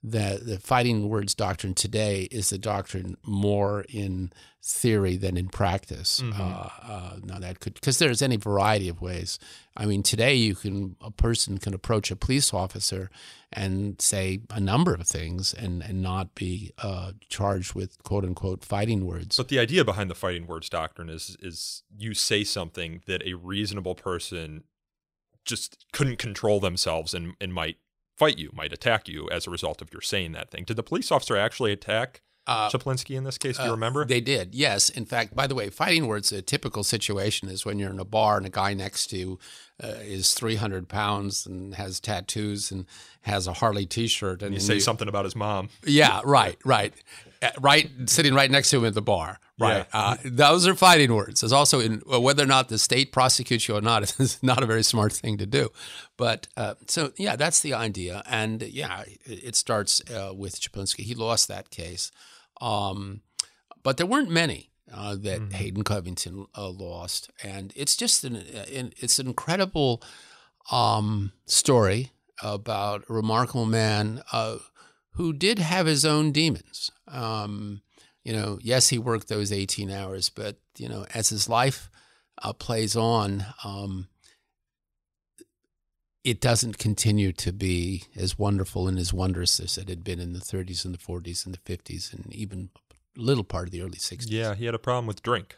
the 0.03 0.39
the 0.43 0.59
fighting 0.59 1.09
words 1.09 1.33
doctrine 1.33 1.73
today 1.73 2.27
is 2.31 2.49
the 2.49 2.57
doctrine 2.57 3.17
more 3.25 3.85
in 3.89 4.31
theory 4.63 5.15
than 5.15 5.37
in 5.37 5.47
practice. 5.49 6.21
Mm-hmm. 6.21 6.41
Uh, 6.41 6.69
uh, 6.83 7.15
now 7.23 7.39
that 7.39 7.59
could 7.59 7.73
because 7.73 7.97
there's 7.97 8.21
any 8.21 8.37
variety 8.37 8.89
of 8.89 9.01
ways. 9.01 9.39
I 9.75 9.85
mean, 9.85 10.03
today 10.03 10.35
you 10.35 10.55
can 10.55 10.95
a 11.01 11.09
person 11.09 11.57
can 11.57 11.73
approach 11.73 12.11
a 12.11 12.15
police 12.15 12.53
officer 12.53 13.09
and 13.51 13.99
say 14.01 14.41
a 14.51 14.59
number 14.59 14.93
of 14.93 15.07
things 15.07 15.53
and 15.53 15.81
and 15.81 16.01
not 16.01 16.35
be 16.35 16.71
uh, 16.77 17.13
charged 17.29 17.73
with 17.73 18.01
quote 18.03 18.23
unquote 18.23 18.63
fighting 18.63 19.05
words. 19.05 19.37
But 19.37 19.47
the 19.47 19.59
idea 19.59 19.83
behind 19.83 20.09
the 20.09 20.15
fighting 20.15 20.45
words 20.45 20.69
doctrine 20.69 21.09
is 21.09 21.35
is 21.41 21.83
you 21.97 22.13
say 22.13 22.43
something 22.43 23.01
that 23.07 23.25
a 23.25 23.33
reasonable 23.33 23.95
person 23.95 24.63
just 25.47 25.85
couldn't 25.93 26.17
control 26.17 26.59
themselves 26.59 27.13
and, 27.13 27.33
and 27.41 27.53
might 27.53 27.77
fight 28.17 28.37
you, 28.37 28.49
might 28.53 28.73
attack 28.73 29.07
you 29.07 29.29
as 29.29 29.47
a 29.47 29.49
result 29.49 29.81
of 29.81 29.93
your 29.93 30.01
saying 30.01 30.31
that 30.33 30.49
thing. 30.49 30.63
Did 30.63 30.75
the 30.75 30.83
police 30.83 31.11
officer 31.11 31.37
actually 31.37 31.71
attack 31.71 32.21
uh, 32.47 32.69
Chaplinsky 32.69 33.15
in 33.15 33.25
this 33.25 33.37
case? 33.37 33.57
Do 33.57 33.63
you 33.63 33.69
uh, 33.69 33.73
remember? 33.73 34.05
They 34.05 34.21
did, 34.21 34.55
yes. 34.55 34.89
In 34.89 35.05
fact, 35.05 35.35
by 35.35 35.47
the 35.47 35.55
way, 35.55 35.69
fighting 35.69 36.07
words, 36.07 36.31
a 36.31 36.41
typical 36.41 36.83
situation 36.83 37.49
is 37.49 37.65
when 37.65 37.77
you're 37.77 37.91
in 37.91 37.99
a 37.99 38.05
bar 38.05 38.37
and 38.37 38.45
a 38.45 38.49
guy 38.49 38.73
next 38.73 39.07
to 39.07 39.17
you 39.17 39.39
uh, 39.83 39.87
is 40.01 40.33
300 40.33 40.87
pounds 40.87 41.45
and 41.45 41.75
has 41.75 41.99
tattoos 41.99 42.71
and 42.71 42.85
has 43.21 43.47
a 43.47 43.53
Harley 43.53 43.85
t 43.85 44.07
shirt. 44.07 44.41
And, 44.41 44.47
and 44.47 44.53
you 44.55 44.61
say 44.61 44.75
you, 44.75 44.79
something 44.79 45.09
about 45.09 45.25
his 45.25 45.35
mom. 45.35 45.69
Yeah, 45.85 46.21
right, 46.23 46.57
right. 46.63 46.93
Uh, 47.41 47.49
right, 47.59 47.89
sitting 48.05 48.33
right 48.33 48.49
next 48.49 48.69
to 48.69 48.77
him 48.77 48.85
at 48.85 48.93
the 48.93 49.01
bar, 49.01 49.39
Right. 49.59 49.87
Uh, 49.91 50.17
those 50.23 50.67
are 50.67 50.75
fighting 50.75 51.13
words. 51.13 51.41
There's 51.41 51.51
also 51.51 51.79
in 51.79 52.03
well, 52.05 52.21
whether 52.21 52.43
or 52.43 52.47
not 52.47 52.69
the 52.69 52.77
state 52.77 53.11
prosecutes 53.11 53.67
you 53.67 53.75
or 53.75 53.81
not 53.81 54.03
is 54.19 54.41
not 54.43 54.61
a 54.61 54.67
very 54.67 54.83
smart 54.83 55.13
thing 55.13 55.37
to 55.37 55.45
do. 55.45 55.71
But 56.15 56.47
uh, 56.55 56.75
so 56.87 57.11
yeah, 57.17 57.35
that's 57.35 57.61
the 57.61 57.73
idea. 57.73 58.21
And 58.27 58.61
yeah, 58.61 59.03
it 59.25 59.55
starts 59.55 60.01
uh, 60.11 60.33
with 60.35 60.59
Chaplinsky. 60.59 60.99
He 61.03 61.15
lost 61.15 61.47
that 61.47 61.71
case, 61.71 62.11
um, 62.61 63.21
but 63.81 63.97
there 63.97 64.05
weren't 64.05 64.29
many 64.29 64.69
uh, 64.93 65.15
that 65.15 65.41
mm-hmm. 65.41 65.51
Hayden 65.51 65.83
Covington 65.83 66.45
uh, 66.55 66.69
lost, 66.69 67.31
and 67.43 67.73
it's 67.75 67.95
just 67.95 68.23
an, 68.23 68.35
an 68.35 68.93
it's 68.97 69.17
an 69.17 69.27
incredible 69.27 70.03
um, 70.71 71.31
story 71.47 72.11
about 72.43 73.03
a 73.09 73.13
remarkable 73.13 73.65
man 73.65 74.21
uh, 74.31 74.57
who 75.13 75.33
did 75.33 75.57
have 75.57 75.87
his 75.87 76.05
own 76.05 76.31
demons. 76.31 76.91
Um, 77.07 77.81
you 78.27 78.33
know, 78.33 78.59
yes, 78.61 78.89
he 78.89 78.99
worked 78.99 79.29
those 79.29 79.53
18 79.53 79.89
hours, 79.89 80.27
but, 80.27 80.57
you 80.77 80.89
know, 80.89 81.05
as 81.13 81.29
his 81.29 81.47
life 81.47 81.89
uh, 82.43 82.51
plays 82.51 82.93
on, 82.93 83.45
um, 83.63 84.09
it 86.25 86.41
doesn't 86.41 86.77
continue 86.77 87.31
to 87.31 87.53
be 87.53 88.03
as 88.17 88.37
wonderful 88.37 88.85
and 88.89 88.99
as 88.99 89.13
wondrous 89.13 89.61
as 89.61 89.77
it 89.77 89.87
had 89.87 90.03
been 90.03 90.19
in 90.19 90.33
the 90.33 90.41
30s 90.41 90.83
and 90.83 90.93
the 90.93 90.97
40s 90.97 91.45
and 91.45 91.55
the 91.55 91.77
50s 91.77 92.11
and 92.11 92.35
even 92.35 92.69
a 93.17 93.21
little 93.21 93.45
part 93.45 93.67
of 93.67 93.71
the 93.71 93.81
early 93.81 93.91
60s. 93.91 94.25
Yeah, 94.27 94.55
he 94.55 94.65
had 94.65 94.75
a 94.75 94.79
problem 94.79 95.07
with 95.07 95.23
drink. 95.23 95.55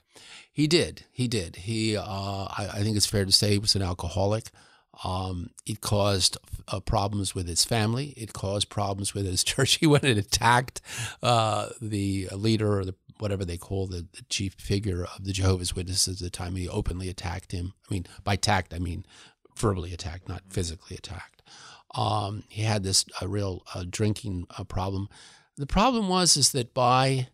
He 0.53 0.67
did. 0.67 1.05
He 1.11 1.27
did. 1.27 1.55
He, 1.55 1.97
uh, 1.97 2.03
I, 2.03 2.69
I, 2.71 2.83
think 2.83 2.97
it's 2.97 3.07
fair 3.07 3.25
to 3.25 3.31
say, 3.31 3.53
he 3.53 3.57
was 3.57 3.75
an 3.75 3.81
alcoholic. 3.81 4.51
Um, 5.03 5.51
it 5.65 5.81
caused 5.81 6.37
uh, 6.67 6.79
problems 6.79 7.33
with 7.33 7.47
his 7.47 7.63
family. 7.63 8.13
It 8.17 8.33
caused 8.33 8.69
problems 8.69 9.13
with 9.13 9.25
his 9.25 9.43
church. 9.45 9.75
He 9.75 9.87
went 9.87 10.03
and 10.03 10.19
attacked 10.19 10.81
uh, 11.23 11.69
the 11.81 12.27
leader 12.31 12.79
or 12.79 12.85
the 12.85 12.95
whatever 13.19 13.43
they 13.43 13.57
call 13.57 13.85
the, 13.85 14.07
the, 14.13 14.21
chief 14.29 14.53
figure 14.53 15.03
of 15.03 15.25
the 15.25 15.33
Jehovah's 15.33 15.75
Witnesses 15.75 16.21
at 16.21 16.25
the 16.25 16.29
time. 16.29 16.55
He 16.55 16.69
openly 16.69 17.09
attacked 17.09 17.51
him. 17.51 17.73
I 17.89 17.93
mean, 17.93 18.05
by 18.23 18.37
tact, 18.37 18.73
I 18.73 18.79
mean 18.79 19.05
verbally 19.57 19.93
attacked, 19.93 20.29
not 20.29 20.41
physically 20.49 20.95
attacked. 20.95 21.41
Um, 21.95 22.43
he 22.47 22.61
had 22.61 22.83
this 22.83 23.03
a 23.19 23.27
real 23.27 23.63
uh, 23.75 23.83
drinking 23.89 24.47
uh, 24.57 24.63
problem. 24.63 25.09
The 25.57 25.65
problem 25.65 26.07
was 26.07 26.37
is 26.37 26.51
that 26.53 26.73
by 26.73 27.27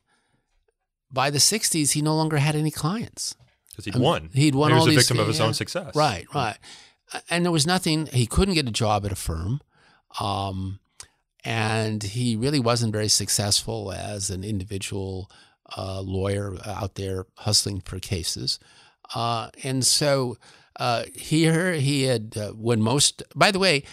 by 1.12 1.30
the 1.30 1.38
'60s, 1.38 1.92
he 1.92 2.02
no 2.02 2.16
longer 2.16 2.38
had 2.38 2.56
any 2.56 2.72
clients 2.72 3.36
because 3.70 3.86
he'd 3.86 3.96
I 3.96 4.00
mean, 4.00 4.06
won. 4.06 4.30
He'd 4.34 4.56
won. 4.56 4.72
He 4.72 4.76
was 4.76 4.88
a 4.88 4.92
victim 4.92 5.18
these, 5.18 5.22
of 5.22 5.28
his 5.28 5.40
yeah. 5.40 5.46
own 5.46 5.54
success. 5.54 5.96
Right, 5.96 6.26
right 6.34 6.58
and 7.30 7.46
there 7.46 7.52
was 7.52 7.68
nothing. 7.68 8.08
He 8.08 8.26
couldn't 8.26 8.54
get 8.56 8.68
a 8.68 8.72
job 8.72 9.06
at 9.06 9.12
a 9.12 9.16
firm, 9.16 9.62
um, 10.20 10.80
and 11.44 12.02
he 12.04 12.36
really 12.36 12.60
wasn't 12.60 12.94
very 12.94 13.08
successful 13.08 13.92
as 13.92 14.30
an 14.30 14.44
individual 14.44 15.30
uh, 15.78 16.02
lawyer 16.02 16.56
out 16.66 16.96
there 16.96 17.26
hustling 17.38 17.82
for 17.82 18.00
cases. 18.00 18.60
Uh, 19.14 19.50
and 19.64 19.86
so 19.86 20.38
uh, 20.80 21.04
here 21.14 21.74
he 21.74 22.04
had 22.04 22.36
uh, 22.38 22.50
when 22.52 22.82
most. 22.82 23.24
By 23.36 23.52
the 23.52 23.60
way, 23.60 23.84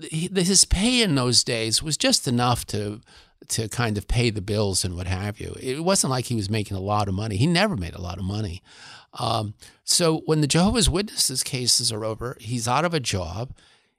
he, 0.00 0.28
his 0.34 0.64
pay 0.64 1.02
in 1.02 1.14
those 1.14 1.44
days 1.44 1.82
was 1.82 1.96
just 1.96 2.28
enough 2.28 2.66
to 2.66 3.00
to 3.48 3.68
kind 3.68 3.96
of 3.96 4.08
pay 4.08 4.30
the 4.30 4.42
bills 4.42 4.84
and 4.84 4.96
what 4.96 5.06
have 5.06 5.40
you. 5.40 5.56
It 5.60 5.84
wasn't 5.84 6.10
like 6.10 6.26
he 6.26 6.34
was 6.34 6.50
making 6.50 6.76
a 6.76 6.80
lot 6.80 7.08
of 7.08 7.14
money. 7.14 7.36
He 7.36 7.46
never 7.46 7.76
made 7.76 7.94
a 7.94 8.00
lot 8.00 8.18
of 8.18 8.24
money. 8.24 8.62
Um, 9.18 9.54
so 9.84 10.22
when 10.26 10.40
the 10.40 10.46
Jehovah's 10.46 10.88
Witnesses 10.88 11.42
cases 11.42 11.92
are 11.92 12.04
over, 12.04 12.36
he's 12.40 12.68
out 12.68 12.84
of 12.84 12.94
a 12.94 13.00
job. 13.00 13.52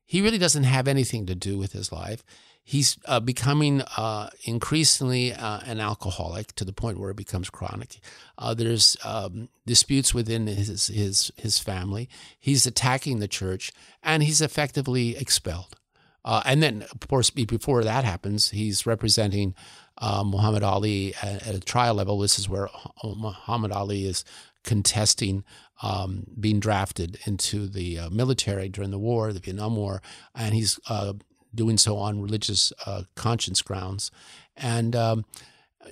He 0.05 0.21
really 0.21 0.37
doesn't 0.37 0.63
have 0.63 0.87
anything 0.87 1.25
to 1.27 1.35
do 1.35 1.57
with 1.57 1.73
his 1.73 1.91
life. 1.91 2.23
He's 2.63 2.99
uh, 3.05 3.19
becoming 3.19 3.81
uh, 3.97 4.29
increasingly 4.43 5.33
uh, 5.33 5.59
an 5.65 5.79
alcoholic 5.79 6.53
to 6.53 6.63
the 6.63 6.71
point 6.71 6.99
where 6.99 7.09
it 7.09 7.17
becomes 7.17 7.49
chronic. 7.49 7.99
Uh, 8.37 8.53
there's 8.53 8.95
um, 9.03 9.49
disputes 9.65 10.13
within 10.13 10.45
his, 10.45 10.85
his 10.85 11.31
his 11.35 11.57
family. 11.57 12.09
He's 12.39 12.67
attacking 12.67 13.19
the 13.19 13.27
church, 13.27 13.71
and 14.03 14.21
he's 14.21 14.39
effectively 14.39 15.17
expelled. 15.17 15.77
Uh, 16.23 16.43
and 16.45 16.61
then, 16.61 16.85
of 16.91 17.07
course, 17.07 17.31
before 17.31 17.83
that 17.83 18.03
happens, 18.03 18.51
he's 18.51 18.85
representing 18.85 19.55
uh, 19.97 20.23
Muhammad 20.23 20.61
Ali 20.61 21.15
at, 21.23 21.47
at, 21.47 21.55
a 21.55 21.59
trial 21.59 21.95
level. 21.95 22.19
This 22.19 22.37
is 22.37 22.47
where 22.47 22.69
Muhammad 23.03 23.71
Ali 23.71 24.05
is 24.05 24.23
contesting 24.63 25.43
um, 25.81 26.25
being 26.39 26.59
drafted 26.59 27.19
into 27.25 27.67
the 27.67 27.99
uh, 27.99 28.09
military 28.09 28.69
during 28.69 28.91
the 28.91 28.99
war, 28.99 29.31
the 29.31 29.39
Vietnam 29.39 29.75
War, 29.75 30.01
and 30.35 30.53
he's 30.53 30.79
uh, 30.89 31.13
doing 31.53 31.77
so 31.77 31.97
on 31.97 32.21
religious 32.21 32.73
uh, 32.85 33.03
conscience 33.15 33.61
grounds. 33.61 34.11
And 34.57 34.95
um, 34.95 35.25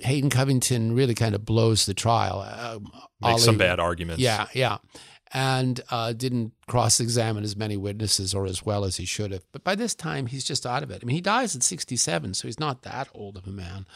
Hayden 0.02 0.30
Covington 0.30 0.94
really 0.94 1.14
kind 1.14 1.34
of 1.34 1.44
blows 1.44 1.86
the 1.86 1.94
trial. 1.94 2.40
Uh, 2.40 2.78
Makes 3.20 3.32
Ali, 3.32 3.40
some 3.40 3.58
bad 3.58 3.80
arguments. 3.80 4.22
Yeah, 4.22 4.46
yeah. 4.52 4.78
And 5.32 5.80
uh, 5.90 6.14
didn't 6.14 6.52
cross 6.66 7.00
examine 7.00 7.44
as 7.44 7.54
many 7.54 7.76
witnesses 7.76 8.34
or 8.34 8.46
as 8.46 8.64
well 8.64 8.84
as 8.84 8.96
he 8.96 9.04
should 9.04 9.30
have. 9.30 9.44
But 9.52 9.62
by 9.62 9.74
this 9.74 9.94
time, 9.94 10.26
he's 10.26 10.44
just 10.44 10.64
out 10.64 10.82
of 10.82 10.90
it. 10.90 11.00
I 11.02 11.04
mean, 11.04 11.16
he 11.16 11.20
dies 11.20 11.54
at 11.54 11.62
67, 11.62 12.34
so 12.34 12.48
he's 12.48 12.60
not 12.60 12.82
that 12.82 13.08
old 13.14 13.36
of 13.36 13.46
a 13.46 13.50
man. 13.50 13.86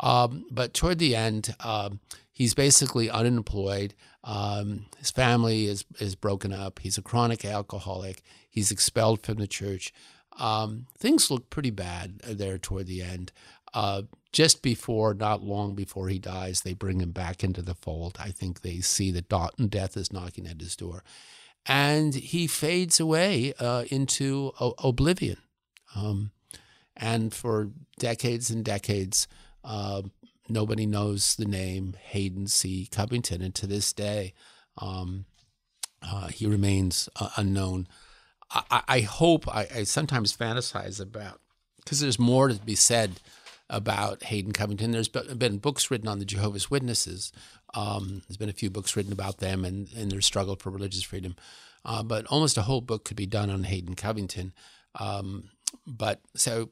Um, 0.00 0.44
but 0.50 0.74
toward 0.74 0.98
the 0.98 1.16
end, 1.16 1.54
um, 1.60 2.00
he's 2.34 2.52
basically 2.52 3.08
unemployed. 3.08 3.94
Um, 4.24 4.86
his 4.98 5.10
family 5.10 5.66
is 5.66 5.86
is 5.98 6.14
broken 6.14 6.52
up. 6.52 6.80
He's 6.80 6.98
a 6.98 7.02
chronic 7.02 7.46
alcoholic. 7.46 8.20
He's 8.50 8.70
expelled 8.70 9.22
from 9.22 9.36
the 9.36 9.46
church. 9.46 9.94
Um, 10.38 10.86
things 10.98 11.30
look 11.30 11.48
pretty 11.48 11.70
bad 11.70 12.18
there 12.18 12.58
toward 12.58 12.88
the 12.88 13.00
end. 13.00 13.32
Uh, 13.72 14.02
just 14.32 14.62
before, 14.62 15.14
not 15.14 15.42
long 15.42 15.74
before 15.74 16.08
he 16.08 16.18
dies, 16.18 16.60
they 16.60 16.74
bring 16.74 17.00
him 17.00 17.12
back 17.12 17.44
into 17.44 17.62
the 17.62 17.74
fold. 17.74 18.16
I 18.20 18.30
think 18.30 18.60
they 18.60 18.80
see 18.80 19.12
that 19.12 19.28
death 19.70 19.96
is 19.96 20.12
knocking 20.12 20.46
at 20.46 20.60
his 20.60 20.76
door, 20.76 21.04
and 21.66 22.14
he 22.14 22.46
fades 22.48 22.98
away 22.98 23.54
uh, 23.60 23.84
into 23.90 24.52
o- 24.60 24.74
oblivion. 24.82 25.38
Um, 25.94 26.32
and 26.96 27.32
for 27.32 27.70
decades 27.98 28.50
and 28.50 28.64
decades, 28.64 29.28
uh, 29.64 30.02
nobody 30.48 30.86
knows 30.86 31.36
the 31.36 31.44
name 31.44 31.96
Hayden 32.00 32.46
C. 32.46 32.88
Covington, 32.90 33.42
and 33.42 33.54
to 33.54 33.66
this 33.66 33.92
day, 33.92 34.34
um, 34.78 35.24
uh, 36.02 36.28
he 36.28 36.46
remains 36.46 37.08
uh, 37.16 37.30
unknown. 37.36 37.88
I, 38.50 38.82
I 38.86 39.00
hope 39.00 39.48
I, 39.48 39.66
I, 39.74 39.82
sometimes 39.84 40.36
fantasize 40.36 41.00
about 41.00 41.40
because 41.76 42.00
there's 42.00 42.18
more 42.18 42.48
to 42.48 42.54
be 42.54 42.74
said 42.74 43.20
about 43.70 44.24
Hayden 44.24 44.52
Covington. 44.52 44.90
There's 44.90 45.08
been 45.08 45.58
books 45.58 45.90
written 45.90 46.08
on 46.08 46.18
the 46.18 46.24
Jehovah's 46.24 46.70
Witnesses. 46.70 47.32
Um, 47.74 48.22
there's 48.28 48.36
been 48.36 48.48
a 48.48 48.54
few 48.54 48.70
books 48.70 48.94
written 48.94 49.12
about 49.12 49.38
them 49.38 49.64
and, 49.64 49.88
and 49.96 50.12
their 50.12 50.20
struggle 50.20 50.56
for 50.56 50.70
religious 50.70 51.02
freedom. 51.02 51.34
Uh, 51.84 52.02
but 52.02 52.26
almost 52.26 52.56
a 52.56 52.62
whole 52.62 52.80
book 52.80 53.04
could 53.04 53.16
be 53.16 53.26
done 53.26 53.50
on 53.50 53.64
Hayden 53.64 53.94
Covington. 53.94 54.52
Um, 54.98 55.50
but 55.86 56.20
so 56.36 56.70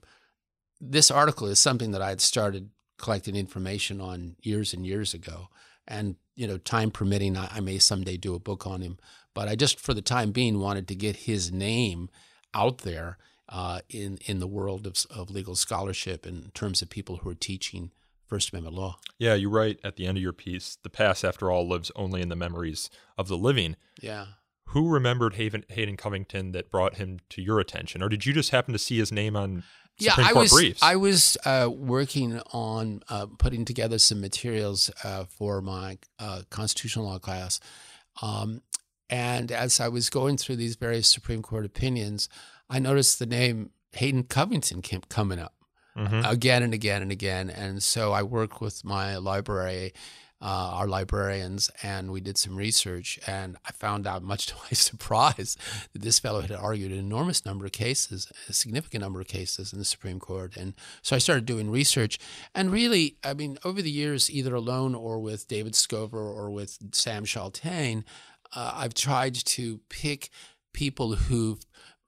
this 0.81 1.11
article 1.11 1.47
is 1.49 1.59
something 1.59 1.93
that 1.93 2.03
I 2.03 2.11
had 2.11 2.21
started 2.21 2.71
collecting 3.03 3.37
information 3.37 4.01
on 4.01 4.37
years 4.41 4.73
and 4.73 4.87
years 4.87 5.13
ago. 5.13 5.49
And, 5.87 6.17
you 6.37 6.47
know, 6.47 6.57
time 6.57 6.91
permitting, 6.91 7.37
I, 7.37 7.49
I 7.57 7.61
may 7.61 7.79
someday 7.79 8.17
do 8.17 8.35
a 8.35 8.39
book 8.39 8.67
on 8.67 8.81
him. 8.81 8.97
But 9.35 9.49
I 9.49 9.57
just, 9.57 9.81
for 9.81 9.93
the 9.93 10.01
time 10.01 10.31
being, 10.31 10.61
wanted 10.61 10.89
to 10.89 10.95
get 10.95 11.17
his 11.17 11.53
name 11.53 12.09
out 12.55 12.79
there 12.79 13.19
uh, 13.49 13.81
in, 13.91 14.19
in 14.25 14.39
the 14.39 14.47
world 14.47 14.87
of, 14.87 14.95
of 15.11 15.31
legal 15.31 15.57
scholarship 15.57 16.25
in 16.27 16.51
terms 16.55 16.81
of 16.81 16.89
people 16.89 17.19
who 17.19 17.31
are 17.31 17.35
teaching 17.35 17.91
First 18.27 18.53
Amendment 18.53 18.77
law. 18.77 18.99
Yeah, 19.19 19.35
you 19.35 19.51
write 19.51 19.81
at 19.85 19.97
the 19.97 20.07
end 20.07 20.17
of 20.17 20.23
your 20.23 20.33
piece 20.33 20.79
the 20.83 20.89
past, 20.89 21.25
after 21.25 21.51
all, 21.51 21.69
lives 21.69 21.91
only 21.97 22.23
in 22.23 22.29
the 22.29 22.37
memories 22.37 22.89
of 23.19 23.29
the 23.29 23.37
living. 23.37 23.77
Yeah. 24.01 24.27
Who 24.69 24.89
remembered 24.89 25.35
Hayden, 25.35 25.65
Hayden 25.69 25.99
Covington 25.99 26.53
that 26.53 26.71
brought 26.71 26.97
him 26.97 27.19
to 27.31 27.43
your 27.43 27.61
attention? 27.61 28.03
Or 28.03 28.09
did 28.09 28.25
you 28.25 28.33
just 28.33 28.51
happen 28.51 28.73
to 28.73 28.79
see 28.79 28.97
his 28.97 29.13
name 29.13 29.37
on 29.37 29.65
yeah, 29.99 30.13
Supreme 30.13 30.27
I 30.27 30.33
Court 30.33 30.43
was 30.43 30.53
briefs. 30.53 30.83
I 30.83 30.97
was 30.97 31.37
uh, 31.45 31.71
working 31.73 32.41
on 32.53 33.03
uh, 33.09 33.27
putting 33.39 33.65
together 33.65 33.99
some 33.99 34.21
materials 34.21 34.91
uh, 35.05 35.25
for 35.25 35.61
my 35.61 35.99
uh, 36.19 36.43
constitutional 36.51 37.07
law 37.07 37.19
class, 37.19 37.61
um, 38.21 38.63
and 39.11 39.53
as 39.53 39.81
I 39.81 39.89
was 39.89 40.11
going 40.11 40.37
through 40.37 40.57
these 40.57 40.77
various 40.77 41.09
Supreme 41.09 41.43
Court 41.43 41.65
opinions, 41.65 42.29
I 42.69 42.79
noticed 42.79 43.19
the 43.19 43.27
name 43.27 43.71
Hayden 43.93 44.25
Covington 44.25 44.83
kept 44.83 45.09
coming 45.09 45.39
up 45.39 45.55
mm-hmm. 45.97 46.25
again 46.25 46.63
and 46.63 46.75
again 46.75 47.03
and 47.03 47.13
again, 47.13 47.51
and 47.51 47.83
so 47.83 48.13
I 48.13 48.23
worked 48.23 48.61
with 48.61 48.85
my 48.85 49.17
library 49.17 49.93
uh, 50.43 50.73
our 50.75 50.89
librarians, 50.89 51.71
and 51.85 52.11
we 52.11 52.21
did 52.21 52.37
some 52.37 52.57
research. 52.57 53.19
And 53.29 53.57
I 53.65 53.71
found 53.73 54.07
out, 54.07 54.23
much 54.23 54.47
to 54.47 54.55
my 54.65 54.71
surprise, 54.71 55.57
that 55.93 56.03
this 56.03 56.19
fellow 56.19 56.41
had 56.41 56.51
argued 56.51 56.91
an 56.91 56.99
enormous 56.99 57.47
number 57.47 57.65
of 57.65 57.73
cases, 57.73 58.31
a 58.49 58.53
significant 58.53 59.03
number 59.03 59.21
of 59.21 59.29
cases 59.29 59.73
in 59.73 59.79
the 59.79 59.85
Supreme 59.85 60.19
Court. 60.19 60.57
And 60.57 60.75
so 61.01 61.15
I 61.15 61.21
started 61.21 61.47
doing 61.47 61.71
research. 61.71 62.19
And 62.55 62.73
really, 62.73 63.17
I 63.23 63.35
mean, 63.35 63.57
over 63.65 63.81
the 63.81 63.91
years, 63.91 64.31
either 64.31 64.55
alone 64.55 64.95
or 64.97 65.21
with 65.21 65.47
David 65.47 65.75
Skover 65.75 66.15
or 66.15 66.51
with 66.51 66.79
Sam 66.93 67.25
Chaltain, 67.25 68.05
uh, 68.55 68.73
I've 68.75 68.95
tried 68.95 69.35
to 69.35 69.81
pick 69.89 70.29
people 70.73 71.15
who've 71.15 71.65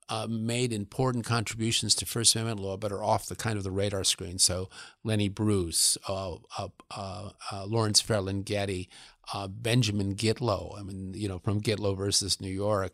uh, 0.09 0.27
made 0.29 0.71
important 0.71 1.25
contributions 1.25 1.95
to 1.95 2.05
First 2.05 2.35
Amendment 2.35 2.59
law, 2.59 2.77
but 2.77 2.91
are 2.91 3.03
off 3.03 3.25
the 3.25 3.35
kind 3.35 3.57
of 3.57 3.63
the 3.63 3.71
radar 3.71 4.03
screen. 4.03 4.37
So 4.37 4.69
Lenny 5.03 5.29
Bruce, 5.29 5.97
uh, 6.07 6.35
uh, 6.57 6.67
uh, 6.95 7.29
uh 7.51 7.65
Lawrence 7.65 8.01
Ferlinghetti, 8.01 8.87
uh, 9.33 9.47
Benjamin 9.47 10.15
Gitlow. 10.15 10.79
I 10.79 10.83
mean, 10.83 11.13
you 11.15 11.27
know, 11.27 11.39
from 11.39 11.61
Gitlow 11.61 11.97
versus 11.97 12.39
New 12.39 12.51
York, 12.51 12.93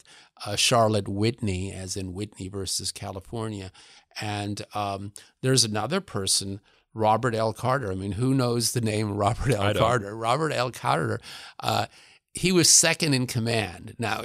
Charlotte 0.56 1.08
Whitney, 1.08 1.74
as 1.74 1.98
in 1.98 2.14
Whitney 2.14 2.48
versus 2.48 2.92
California, 2.92 3.72
and 4.20 4.62
um, 4.74 5.14
there's 5.42 5.64
another 5.64 6.02
person. 6.02 6.62
Robert 6.94 7.34
L. 7.34 7.54
Carter. 7.54 7.90
I 7.90 7.96
mean, 7.96 8.12
who 8.14 8.34
knows 8.34 8.74
the 8.74 8.82
name 8.82 9.16
Robert 9.16 9.54
L. 9.54 9.74
Carter? 9.74 10.14
Robert 10.14 10.52
L. 10.52 10.72
Carter 10.72 11.22
he 12.34 12.52
was 12.52 12.70
second 12.70 13.14
in 13.14 13.28
command. 13.28 13.96
Now, 14.00 14.22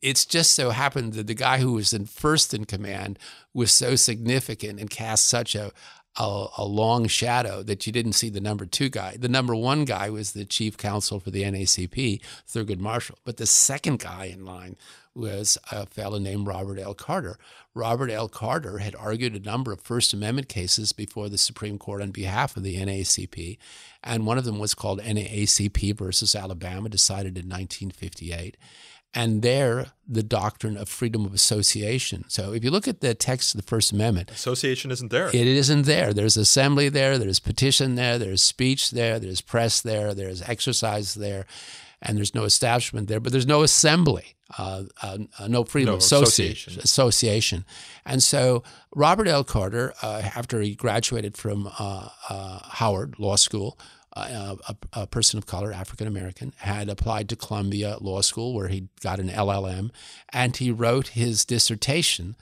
it's 0.00 0.24
just 0.24 0.52
so 0.52 0.70
happened 0.70 1.12
that 1.14 1.26
the 1.26 1.34
guy 1.34 1.58
who 1.58 1.74
was 1.74 1.92
in 1.92 2.06
first 2.06 2.54
in 2.54 2.64
command 2.64 3.18
was 3.52 3.72
so 3.72 3.94
significant 3.94 4.80
and 4.80 4.88
cast 4.88 5.28
such 5.28 5.54
a, 5.54 5.70
a, 6.16 6.46
a, 6.58 6.64
long 6.64 7.06
shadow 7.06 7.62
that 7.62 7.86
you 7.86 7.92
didn't 7.92 8.14
see 8.14 8.30
the 8.30 8.40
number 8.40 8.64
two 8.64 8.88
guy. 8.88 9.16
The 9.18 9.28
number 9.28 9.54
one 9.54 9.84
guy 9.84 10.08
was 10.08 10.32
the 10.32 10.46
chief 10.46 10.78
counsel 10.78 11.20
for 11.20 11.30
the 11.30 11.42
NAACP, 11.42 12.22
Thurgood 12.48 12.78
Marshall. 12.78 13.18
But 13.24 13.36
the 13.36 13.46
second 13.46 13.98
guy 13.98 14.26
in 14.26 14.46
line 14.46 14.76
was 15.14 15.58
a 15.70 15.84
fellow 15.86 16.18
named 16.18 16.46
Robert 16.46 16.78
L. 16.78 16.94
Carter. 16.94 17.38
Robert 17.74 18.10
L. 18.10 18.28
Carter 18.28 18.78
had 18.78 18.94
argued 18.96 19.34
a 19.34 19.40
number 19.40 19.72
of 19.72 19.80
First 19.80 20.12
Amendment 20.12 20.48
cases 20.48 20.92
before 20.92 21.28
the 21.28 21.38
Supreme 21.38 21.78
Court 21.78 22.02
on 22.02 22.10
behalf 22.10 22.56
of 22.56 22.62
the 22.62 22.76
NAACP, 22.76 23.58
and 24.04 24.26
one 24.26 24.38
of 24.38 24.44
them 24.44 24.58
was 24.58 24.74
called 24.74 25.00
NAACP 25.00 25.96
versus 25.96 26.34
Alabama, 26.34 26.88
decided 26.88 27.38
in 27.38 27.48
1958. 27.48 28.56
And 29.14 29.42
there, 29.42 29.88
the 30.08 30.22
doctrine 30.22 30.76
of 30.78 30.88
freedom 30.88 31.26
of 31.26 31.34
association. 31.34 32.24
So 32.28 32.54
if 32.54 32.64
you 32.64 32.70
look 32.70 32.88
at 32.88 33.00
the 33.00 33.14
text 33.14 33.54
of 33.54 33.60
the 33.60 33.66
First 33.66 33.92
Amendment, 33.92 34.30
association 34.30 34.90
isn't 34.90 35.10
there. 35.10 35.28
It 35.28 35.34
isn't 35.34 35.82
there. 35.82 36.14
There's 36.14 36.38
assembly 36.38 36.88
there, 36.88 37.18
there's 37.18 37.38
petition 37.38 37.94
there, 37.94 38.18
there's 38.18 38.42
speech 38.42 38.90
there, 38.90 39.18
there's 39.18 39.42
press 39.42 39.82
there, 39.82 40.14
there's 40.14 40.42
exercise 40.42 41.14
there 41.14 41.46
and 42.02 42.18
there's 42.18 42.34
no 42.34 42.44
establishment 42.44 43.08
there, 43.08 43.20
but 43.20 43.32
there's 43.32 43.46
no 43.46 43.62
assembly, 43.62 44.34
uh, 44.58 44.84
uh, 45.02 45.18
uh 45.38 45.48
no 45.48 45.64
freedom 45.64 45.92
no, 45.92 45.94
of 45.94 46.00
association. 46.00 46.78
association. 46.80 47.64
And 48.04 48.22
so 48.22 48.62
Robert 48.94 49.28
L. 49.28 49.44
Carter, 49.44 49.94
uh, 50.02 50.22
after 50.34 50.60
he 50.60 50.74
graduated 50.74 51.36
from 51.36 51.70
uh, 51.78 52.08
uh, 52.28 52.58
Howard 52.64 53.18
Law 53.18 53.36
School, 53.36 53.78
a, 54.14 54.58
a, 54.92 55.06
person 55.06 55.38
of 55.38 55.46
color, 55.46 55.72
African 55.72 56.06
American, 56.06 56.52
had 56.58 56.90
applied 56.90 57.30
to 57.30 57.36
Columbia 57.36 57.96
Law 57.98 58.20
School 58.20 58.52
where 58.54 58.68
he 58.68 58.88
got 59.00 59.18
an 59.18 59.30
LLM, 59.30 59.90
and 60.30 60.54
he 60.54 60.70
wrote 60.70 61.08
his 61.08 61.46
dissertation 61.46 62.36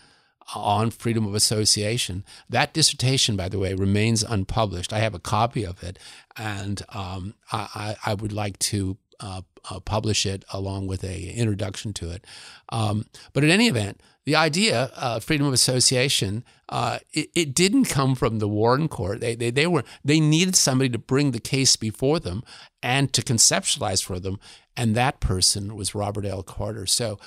on 0.54 0.90
freedom 0.90 1.26
of 1.26 1.34
association. 1.34 2.24
That 2.48 2.72
dissertation, 2.72 3.36
by 3.36 3.48
the 3.48 3.58
way, 3.60 3.74
remains 3.74 4.24
unpublished. 4.24 4.92
I 4.92 4.98
have 4.98 5.14
a 5.14 5.20
copy 5.20 5.64
of 5.64 5.80
it, 5.84 5.96
and 6.36 6.82
um, 6.88 7.34
I, 7.52 7.94
I, 8.04 8.14
would 8.14 8.32
like 8.32 8.58
to 8.60 8.96
uh, 9.20 9.42
uh, 9.70 9.80
publish 9.80 10.26
it 10.26 10.44
along 10.52 10.86
with 10.86 11.04
a 11.04 11.30
introduction 11.30 11.92
to 11.94 12.10
it. 12.10 12.26
Um, 12.70 13.06
but 13.32 13.44
in 13.44 13.50
any 13.50 13.68
event, 13.68 14.00
the 14.24 14.36
idea, 14.36 14.90
uh, 14.96 15.18
freedom 15.18 15.46
of 15.46 15.52
association, 15.52 16.44
uh, 16.68 16.98
it, 17.12 17.30
it, 17.34 17.54
didn't 17.54 17.86
come 17.86 18.14
from 18.14 18.38
the 18.38 18.48
Warren 18.48 18.86
Court. 18.86 19.20
They, 19.20 19.34
they, 19.34 19.50
they 19.50 19.66
were 19.66 19.82
they 20.04 20.20
needed 20.20 20.54
somebody 20.54 20.88
to 20.90 20.98
bring 20.98 21.32
the 21.32 21.40
case 21.40 21.74
before 21.76 22.20
them 22.20 22.42
and 22.82 23.12
to 23.12 23.22
conceptualize 23.22 24.04
for 24.04 24.20
them, 24.20 24.38
and 24.76 24.94
that 24.94 25.20
person 25.20 25.74
was 25.74 25.94
Robert 25.94 26.24
L. 26.24 26.42
Carter. 26.42 26.86
So. 26.86 27.18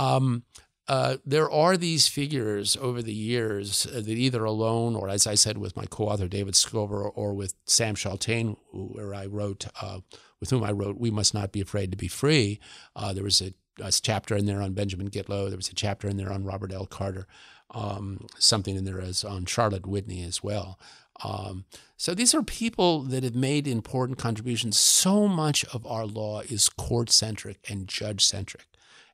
Um, 0.00 0.44
uh, 0.88 1.18
there 1.26 1.50
are 1.50 1.76
these 1.76 2.08
figures 2.08 2.76
over 2.80 3.02
the 3.02 3.12
years 3.12 3.82
that 3.84 4.08
either 4.08 4.44
alone 4.44 4.96
or, 4.96 5.10
as 5.10 5.26
I 5.26 5.34
said, 5.34 5.58
with 5.58 5.76
my 5.76 5.84
co-author 5.84 6.28
David 6.28 6.54
Skover 6.54 7.10
or, 7.14 7.34
with 7.34 7.54
Sam 7.66 7.94
Chaltain, 7.94 8.56
where 8.72 9.14
I 9.14 9.26
wrote 9.26 9.66
uh, 9.82 10.00
with 10.40 10.48
whom 10.48 10.64
I 10.64 10.72
wrote 10.72 10.98
"We 10.98 11.10
Must 11.10 11.34
Not 11.34 11.52
Be 11.52 11.60
Afraid 11.60 11.90
to 11.90 11.98
Be 11.98 12.08
Free." 12.08 12.58
Uh, 12.96 13.12
there 13.12 13.24
was 13.24 13.42
a, 13.42 13.52
a, 13.80 13.92
chapter 13.92 14.34
in 14.34 14.46
there 14.46 14.62
on 14.62 14.72
Benjamin 14.72 15.10
Gitlow. 15.10 15.48
There 15.48 15.58
was 15.58 15.68
a 15.68 15.74
chapter 15.74 16.08
in 16.08 16.16
there 16.16 16.32
on 16.32 16.44
Robert 16.44 16.72
L. 16.72 16.86
Carter. 16.86 17.26
Um, 17.70 18.26
something 18.38 18.74
in 18.74 18.84
there 18.84 19.00
as 19.00 19.24
on 19.24 19.44
Charlotte 19.44 19.86
Whitney 19.86 20.24
as 20.24 20.42
well. 20.42 20.80
Um, 21.22 21.66
so 21.98 22.14
these 22.14 22.34
are 22.34 22.42
people 22.42 23.02
that 23.02 23.24
have 23.24 23.34
made 23.34 23.66
important 23.66 24.18
contributions. 24.18 24.78
So 24.78 25.28
much 25.28 25.66
of 25.66 25.86
our 25.86 26.06
law 26.06 26.40
is 26.40 26.70
court 26.70 27.10
centric 27.10 27.58
and 27.68 27.86
judge 27.86 28.24
centric. 28.24 28.67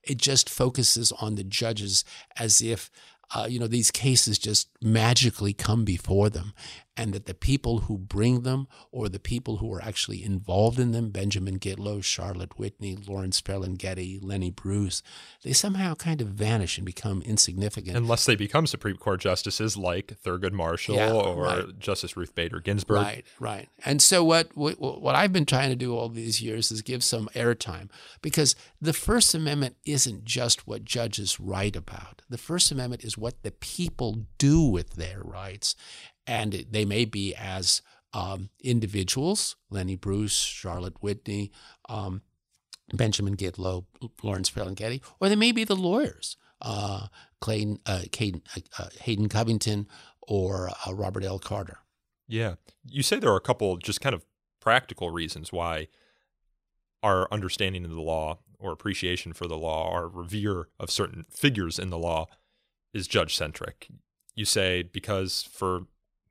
It 0.07 0.19
just 0.19 0.51
focuses 0.51 1.13
on 1.13 1.35
the 1.35 1.45
judges 1.45 2.05
as 2.37 2.61
if 2.61 2.91
uh, 3.35 3.47
you 3.49 3.59
know, 3.59 3.67
these 3.67 3.91
cases 3.91 4.39
just 4.39 4.69
magically 4.81 5.53
come 5.53 5.85
before 5.85 6.31
them, 6.31 6.53
and 6.97 7.13
that 7.13 7.27
the 7.27 7.35
people 7.35 7.81
who 7.81 7.99
bring 7.99 8.43
them 8.43 8.69
or 8.93 9.09
the 9.09 9.19
people 9.19 9.57
who 9.57 9.73
are 9.73 9.83
actually 9.83 10.23
involved 10.23 10.79
in 10.79 10.93
them, 10.93 11.11
Benjamin 11.11 11.59
Gitlow, 11.59 12.03
Charlotte 12.03 12.59
Whitney, 12.59 12.97
Lawrence 12.97 13.41
Ferlinghetti, 13.41 14.21
Lenny 14.23 14.51
Bruce, 14.51 15.03
they 15.43 15.53
somehow 15.53 15.95
kind 15.95 16.21
of 16.21 16.29
vanish 16.29 16.79
and 16.79 16.87
become 16.87 17.23
insignificant. 17.23 17.97
Unless 17.97 18.27
they 18.27 18.37
become 18.37 18.67
Supreme 18.67 18.97
Court 18.97 19.21
justices 19.21 19.77
like 19.77 20.17
Thurgood 20.25 20.53
Marshall 20.53 20.97
yeah, 20.97 21.13
or 21.13 21.43
right. 21.43 21.79
Justice 21.79 22.17
Ruth 22.17 22.35
Bader 22.35 22.61
Ginsburg. 22.61 23.03
Right, 23.03 23.25
right. 23.41 23.69
And 23.85 24.01
so 24.01 24.23
what, 24.23 24.57
what, 24.57 24.81
what 24.81 25.15
I've 25.15 25.33
been 25.33 25.47
trying 25.47 25.71
to 25.71 25.77
do 25.77 25.97
all 25.97 26.09
these 26.09 26.41
years 26.41 26.71
is 26.71 26.83
give 26.83 27.03
some 27.03 27.29
airtime 27.35 27.89
because 28.23 28.55
the 28.81 28.93
First 28.93 29.35
Amendment 29.35 29.77
isn't 29.85 30.25
just 30.25 30.67
what 30.67 30.85
judges 30.85 31.41
write 31.41 31.75
about. 31.75 32.23
The 32.31 32.39
First 32.39 32.71
Amendment 32.71 33.03
is 33.03 33.19
what 33.19 33.43
the 33.43 33.51
people 33.51 34.27
do 34.39 34.63
with 34.63 34.95
their 34.95 35.21
rights 35.23 35.75
and 36.27 36.67
they 36.71 36.85
may 36.85 37.05
be 37.05 37.35
as 37.35 37.83
um, 38.13 38.51
individuals, 38.63 39.57
Lenny 39.71 39.97
Bruce, 39.97 40.39
Charlotte 40.39 41.03
Whitney, 41.03 41.51
um, 41.89 42.23
Benjamin 42.93 43.37
Gitlow, 43.37 43.87
Lawrence 44.23 44.51
Ferlinghetti, 44.51 45.03
or 45.21 45.29
they 45.29 45.37
may 45.37 45.53
be 45.53 45.65
the 45.65 45.77
lawyers, 45.77 46.37
uh, 46.63 47.09
Clayton, 47.41 47.81
uh, 47.87 48.03
Caden, 48.11 48.43
uh, 48.57 48.61
uh, 48.83 48.89
Hayden 49.01 49.29
Covington 49.29 49.89
or 50.23 50.71
uh, 50.87 50.95
Robert 50.95 51.25
L. 51.25 51.39
Carter. 51.39 51.79
Yeah. 52.29 52.55
You 52.85 53.03
say 53.03 53.19
there 53.19 53.33
are 53.33 53.37
a 53.37 53.41
couple 53.41 53.77
just 53.77 54.01
kind 54.01 54.15
of 54.15 54.25
practical 54.61 55.11
reasons 55.11 55.53
why 55.53 55.89
our 57.03 57.29
understanding 57.31 57.85
of 57.85 57.91
the 57.91 58.01
law 58.01 58.39
or 58.59 58.73
appreciation 58.73 59.33
for 59.35 59.47
the 59.47 59.59
law, 59.59 59.91
our 59.91 60.09
revere 60.09 60.69
of 60.81 60.91
certain 60.91 61.27
figures 61.31 61.79
in 61.79 61.91
the 61.91 61.99
law 61.99 62.27
is 62.95 63.07
judge 63.07 63.37
centric. 63.37 63.89
You 64.35 64.47
say 64.47 64.83
because 64.83 65.43
for 65.43 65.83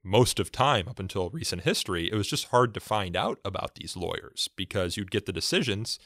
most 0.03 0.39
of 0.39 0.51
time 0.51 0.87
up 0.87 0.99
until 0.99 1.29
recent 1.29 1.63
history, 1.63 2.11
it 2.11 2.15
was 2.15 2.27
just 2.27 2.47
hard 2.47 2.73
to 2.73 2.79
find 2.79 3.15
out 3.15 3.39
about 3.45 3.75
these 3.75 3.95
lawyers 3.95 4.49
because 4.55 4.97
you'd 4.97 5.11
get 5.11 5.25
the 5.25 5.31
decisions, 5.31 5.97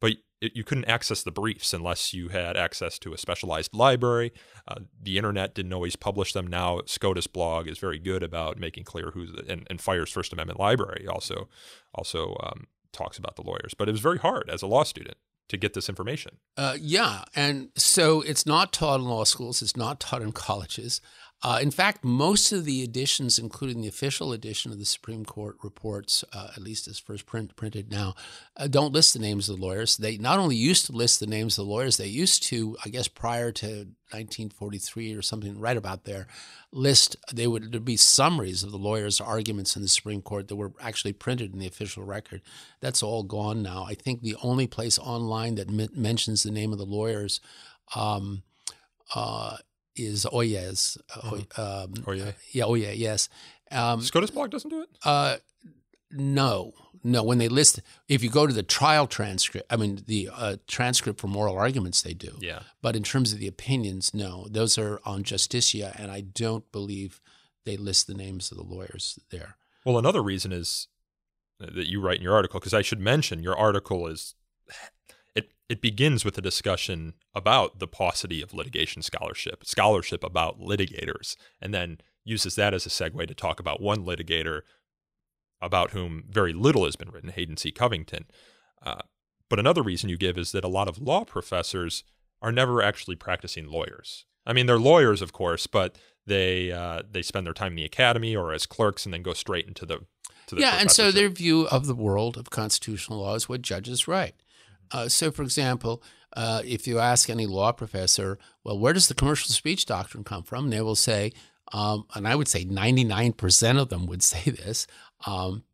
but 0.00 0.12
it, 0.40 0.54
you 0.54 0.62
couldn't 0.62 0.84
access 0.84 1.22
the 1.22 1.30
briefs 1.30 1.72
unless 1.72 2.12
you 2.12 2.28
had 2.28 2.56
access 2.56 2.98
to 2.98 3.14
a 3.14 3.18
specialized 3.18 3.74
library. 3.74 4.32
Uh, 4.68 4.80
the 5.02 5.16
internet 5.16 5.54
didn't 5.54 5.72
always 5.72 5.96
publish 5.96 6.32
them. 6.32 6.46
Now, 6.46 6.80
SCOTUS 6.84 7.26
blog 7.26 7.66
is 7.66 7.78
very 7.78 7.98
good 7.98 8.22
about 8.22 8.58
making 8.58 8.84
clear 8.84 9.12
who's 9.12 9.30
and, 9.48 9.66
and 9.70 9.80
FIRE's 9.80 10.10
First 10.10 10.32
Amendment 10.32 10.60
library 10.60 11.06
also 11.08 11.48
also 11.94 12.36
um, 12.42 12.66
talks 12.92 13.16
about 13.16 13.36
the 13.36 13.42
lawyers. 13.42 13.72
But 13.76 13.88
it 13.88 13.92
was 13.92 14.00
very 14.00 14.18
hard 14.18 14.50
as 14.50 14.60
a 14.60 14.66
law 14.66 14.84
student 14.84 15.16
to 15.48 15.56
get 15.56 15.74
this 15.74 15.88
information. 15.88 16.38
Uh, 16.56 16.76
yeah, 16.80 17.24
and 17.34 17.68
so 17.76 18.20
it's 18.22 18.46
not 18.46 18.72
taught 18.72 19.00
in 19.00 19.06
law 19.06 19.24
schools. 19.24 19.62
It's 19.62 19.76
not 19.76 20.00
taught 20.00 20.22
in 20.22 20.32
colleges. 20.32 21.00
Uh, 21.42 21.58
in 21.60 21.70
fact, 21.70 22.02
most 22.02 22.50
of 22.50 22.64
the 22.64 22.82
editions, 22.82 23.38
including 23.38 23.82
the 23.82 23.88
official 23.88 24.32
edition 24.32 24.72
of 24.72 24.78
the 24.78 24.86
Supreme 24.86 25.24
Court 25.24 25.56
reports, 25.62 26.24
uh, 26.32 26.48
at 26.56 26.62
least 26.62 26.88
as 26.88 26.98
first 26.98 27.26
print, 27.26 27.54
printed 27.56 27.90
now, 27.90 28.14
uh, 28.56 28.66
don't 28.66 28.94
list 28.94 29.12
the 29.12 29.18
names 29.18 29.48
of 29.48 29.56
the 29.56 29.62
lawyers. 29.62 29.98
They 29.98 30.16
not 30.16 30.38
only 30.38 30.56
used 30.56 30.86
to 30.86 30.92
list 30.92 31.20
the 31.20 31.26
names 31.26 31.58
of 31.58 31.66
the 31.66 31.70
lawyers, 31.70 31.98
they 31.98 32.06
used 32.06 32.42
to, 32.44 32.76
I 32.84 32.88
guess, 32.88 33.06
prior 33.06 33.52
to 33.52 33.66
1943 34.12 35.14
or 35.14 35.20
something, 35.20 35.60
right 35.60 35.76
about 35.76 36.04
there, 36.04 36.26
list. 36.72 37.16
They 37.32 37.46
would 37.46 37.70
there'd 37.70 37.84
be 37.84 37.98
summaries 37.98 38.62
of 38.62 38.70
the 38.70 38.78
lawyers' 38.78 39.20
arguments 39.20 39.76
in 39.76 39.82
the 39.82 39.88
Supreme 39.88 40.22
Court 40.22 40.48
that 40.48 40.56
were 40.56 40.72
actually 40.80 41.12
printed 41.12 41.52
in 41.52 41.58
the 41.58 41.66
official 41.66 42.02
record. 42.02 42.40
That's 42.80 43.02
all 43.02 43.22
gone 43.22 43.62
now. 43.62 43.84
I 43.86 43.94
think 43.94 44.22
the 44.22 44.36
only 44.42 44.66
place 44.66 44.98
online 44.98 45.56
that 45.56 45.68
m- 45.68 45.90
mentions 45.94 46.42
the 46.42 46.50
name 46.50 46.72
of 46.72 46.78
the 46.78 46.86
lawyers. 46.86 47.40
Um, 47.94 48.42
uh, 49.14 49.58
is 49.96 50.26
Oyez. 50.26 50.98
Mm-hmm. 51.10 51.60
Um, 51.60 51.92
Oyez. 52.04 52.34
Yeah, 52.52 52.64
Oyez, 52.64 52.98
yes. 52.98 53.28
Um, 53.70 54.00
SCOTUS 54.00 54.30
blog 54.30 54.50
doesn't 54.50 54.70
do 54.70 54.82
it? 54.82 54.88
Uh, 55.04 55.36
no, 56.12 56.72
no. 57.02 57.22
When 57.22 57.38
they 57.38 57.48
list, 57.48 57.80
if 58.08 58.22
you 58.22 58.30
go 58.30 58.46
to 58.46 58.52
the 58.52 58.62
trial 58.62 59.06
transcript, 59.06 59.66
I 59.70 59.76
mean, 59.76 60.02
the 60.06 60.30
uh, 60.32 60.56
transcript 60.68 61.20
for 61.20 61.26
moral 61.26 61.56
arguments, 61.56 62.02
they 62.02 62.14
do. 62.14 62.36
Yeah. 62.40 62.60
But 62.80 62.94
in 62.94 63.02
terms 63.02 63.32
of 63.32 63.40
the 63.40 63.48
opinions, 63.48 64.14
no. 64.14 64.46
Those 64.50 64.78
are 64.78 65.00
on 65.04 65.24
Justicia, 65.24 65.94
and 65.98 66.10
I 66.10 66.20
don't 66.20 66.70
believe 66.70 67.20
they 67.64 67.76
list 67.76 68.06
the 68.06 68.14
names 68.14 68.52
of 68.52 68.56
the 68.56 68.62
lawyers 68.62 69.18
there. 69.30 69.56
Well, 69.84 69.98
another 69.98 70.22
reason 70.22 70.52
is 70.52 70.86
that 71.58 71.86
you 71.86 72.00
write 72.00 72.18
in 72.18 72.22
your 72.22 72.34
article, 72.34 72.60
because 72.60 72.74
I 72.74 72.82
should 72.82 73.00
mention 73.00 73.42
your 73.42 73.56
article 73.56 74.06
is 74.06 74.34
it 75.68 75.80
begins 75.80 76.24
with 76.24 76.38
a 76.38 76.42
discussion 76.42 77.14
about 77.34 77.78
the 77.78 77.88
paucity 77.88 78.40
of 78.40 78.54
litigation 78.54 79.02
scholarship, 79.02 79.64
scholarship 79.64 80.22
about 80.22 80.60
litigators, 80.60 81.36
and 81.60 81.74
then 81.74 81.98
uses 82.24 82.54
that 82.56 82.74
as 82.74 82.86
a 82.86 82.88
segue 82.88 83.26
to 83.26 83.34
talk 83.34 83.58
about 83.58 83.80
one 83.80 84.04
litigator 84.04 84.62
about 85.60 85.90
whom 85.90 86.24
very 86.28 86.52
little 86.52 86.84
has 86.84 86.96
been 86.96 87.10
written, 87.10 87.30
Hayden 87.30 87.56
C. 87.56 87.70
Covington. 87.70 88.26
Uh, 88.82 89.02
but 89.48 89.58
another 89.58 89.82
reason 89.82 90.10
you 90.10 90.16
give 90.16 90.36
is 90.36 90.52
that 90.52 90.64
a 90.64 90.68
lot 90.68 90.88
of 90.88 90.98
law 90.98 91.24
professors 91.24 92.04
are 92.42 92.52
never 92.52 92.82
actually 92.82 93.16
practicing 93.16 93.66
lawyers. 93.66 94.26
I 94.44 94.52
mean, 94.52 94.66
they're 94.66 94.78
lawyers, 94.78 95.22
of 95.22 95.32
course, 95.32 95.66
but 95.66 95.96
they 96.26 96.70
uh, 96.70 97.02
they 97.10 97.22
spend 97.22 97.46
their 97.46 97.54
time 97.54 97.72
in 97.72 97.76
the 97.76 97.84
academy 97.84 98.36
or 98.36 98.52
as 98.52 98.66
clerks 98.66 99.04
and 99.04 99.14
then 99.14 99.22
go 99.22 99.32
straight 99.32 99.66
into 99.66 99.86
the 99.86 100.00
to 100.48 100.54
the 100.54 100.60
yeah, 100.60 100.76
and 100.78 100.90
so 100.90 101.10
their 101.10 101.28
view 101.28 101.66
of 101.68 101.86
the 101.86 101.94
world 101.94 102.36
of 102.36 102.50
constitutional 102.50 103.20
law 103.20 103.34
is 103.34 103.48
what 103.48 103.62
judges 103.62 104.06
write. 104.06 104.34
Uh, 104.90 105.08
so, 105.08 105.30
for 105.30 105.42
example, 105.42 106.02
uh, 106.34 106.62
if 106.64 106.86
you 106.86 106.98
ask 106.98 107.30
any 107.30 107.46
law 107.46 107.72
professor, 107.72 108.38
well, 108.64 108.78
where 108.78 108.92
does 108.92 109.08
the 109.08 109.14
commercial 109.14 109.52
speech 109.52 109.86
doctrine 109.86 110.24
come 110.24 110.42
from? 110.42 110.70
They 110.70 110.80
will 110.80 110.96
say, 110.96 111.32
um, 111.72 112.06
and 112.14 112.28
I 112.28 112.34
would 112.34 112.48
say 112.48 112.64
99% 112.64 113.80
of 113.80 113.88
them 113.88 114.06
would 114.06 114.22
say 114.32 114.50
this, 114.50 114.86
um, 115.26 115.64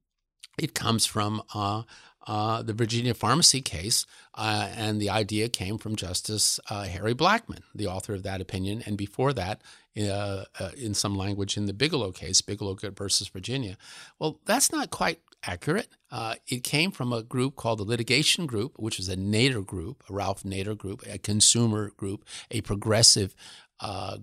it 0.59 0.75
comes 0.75 1.07
from 1.07 1.43
uh, 1.55 1.83
uh, 2.27 2.63
the 2.63 2.73
Virginia 2.73 3.15
pharmacy 3.15 3.61
case, 3.61 4.07
uh, 4.35 4.69
and 4.77 5.01
the 5.01 5.11
idea 5.11 5.49
came 5.49 5.79
from 5.79 5.97
Justice 5.97 6.61
uh, 6.71 6.85
Harry 6.85 7.15
Blackmun, 7.15 7.63
the 7.75 7.87
author 7.87 8.15
of 8.15 8.23
that 8.23 8.41
opinion, 8.41 8.83
and 8.87 8.97
before 8.97 9.33
that, 9.33 9.61
uh, 9.99 10.45
uh, 10.59 10.71
in 10.77 10.95
some 10.95 11.17
language, 11.17 11.57
in 11.57 11.67
the 11.67 11.73
Bigelow 11.73 12.13
case, 12.13 12.41
Bigelow 12.41 12.77
versus 12.95 13.29
Virginia. 13.29 13.77
Well, 14.19 14.41
that's 14.45 14.71
not 14.71 14.91
quite 14.91 15.21
accurate. 15.45 15.89
Uh, 16.11 16.35
it 16.47 16.65
came 16.65 16.91
from 16.91 17.13
a 17.13 17.23
group 17.23 17.57
called 17.57 17.79
the 17.79 17.85
Litigation 17.85 18.47
Group, 18.47 18.79
which 18.79 18.99
was 18.99 19.09
a 19.09 19.17
Nader 19.17 19.65
group, 19.65 20.05
a 20.09 20.13
Ralph 20.13 20.43
Nader 20.43 20.77
group, 20.77 21.03
a 21.07 21.19
consumer 21.19 21.91
group, 21.97 22.25
a 22.51 22.61
progressive 22.61 23.35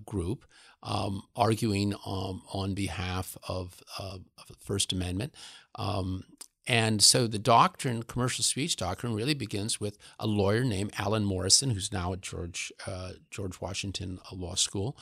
group. 0.06 0.46
Um, 0.82 1.24
arguing 1.36 1.94
um, 2.06 2.42
on 2.54 2.74
behalf 2.74 3.38
of, 3.50 3.84
of, 3.98 4.22
the 4.48 4.54
First 4.62 4.94
Amendment. 4.94 5.36
Um, 5.76 6.24
and 6.70 7.02
so 7.02 7.26
the 7.26 7.40
doctrine, 7.40 8.04
commercial 8.04 8.44
speech 8.44 8.76
doctrine, 8.76 9.16
really 9.16 9.34
begins 9.34 9.80
with 9.80 9.98
a 10.20 10.28
lawyer 10.28 10.64
named 10.64 10.94
Alan 11.00 11.26
Morrison, 11.26 11.72
who's 11.72 11.92
now 11.92 12.14
at 12.14 12.22
George 12.22 12.72
uh, 12.86 13.14
George 13.32 13.60
Washington 13.60 14.20
uh, 14.32 14.36
Law 14.36 14.54
School, 14.54 14.96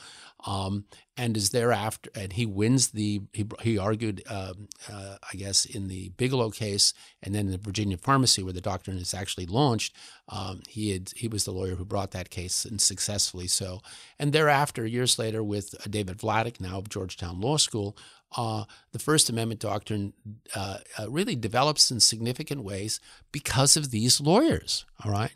um, 0.46 0.86
and 1.18 1.36
is 1.36 1.50
thereafter, 1.50 2.08
and 2.14 2.32
he 2.32 2.46
wins 2.46 2.88
the 2.88 3.20
he, 3.34 3.44
he 3.60 3.76
argued, 3.76 4.22
um, 4.30 4.68
uh, 4.90 5.16
I 5.30 5.36
guess, 5.36 5.66
in 5.66 5.88
the 5.88 6.08
Bigelow 6.16 6.48
case, 6.48 6.94
and 7.22 7.34
then 7.34 7.44
in 7.44 7.52
the 7.52 7.58
Virginia 7.58 7.98
Pharmacy, 7.98 8.42
where 8.42 8.54
the 8.54 8.62
doctrine 8.62 8.96
is 8.96 9.12
actually 9.12 9.44
launched. 9.44 9.94
Um, 10.30 10.62
he 10.66 10.92
had 10.92 11.10
he 11.16 11.28
was 11.28 11.44
the 11.44 11.52
lawyer 11.52 11.74
who 11.74 11.84
brought 11.84 12.12
that 12.12 12.30
case 12.30 12.64
and 12.64 12.80
successfully 12.80 13.46
so. 13.46 13.82
And 14.18 14.32
thereafter, 14.32 14.86
years 14.86 15.18
later, 15.18 15.44
with 15.44 15.74
uh, 15.74 15.84
David 15.90 16.16
Vladeck, 16.16 16.62
now 16.62 16.78
of 16.78 16.88
Georgetown 16.88 17.42
Law 17.42 17.58
School, 17.58 17.94
uh, 18.36 18.64
the 18.92 18.98
First 18.98 19.30
Amendment 19.30 19.60
doctrine 19.60 20.12
uh, 20.54 20.78
uh, 20.98 21.10
really 21.10 21.36
develops 21.36 21.90
in 21.90 22.00
significant 22.00 22.62
ways 22.62 23.00
because 23.32 23.76
of 23.76 23.90
these 23.90 24.20
lawyers. 24.20 24.84
All 25.04 25.10
right. 25.10 25.32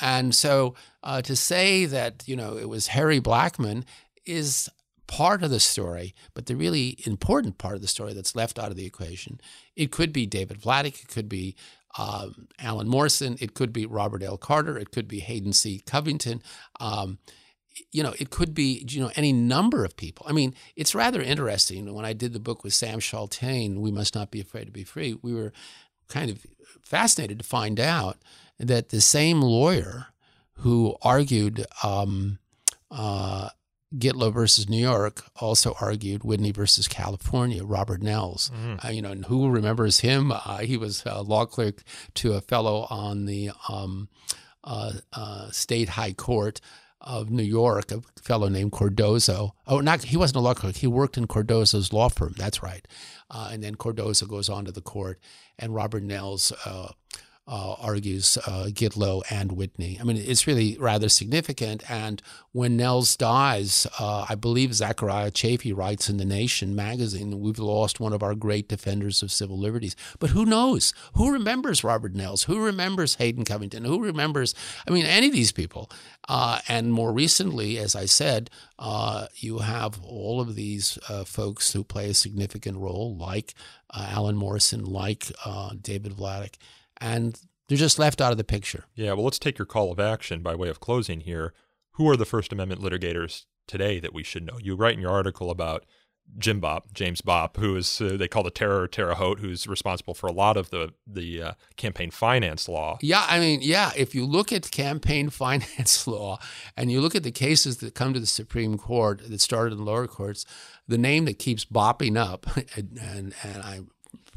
And 0.00 0.34
so 0.34 0.74
uh, 1.02 1.22
to 1.22 1.36
say 1.36 1.86
that, 1.86 2.24
you 2.26 2.36
know, 2.36 2.56
it 2.56 2.68
was 2.68 2.88
Harry 2.88 3.20
Blackmun 3.20 3.84
is 4.26 4.68
part 5.06 5.42
of 5.42 5.50
the 5.50 5.60
story, 5.60 6.14
but 6.34 6.46
the 6.46 6.56
really 6.56 6.98
important 7.06 7.58
part 7.58 7.76
of 7.76 7.82
the 7.82 7.88
story 7.88 8.12
that's 8.12 8.34
left 8.34 8.58
out 8.58 8.70
of 8.70 8.76
the 8.76 8.86
equation. 8.86 9.40
It 9.76 9.92
could 9.92 10.12
be 10.12 10.26
David 10.26 10.60
Vladeck, 10.60 11.02
it 11.02 11.08
could 11.08 11.28
be 11.28 11.54
um, 11.96 12.48
Alan 12.58 12.88
Morrison, 12.88 13.36
it 13.40 13.54
could 13.54 13.72
be 13.72 13.86
Robert 13.86 14.22
L. 14.22 14.36
Carter, 14.36 14.78
it 14.78 14.90
could 14.90 15.06
be 15.06 15.20
Hayden 15.20 15.52
C. 15.52 15.80
Covington. 15.86 16.42
Um, 16.80 17.18
you 17.90 18.02
know, 18.02 18.14
it 18.18 18.30
could 18.30 18.54
be, 18.54 18.84
you 18.88 19.00
know, 19.00 19.10
any 19.16 19.32
number 19.32 19.84
of 19.84 19.96
people. 19.96 20.26
I 20.28 20.32
mean, 20.32 20.54
it's 20.76 20.94
rather 20.94 21.20
interesting. 21.20 21.92
When 21.92 22.04
I 22.04 22.12
did 22.12 22.32
the 22.32 22.40
book 22.40 22.62
with 22.62 22.74
Sam 22.74 23.00
Chaltain, 23.00 23.80
We 23.80 23.90
Must 23.90 24.14
Not 24.14 24.30
Be 24.30 24.40
Afraid 24.40 24.66
to 24.66 24.72
Be 24.72 24.84
Free, 24.84 25.18
we 25.22 25.34
were 25.34 25.52
kind 26.08 26.30
of 26.30 26.46
fascinated 26.82 27.38
to 27.40 27.44
find 27.44 27.80
out 27.80 28.18
that 28.58 28.90
the 28.90 29.00
same 29.00 29.40
lawyer 29.40 30.08
who 30.58 30.96
argued 31.02 31.66
um, 31.82 32.38
uh, 32.90 33.48
Gitlow 33.96 34.32
versus 34.32 34.68
New 34.68 34.80
York 34.80 35.24
also 35.36 35.74
argued 35.80 36.24
Whitney 36.24 36.52
versus 36.52 36.88
California, 36.88 37.64
Robert 37.64 38.02
Nelles. 38.02 38.50
Mm-hmm. 38.54 38.86
Uh, 38.86 38.90
you 38.90 39.02
know, 39.02 39.12
and 39.12 39.24
who 39.26 39.48
remembers 39.48 40.00
him? 40.00 40.32
Uh, 40.32 40.58
he 40.58 40.76
was 40.76 41.02
a 41.06 41.22
law 41.22 41.46
clerk 41.46 41.82
to 42.14 42.32
a 42.34 42.40
fellow 42.40 42.86
on 42.90 43.26
the 43.26 43.50
um, 43.68 44.08
uh, 44.62 44.92
uh 45.12 45.50
state 45.50 45.90
high 45.90 46.12
court 46.12 46.60
of 47.04 47.30
New 47.30 47.42
York, 47.42 47.92
a 47.92 48.02
fellow 48.20 48.48
named 48.48 48.72
Cardozo. 48.72 49.54
Oh, 49.66 49.80
not 49.80 50.04
he 50.04 50.16
wasn't 50.16 50.36
a 50.36 50.40
law 50.40 50.54
clerk. 50.54 50.76
He 50.76 50.86
worked 50.86 51.16
in 51.16 51.26
Cardozo's 51.26 51.92
law 51.92 52.08
firm. 52.08 52.34
That's 52.36 52.62
right. 52.62 52.86
Uh, 53.30 53.50
and 53.52 53.62
then 53.62 53.74
Cardozo 53.76 54.26
goes 54.26 54.48
on 54.48 54.64
to 54.64 54.72
the 54.72 54.80
court, 54.80 55.20
and 55.58 55.74
Robert 55.74 56.02
Nelles 56.02 56.52
uh, 56.64 56.92
uh, 57.46 57.74
argues 57.80 58.38
uh, 58.46 58.68
Gitlow 58.68 59.22
and 59.30 59.52
Whitney. 59.52 59.98
I 60.00 60.04
mean, 60.04 60.16
it's 60.16 60.46
really 60.46 60.78
rather 60.78 61.08
significant. 61.08 61.88
And 61.90 62.22
when 62.52 62.76
Nelles 62.76 63.16
dies, 63.16 63.86
uh, 63.98 64.24
I 64.28 64.34
believe 64.34 64.74
Zechariah 64.74 65.30
Chafee 65.30 65.76
writes 65.76 66.08
in 66.08 66.16
The 66.16 66.24
Nation 66.24 66.74
magazine, 66.74 67.40
we've 67.40 67.58
lost 67.58 68.00
one 68.00 68.14
of 68.14 68.22
our 68.22 68.34
great 68.34 68.68
defenders 68.68 69.22
of 69.22 69.30
civil 69.30 69.58
liberties. 69.58 69.94
But 70.18 70.30
who 70.30 70.46
knows? 70.46 70.94
Who 71.14 71.30
remembers 71.30 71.84
Robert 71.84 72.14
Nelles? 72.14 72.44
Who 72.44 72.64
remembers 72.64 73.16
Hayden 73.16 73.44
Covington? 73.44 73.84
Who 73.84 74.02
remembers, 74.02 74.54
I 74.88 74.90
mean, 74.90 75.04
any 75.04 75.26
of 75.26 75.34
these 75.34 75.52
people? 75.52 75.90
Uh, 76.26 76.60
and 76.66 76.94
more 76.94 77.12
recently, 77.12 77.76
as 77.78 77.94
I 77.94 78.06
said, 78.06 78.48
uh, 78.78 79.26
you 79.36 79.58
have 79.58 80.00
all 80.02 80.40
of 80.40 80.54
these 80.54 80.98
uh, 81.10 81.24
folks 81.24 81.74
who 81.74 81.84
play 81.84 82.08
a 82.08 82.14
significant 82.14 82.78
role, 82.78 83.14
like 83.16 83.54
uh, 83.90 84.08
Alan 84.10 84.36
Morrison, 84.36 84.84
like 84.84 85.30
uh, 85.44 85.74
David 85.80 86.12
Vladeck 86.12 86.54
and 87.00 87.40
they're 87.68 87.78
just 87.78 87.98
left 87.98 88.20
out 88.20 88.32
of 88.32 88.38
the 88.38 88.44
picture. 88.44 88.84
Yeah, 88.94 89.12
well, 89.12 89.24
let's 89.24 89.38
take 89.38 89.58
your 89.58 89.66
call 89.66 89.90
of 89.90 90.00
action 90.00 90.42
by 90.42 90.54
way 90.54 90.68
of 90.68 90.80
closing 90.80 91.20
here. 91.20 91.52
Who 91.92 92.08
are 92.10 92.16
the 92.16 92.24
First 92.24 92.52
Amendment 92.52 92.82
litigators 92.82 93.44
today 93.66 94.00
that 94.00 94.12
we 94.12 94.22
should 94.22 94.44
know? 94.44 94.58
You 94.60 94.74
write 94.74 94.94
in 94.94 95.00
your 95.00 95.12
article 95.12 95.50
about 95.50 95.84
Jim 96.38 96.60
Bopp, 96.60 96.92
James 96.92 97.20
Bopp, 97.20 97.56
who 97.56 97.76
is 97.76 98.00
uh, 98.00 98.16
they 98.16 98.28
call 98.28 98.42
the 98.42 98.50
Terror 98.50 98.88
Terre 98.88 99.14
Haute, 99.14 99.40
who's 99.40 99.66
responsible 99.66 100.14
for 100.14 100.26
a 100.26 100.32
lot 100.32 100.56
of 100.56 100.70
the 100.70 100.92
the 101.06 101.42
uh, 101.42 101.52
campaign 101.76 102.10
finance 102.10 102.68
law. 102.68 102.98
Yeah, 103.00 103.24
I 103.28 103.38
mean, 103.38 103.60
yeah. 103.62 103.92
If 103.96 104.14
you 104.14 104.24
look 104.24 104.52
at 104.52 104.70
campaign 104.70 105.30
finance 105.30 106.06
law 106.06 106.38
and 106.76 106.90
you 106.90 107.00
look 107.00 107.14
at 107.14 107.22
the 107.22 107.30
cases 107.30 107.78
that 107.78 107.94
come 107.94 108.14
to 108.14 108.20
the 108.20 108.26
Supreme 108.26 108.78
Court 108.78 109.22
that 109.28 109.40
started 109.40 109.78
in 109.78 109.84
lower 109.84 110.06
courts, 110.06 110.44
the 110.88 110.98
name 110.98 111.24
that 111.26 111.38
keeps 111.38 111.64
bopping 111.64 112.16
up, 112.16 112.46
and, 112.76 112.98
and, 113.00 113.34
and 113.42 113.88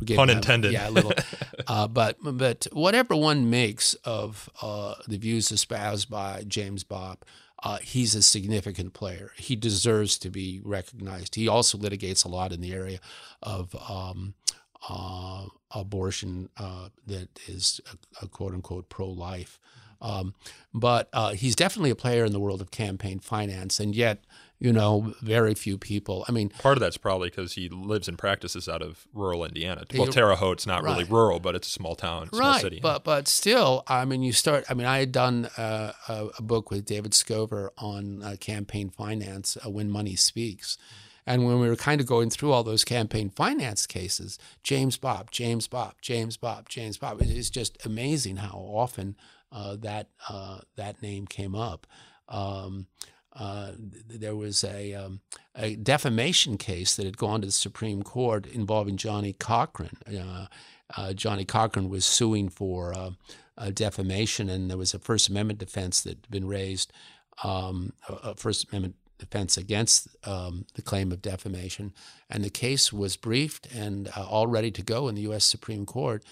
I 0.02 0.16
Pun 0.16 0.30
intended. 0.30 0.72
Yeah, 0.72 0.90
a 0.90 0.92
little. 0.92 1.14
uh, 1.68 1.88
but 1.88 2.18
but 2.22 2.68
whatever 2.72 3.16
one 3.16 3.50
makes 3.50 3.94
of 4.04 4.50
uh, 4.62 4.96
the 5.08 5.18
views 5.18 5.52
espoused 5.52 6.10
by 6.10 6.44
James 6.48 6.84
Bopp, 6.84 7.18
uh, 7.64 7.78
he's 7.78 8.16
a 8.16 8.22
significant 8.22 8.94
player. 8.94 9.32
He 9.36 9.56
deserves 9.56 10.18
to 10.20 10.30
be 10.30 10.62
recognized. 10.64 11.36
He 11.36 11.48
also 11.48 11.78
litigates 11.78 12.26
a 12.26 12.30
lot 12.30 12.52
in 12.52 12.62
the 12.62 12.74
area 12.74 13.00
of 13.42 13.76
um, 13.90 14.36
uh, 14.88 15.46
abortion 15.72 16.50
uh, 16.58 16.90
that 17.06 17.40
is 17.48 17.82
a, 17.92 18.26
a 18.26 18.28
quote 18.28 18.54
unquote 18.54 18.90
pro 18.90 19.08
life. 19.08 19.60
Um, 20.02 20.34
but 20.74 21.10
uh, 21.14 21.34
he's 21.34 21.56
definitely 21.56 21.90
a 21.90 21.96
player 21.96 22.26
in 22.26 22.32
the 22.32 22.40
world 22.40 22.62
of 22.62 22.72
campaign 22.72 23.20
finance, 23.20 23.80
and 23.80 23.96
yet 23.96 24.24
you 24.60 24.74
know, 24.74 25.14
very 25.22 25.54
few 25.54 25.78
people. 25.78 26.26
I 26.28 26.32
mean, 26.32 26.50
part 26.50 26.78
of 26.78 26.82
that's 26.82 26.98
probably 26.98 27.30
because 27.30 27.54
he 27.54 27.70
lives 27.70 28.08
and 28.08 28.18
practices 28.18 28.68
out 28.68 28.82
of 28.82 29.08
rural 29.14 29.46
Indiana. 29.46 29.84
Well, 29.94 30.08
Terre 30.08 30.36
Haute's 30.36 30.66
not 30.66 30.84
right. 30.84 30.92
really 30.92 31.04
rural, 31.04 31.40
but 31.40 31.54
it's 31.54 31.68
a 31.68 31.72
small 31.72 31.96
town, 31.96 32.30
small 32.30 32.40
right. 32.40 32.62
city. 32.62 32.80
But 32.82 33.04
but 33.04 33.28
still, 33.28 33.84
I 33.88 34.06
mean, 34.06 34.24
you 34.24 34.34
start. 34.34 34.66
I 34.70 34.74
mean, 34.74 34.88
I 34.88 35.00
had 35.00 35.12
done 35.12 35.46
uh, 35.58 35.94
a, 36.08 36.28
a, 36.40 36.42
book 36.42 36.72
with 36.72 36.86
David 36.86 37.12
Skover 37.12 37.70
on 37.78 38.24
uh, 38.24 38.36
campaign 38.40 38.90
finance, 38.90 39.58
uh, 39.64 39.70
when 39.70 39.92
money 39.92 40.16
speaks. 40.16 40.78
And 41.28 41.46
when 41.46 41.60
we 41.60 41.68
were 41.68 41.76
kind 41.76 42.00
of 42.00 42.08
going 42.08 42.30
through 42.30 42.54
all 42.54 42.64
those 42.64 42.86
campaign 42.86 43.30
finance 43.30 43.86
cases, 43.86 44.40
James 44.64 44.98
Bopp, 44.98 45.30
James 45.30 45.68
Bopp, 45.68 45.96
James 46.02 46.38
Bopp, 46.38 46.70
James 46.70 46.98
Bopp, 46.98 47.22
it's 47.22 47.50
just 47.50 47.86
amazing 47.86 48.38
how 48.38 48.58
often 48.58 49.18
that 49.52 50.10
uh, 50.30 50.60
that 50.76 51.02
name 51.02 51.26
came 51.28 51.56
up. 51.56 51.88
Um, 52.30 52.88
uh, 53.34 53.72
there 53.78 54.36
was 54.36 54.64
a, 54.64 54.96
um, 54.96 55.22
a, 55.56 55.76
defamation 55.76 56.58
case 56.58 56.96
that 56.96 57.06
had 57.06 57.18
gone 57.18 57.40
to 57.42 57.46
the 57.46 57.54
Supreme 57.54 58.02
Court 58.02 58.48
involving 58.48 58.98
Johnnie 58.98 59.34
Cochran. 59.34 59.98
Uh, 60.08 60.48
uh, 60.96 61.14
Johnnie 61.14 61.46
Cochran 61.46 61.88
was 61.88 62.04
suing 62.04 62.50
for 62.50 62.96
uh, 63.58 63.70
defamation, 63.72 64.50
and 64.50 64.70
there 64.70 64.78
was 64.78 64.96
a 64.96 65.00
First 65.00 65.30
Amendment 65.30 65.60
defense 65.60 66.02
that 66.02 66.18
had 66.18 66.30
been 66.32 66.48
raised, 66.48 66.92
um, 67.44 67.94
a 68.10 68.34
First 68.36 68.70
Amendment 68.70 68.96
defense 69.20 69.58
against 69.58 70.08
um, 70.26 70.66
the 70.76 70.82
claim 70.82 71.12
of 71.12 71.22
defamation. 71.22 71.94
And 72.30 72.44
the 72.44 72.50
case 72.50 72.94
was 72.94 73.18
briefed 73.18 73.68
and 73.74 74.10
uh, 74.16 74.26
all 74.28 74.48
ready 74.48 74.72
to 74.72 74.82
go 74.82 75.08
in 75.08 75.16
the 75.16 75.22
U.S. 75.22 75.46
Supreme 75.46 75.86
Court. 75.86 76.24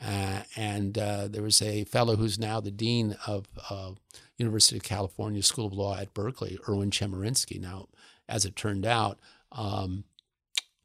Uh, 0.00 0.42
and 0.56 0.98
uh, 0.98 1.28
there 1.28 1.42
was 1.42 1.62
a 1.62 1.84
fellow 1.84 2.16
who's 2.16 2.38
now 2.38 2.60
the 2.60 2.70
dean 2.70 3.16
of 3.26 3.46
uh, 3.70 3.92
University 4.36 4.76
of 4.76 4.82
California 4.82 5.42
School 5.42 5.66
of 5.66 5.72
Law 5.72 5.96
at 5.96 6.14
Berkeley, 6.14 6.58
Erwin 6.68 6.90
Chemerinsky. 6.90 7.60
Now, 7.60 7.88
as 8.28 8.44
it 8.44 8.56
turned 8.56 8.86
out, 8.86 9.18
um, 9.52 10.04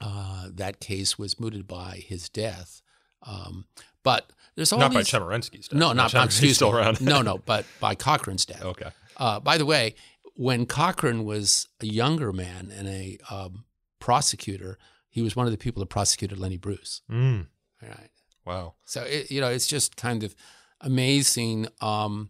uh, 0.01 0.49
that 0.53 0.79
case 0.79 1.17
was 1.17 1.39
mooted 1.39 1.67
by 1.67 2.03
his 2.05 2.29
death. 2.29 2.81
Um, 3.23 3.65
but 4.03 4.31
there's 4.55 4.71
all 4.71 4.79
Not 4.79 4.91
these, 4.91 5.11
by 5.11 5.17
Chemerinsky's 5.17 5.67
death. 5.69 5.79
No, 5.79 5.93
not 5.93 6.11
Chemerinsky's 6.11 6.25
excuse 6.35 6.55
still 6.57 6.71
me. 6.73 6.77
around. 6.79 7.01
no, 7.01 7.21
no, 7.21 7.37
but 7.39 7.65
by 7.79 7.95
Cochran's 7.95 8.45
death. 8.45 8.63
okay. 8.63 8.89
Uh, 9.17 9.39
by 9.39 9.57
the 9.57 9.65
way, 9.65 9.95
when 10.35 10.67
Cochran 10.67 11.25
was 11.25 11.67
a 11.81 11.87
younger 11.87 12.31
man 12.31 12.71
and 12.75 12.87
a 12.87 13.17
um, 13.31 13.65
prosecutor, 13.99 14.77
he 15.09 15.23
was 15.23 15.35
one 15.35 15.47
of 15.47 15.51
the 15.51 15.57
people 15.57 15.79
that 15.79 15.87
prosecuted 15.87 16.37
Lenny 16.37 16.57
Bruce. 16.57 17.01
Mm, 17.11 17.47
Right. 17.81 18.09
Wow. 18.47 18.75
So 18.85 19.01
it, 19.03 19.29
you 19.29 19.41
know, 19.41 19.49
it's 19.49 19.67
just 19.67 19.97
kind 19.97 20.23
of 20.23 20.33
amazing. 20.79 21.67
Um, 21.81 22.29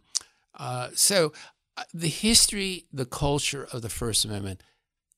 uh, 0.57 0.89
so 0.95 1.31
uh, 1.77 1.83
the 1.93 2.07
history, 2.07 2.87
the 2.91 3.05
culture 3.05 3.67
of 3.71 3.83
the 3.83 3.89
First 3.89 4.25
Amendment 4.25 4.63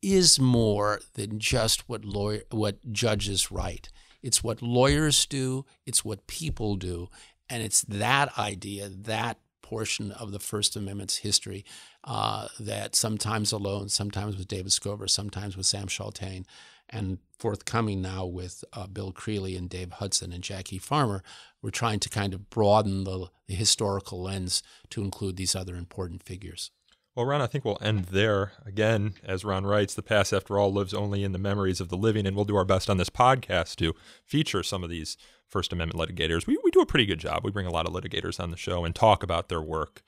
is 0.01 0.39
more 0.39 0.99
than 1.13 1.39
just 1.39 1.87
what 1.87 2.03
lawyer, 2.03 2.41
what 2.51 2.91
judges 2.91 3.49
write. 3.49 3.89
It's 4.21 4.43
what 4.43 4.61
lawyers 4.61 5.25
do. 5.25 5.65
It's 5.85 6.03
what 6.03 6.27
people 6.27 6.75
do, 6.75 7.07
and 7.49 7.63
it's 7.63 7.81
that 7.83 8.37
idea, 8.37 8.89
that 8.89 9.39
portion 9.61 10.11
of 10.11 10.33
the 10.33 10.39
First 10.39 10.75
Amendment's 10.75 11.17
history 11.17 11.63
uh, 12.03 12.47
that 12.59 12.95
sometimes 12.95 13.53
alone, 13.53 13.87
sometimes 13.87 14.35
with 14.35 14.47
David 14.47 14.71
Skover, 14.71 15.09
sometimes 15.09 15.55
with 15.55 15.65
Sam 15.65 15.87
Chaltain, 15.87 16.45
and 16.89 17.19
forthcoming 17.37 18.01
now 18.01 18.25
with 18.25 18.63
uh, 18.73 18.87
Bill 18.87 19.13
Creeley 19.13 19.57
and 19.57 19.69
Dave 19.69 19.91
Hudson 19.93 20.33
and 20.33 20.43
Jackie 20.43 20.77
Farmer, 20.77 21.23
we're 21.61 21.69
trying 21.69 21.99
to 21.99 22.09
kind 22.09 22.33
of 22.33 22.49
broaden 22.49 23.03
the, 23.03 23.27
the 23.47 23.55
historical 23.55 24.21
lens 24.21 24.63
to 24.89 25.01
include 25.01 25.37
these 25.37 25.55
other 25.55 25.75
important 25.75 26.23
figures. 26.23 26.71
Well, 27.15 27.25
Ron, 27.25 27.41
I 27.41 27.47
think 27.47 27.65
we'll 27.65 27.77
end 27.81 28.05
there. 28.05 28.53
Again, 28.65 29.15
as 29.23 29.43
Ron 29.43 29.65
writes, 29.65 29.93
the 29.93 30.01
past, 30.01 30.31
after 30.31 30.57
all, 30.57 30.71
lives 30.71 30.93
only 30.93 31.23
in 31.23 31.31
the 31.31 31.39
memories 31.39 31.81
of 31.81 31.89
the 31.89 31.97
living, 31.97 32.25
and 32.25 32.35
we'll 32.35 32.45
do 32.45 32.55
our 32.55 32.65
best 32.65 32.89
on 32.89 32.97
this 32.97 33.09
podcast 33.09 33.75
to 33.77 33.93
feature 34.23 34.63
some 34.63 34.83
of 34.83 34.89
these 34.89 35.17
First 35.47 35.73
Amendment 35.73 35.99
litigators. 35.99 36.45
We, 36.45 36.57
we 36.63 36.71
do 36.71 36.81
a 36.81 36.85
pretty 36.85 37.05
good 37.05 37.19
job. 37.19 37.43
We 37.43 37.51
bring 37.51 37.65
a 37.65 37.71
lot 37.71 37.87
of 37.87 37.93
litigators 37.93 38.39
on 38.39 38.51
the 38.51 38.57
show 38.57 38.85
and 38.85 38.95
talk 38.95 39.23
about 39.23 39.49
their 39.49 39.61
work 39.61 40.03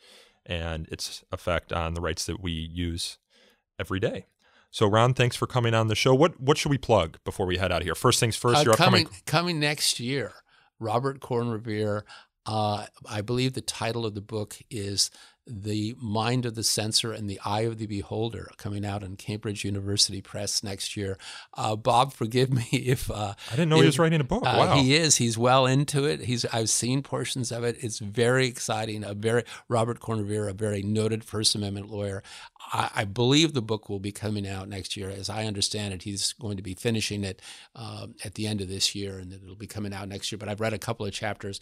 and 0.46 0.88
its 0.90 1.24
effect 1.32 1.74
on 1.74 1.96
the 1.96 2.02
rights 2.02 2.26
that 2.26 2.42
we 2.42 2.52
use 2.52 3.18
every 3.80 4.00
day. 4.00 4.26
So, 4.74 4.88
Ron, 4.88 5.14
thanks 5.14 5.36
for 5.36 5.48
coming 5.48 5.74
on 5.74 5.88
the 5.88 5.96
show. 5.96 6.16
What 6.16 6.40
what 6.40 6.58
should 6.58 6.70
we 6.70 6.78
plug 6.78 7.18
before 7.26 7.46
we 7.46 7.58
head 7.58 7.72
out 7.72 7.82
of 7.82 7.86
here? 7.86 7.96
First 7.96 8.20
things 8.20 8.36
first, 8.38 8.62
Uh, 8.62 8.64
your 8.64 8.74
coming 8.74 9.06
upcoming. 9.06 9.22
coming 9.26 9.60
next 9.60 10.00
year, 10.00 10.34
Robert 10.80 11.20
Corn 11.20 11.50
Revere. 11.50 12.06
Uh, 12.46 12.86
I 13.08 13.22
believe 13.22 13.54
the 13.54 13.62
title 13.62 14.06
of 14.06 14.16
the 14.16 14.22
book 14.22 14.56
is 14.72 15.12
"The 15.52 15.96
Mind 16.00 16.46
of 16.46 16.56
the 16.56 16.64
Censor 16.64 17.12
and 17.12 17.30
the 17.30 17.40
Eye 17.46 17.62
of 17.62 17.78
the 17.78 17.88
Beholder," 17.88 18.52
coming 18.58 18.86
out 18.86 19.04
in 19.04 19.16
Cambridge 19.18 19.66
University 19.66 20.22
Press 20.22 20.64
next 20.64 20.96
year. 20.96 21.18
Uh, 21.56 21.76
Bob, 21.76 22.14
forgive 22.14 22.52
me 22.52 22.68
if 22.72 23.12
uh, 23.12 23.34
I 23.48 23.52
didn't 23.52 23.70
know 23.70 23.80
he 23.80 23.86
was 23.86 24.00
writing 24.00 24.22
a 24.22 24.24
book. 24.24 24.44
uh, 24.46 24.56
wow. 24.58 24.76
He 24.76 24.96
is. 24.96 25.18
He's 25.18 25.38
well 25.38 25.66
into 25.66 26.06
it. 26.06 26.22
He's. 26.22 26.46
I've 26.46 26.70
seen 26.70 27.04
portions 27.04 27.52
of 27.52 27.64
it. 27.64 27.78
It's 27.82 28.00
very 28.00 28.48
exciting. 28.48 29.04
A 29.04 29.14
very 29.14 29.44
Robert 29.68 30.00
Corn-Revere, 30.00 30.48
a 30.48 30.54
very 30.54 30.82
noted 30.82 31.24
First 31.24 31.56
Amendment 31.56 31.90
lawyer. 31.90 32.24
I, 32.72 32.90
I 32.96 33.06
believe 33.06 33.54
the 33.54 33.62
book 33.62 33.90
will 33.90 34.00
be 34.00 34.12
coming 34.12 34.48
out 34.48 34.70
next 34.70 34.96
year. 34.96 35.10
As 35.10 35.30
I 35.30 35.46
understand 35.46 35.94
it, 35.94 36.04
he's 36.04 36.34
going 36.34 36.58
to 36.58 36.64
be 36.64 36.74
finishing 36.74 37.24
it 37.24 37.42
um, 37.76 38.16
at 38.24 38.36
the 38.36 38.48
end 38.48 38.62
of 38.62 38.70
this 38.70 38.96
year, 38.96 39.20
and 39.20 39.34
it'll 39.34 39.56
be 39.56 39.68
coming 39.68 39.94
out 39.94 40.08
next 40.08 40.32
year. 40.32 40.40
But 40.40 40.50
I've 40.50 40.62
read 40.62 40.74
a 40.74 40.80
couple 40.80 41.06
of 41.06 41.12
chapters, 41.14 41.60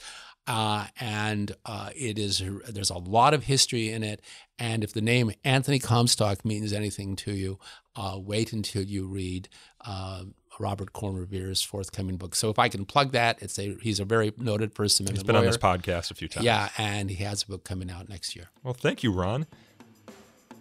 uh, 0.48 0.88
and 1.00 1.56
uh, 1.66 1.90
it 1.96 2.18
is. 2.18 2.42
There's 2.68 2.90
a 2.90 2.98
lot 2.98 3.34
of 3.34 3.44
history 3.44 3.90
in 3.92 4.04
it. 4.04 4.22
And 4.58 4.84
if 4.84 4.94
the 4.94 5.02
name 5.02 5.32
Anthony 5.44 5.80
Comstock 5.80 6.44
means 6.44 6.74
anything 6.74 7.16
to 7.18 7.32
you, 7.32 7.60
uh, 7.96 8.18
wait 8.20 8.54
until 8.54 8.84
you 8.84 9.08
read. 9.08 9.50
Uh, 9.86 10.24
Robert 10.60 10.92
Corn 10.92 11.16
Revere's 11.16 11.62
forthcoming 11.62 12.18
book. 12.18 12.36
So 12.36 12.50
if 12.50 12.60
I 12.60 12.68
can 12.68 12.84
plug 12.86 13.14
that, 13.14 13.42
it's 13.42 13.58
a 13.58 13.78
he's 13.82 14.02
a 14.02 14.06
very 14.06 14.34
noted 14.38 14.74
First 14.76 15.00
Amendment 15.00 15.20
He's 15.20 15.24
been 15.24 15.36
lawyer. 15.36 15.46
on 15.46 15.48
this 15.48 15.58
podcast 15.58 16.12
a 16.12 16.16
few 16.16 16.28
times. 16.28 16.46
Yeah, 16.46 16.68
and 16.78 17.10
he 17.10 17.24
has 17.24 17.44
a 17.44 17.48
book 17.48 17.64
coming 17.64 17.90
out 17.90 18.10
next 18.10 18.36
year. 18.36 18.50
Well, 18.62 18.74
thank 18.74 19.02
you, 19.02 19.14
Ron. 19.14 19.48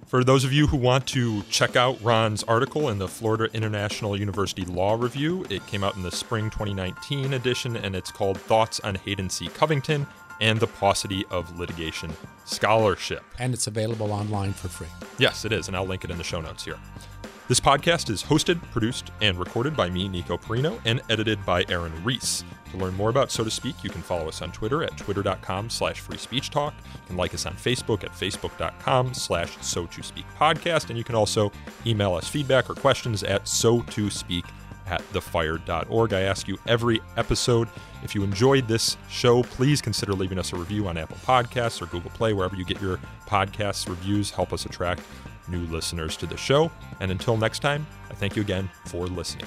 For 0.09 0.25
those 0.25 0.43
of 0.43 0.55
you 0.55 0.67
who 0.67 0.79
want 0.79 1.07
to 1.09 1.43
check 1.51 1.77
out 1.77 2.03
Ron's 2.03 2.43
article 2.45 2.89
in 2.89 2.97
the 2.97 3.07
Florida 3.07 3.47
International 3.53 4.19
University 4.19 4.65
Law 4.65 4.95
Review, 4.95 5.45
it 5.51 5.67
came 5.67 5.85
out 5.85 5.97
in 5.97 6.03
the 6.03 6.11
spring 6.11 6.49
2019 6.49 7.35
edition 7.35 7.77
and 7.77 7.95
it's 7.95 8.11
called 8.11 8.41
Thoughts 8.41 8.81
on 8.81 8.95
Hayden 8.95 9.29
C. 9.29 9.49
Covington 9.49 10.07
and 10.41 10.59
the 10.59 10.67
Paucity 10.67 11.27
of 11.31 11.59
Litigation 11.59 12.11
Scholarship. 12.47 13.23
And 13.39 13.53
it's 13.53 13.67
available 13.67 14.11
online 14.11 14.55
for 14.55 14.69
free. 14.69 14.87
Yes, 15.19 15.45
it 15.45 15.53
is, 15.53 15.69
and 15.69 15.77
I'll 15.77 15.85
link 15.85 16.05
it 16.05 16.11
in 16.11 16.17
the 16.17 16.25
show 16.25 16.41
notes 16.41 16.65
here. 16.65 16.79
This 17.49 17.61
podcast 17.61 18.09
is 18.09 18.23
hosted, 18.23 18.63
produced, 18.71 19.11
and 19.21 19.39
recorded 19.39 19.77
by 19.77 19.91
me, 19.91 20.09
Nico 20.09 20.39
Perino, 20.39 20.81
and 20.87 21.03
edited 21.11 21.45
by 21.45 21.67
Aaron 21.69 21.93
Reese. 22.03 22.45
To 22.73 22.77
learn 22.77 22.95
more 22.95 23.11
about 23.11 23.31
So 23.31 23.45
to 23.45 23.51
Speak, 23.51 23.83
you 23.83 23.91
can 23.91 24.03
follow 24.03 24.29
us 24.29 24.43
on 24.43 24.53
Twitter 24.53 24.83
at 24.83 24.97
twitter.com 24.97 25.71
slash 25.71 26.01
free 26.01 26.19
speech 26.19 26.51
talk. 26.51 26.75
You 26.95 27.01
can 27.09 27.17
like 27.17 27.35
us 27.35 27.47
on 27.47 27.55
Facebook 27.55 28.05
at 28.05 28.13
facebook.com 28.13 29.15
slash 29.15 29.57
so 29.61 29.87
to 29.87 30.03
speak 30.03 30.27
podcast. 30.39 30.89
And 30.89 30.99
you 30.99 31.05
can 31.05 31.15
also 31.15 31.51
email 31.87 32.15
us 32.15 32.29
feedback 32.29 32.69
or 32.69 32.75
questions 32.75 33.23
at 33.23 33.49
so 33.49 33.81
to 33.83 34.11
speak 34.11 34.45
at 34.87 35.01
thefire.org. 35.13 36.13
I 36.13 36.23
ask 36.23 36.49
you 36.49 36.59
every 36.67 37.01
episode 37.17 37.69
if 38.03 38.15
you 38.15 38.23
enjoyed 38.23 38.69
this 38.69 38.97
show, 39.09 39.43
please 39.43 39.81
consider 39.83 40.13
leaving 40.13 40.39
us 40.39 40.53
a 40.53 40.57
review 40.57 40.89
on 40.89 40.97
Apple 40.97 41.17
Podcasts 41.27 41.83
or 41.83 41.87
Google 41.87 42.11
Play, 42.11 42.33
wherever 42.33 42.57
you 42.57 42.65
get 42.65 42.81
your 42.81 42.99
podcasts. 43.27 43.89
Reviews 43.89 44.31
help 44.31 44.53
us 44.53 44.67
attract 44.67 45.03
new 45.49 45.65
listeners 45.67 46.17
to 46.19 46.27
the 46.27 46.37
show. 46.37 46.71
And 47.01 47.11
until 47.11 47.37
next 47.37 47.61
time, 47.61 47.87
I 48.11 48.15
thank 48.15 48.37
you 48.37 48.43
again 48.43 48.71
for 48.87 49.07
listening. 49.07 49.47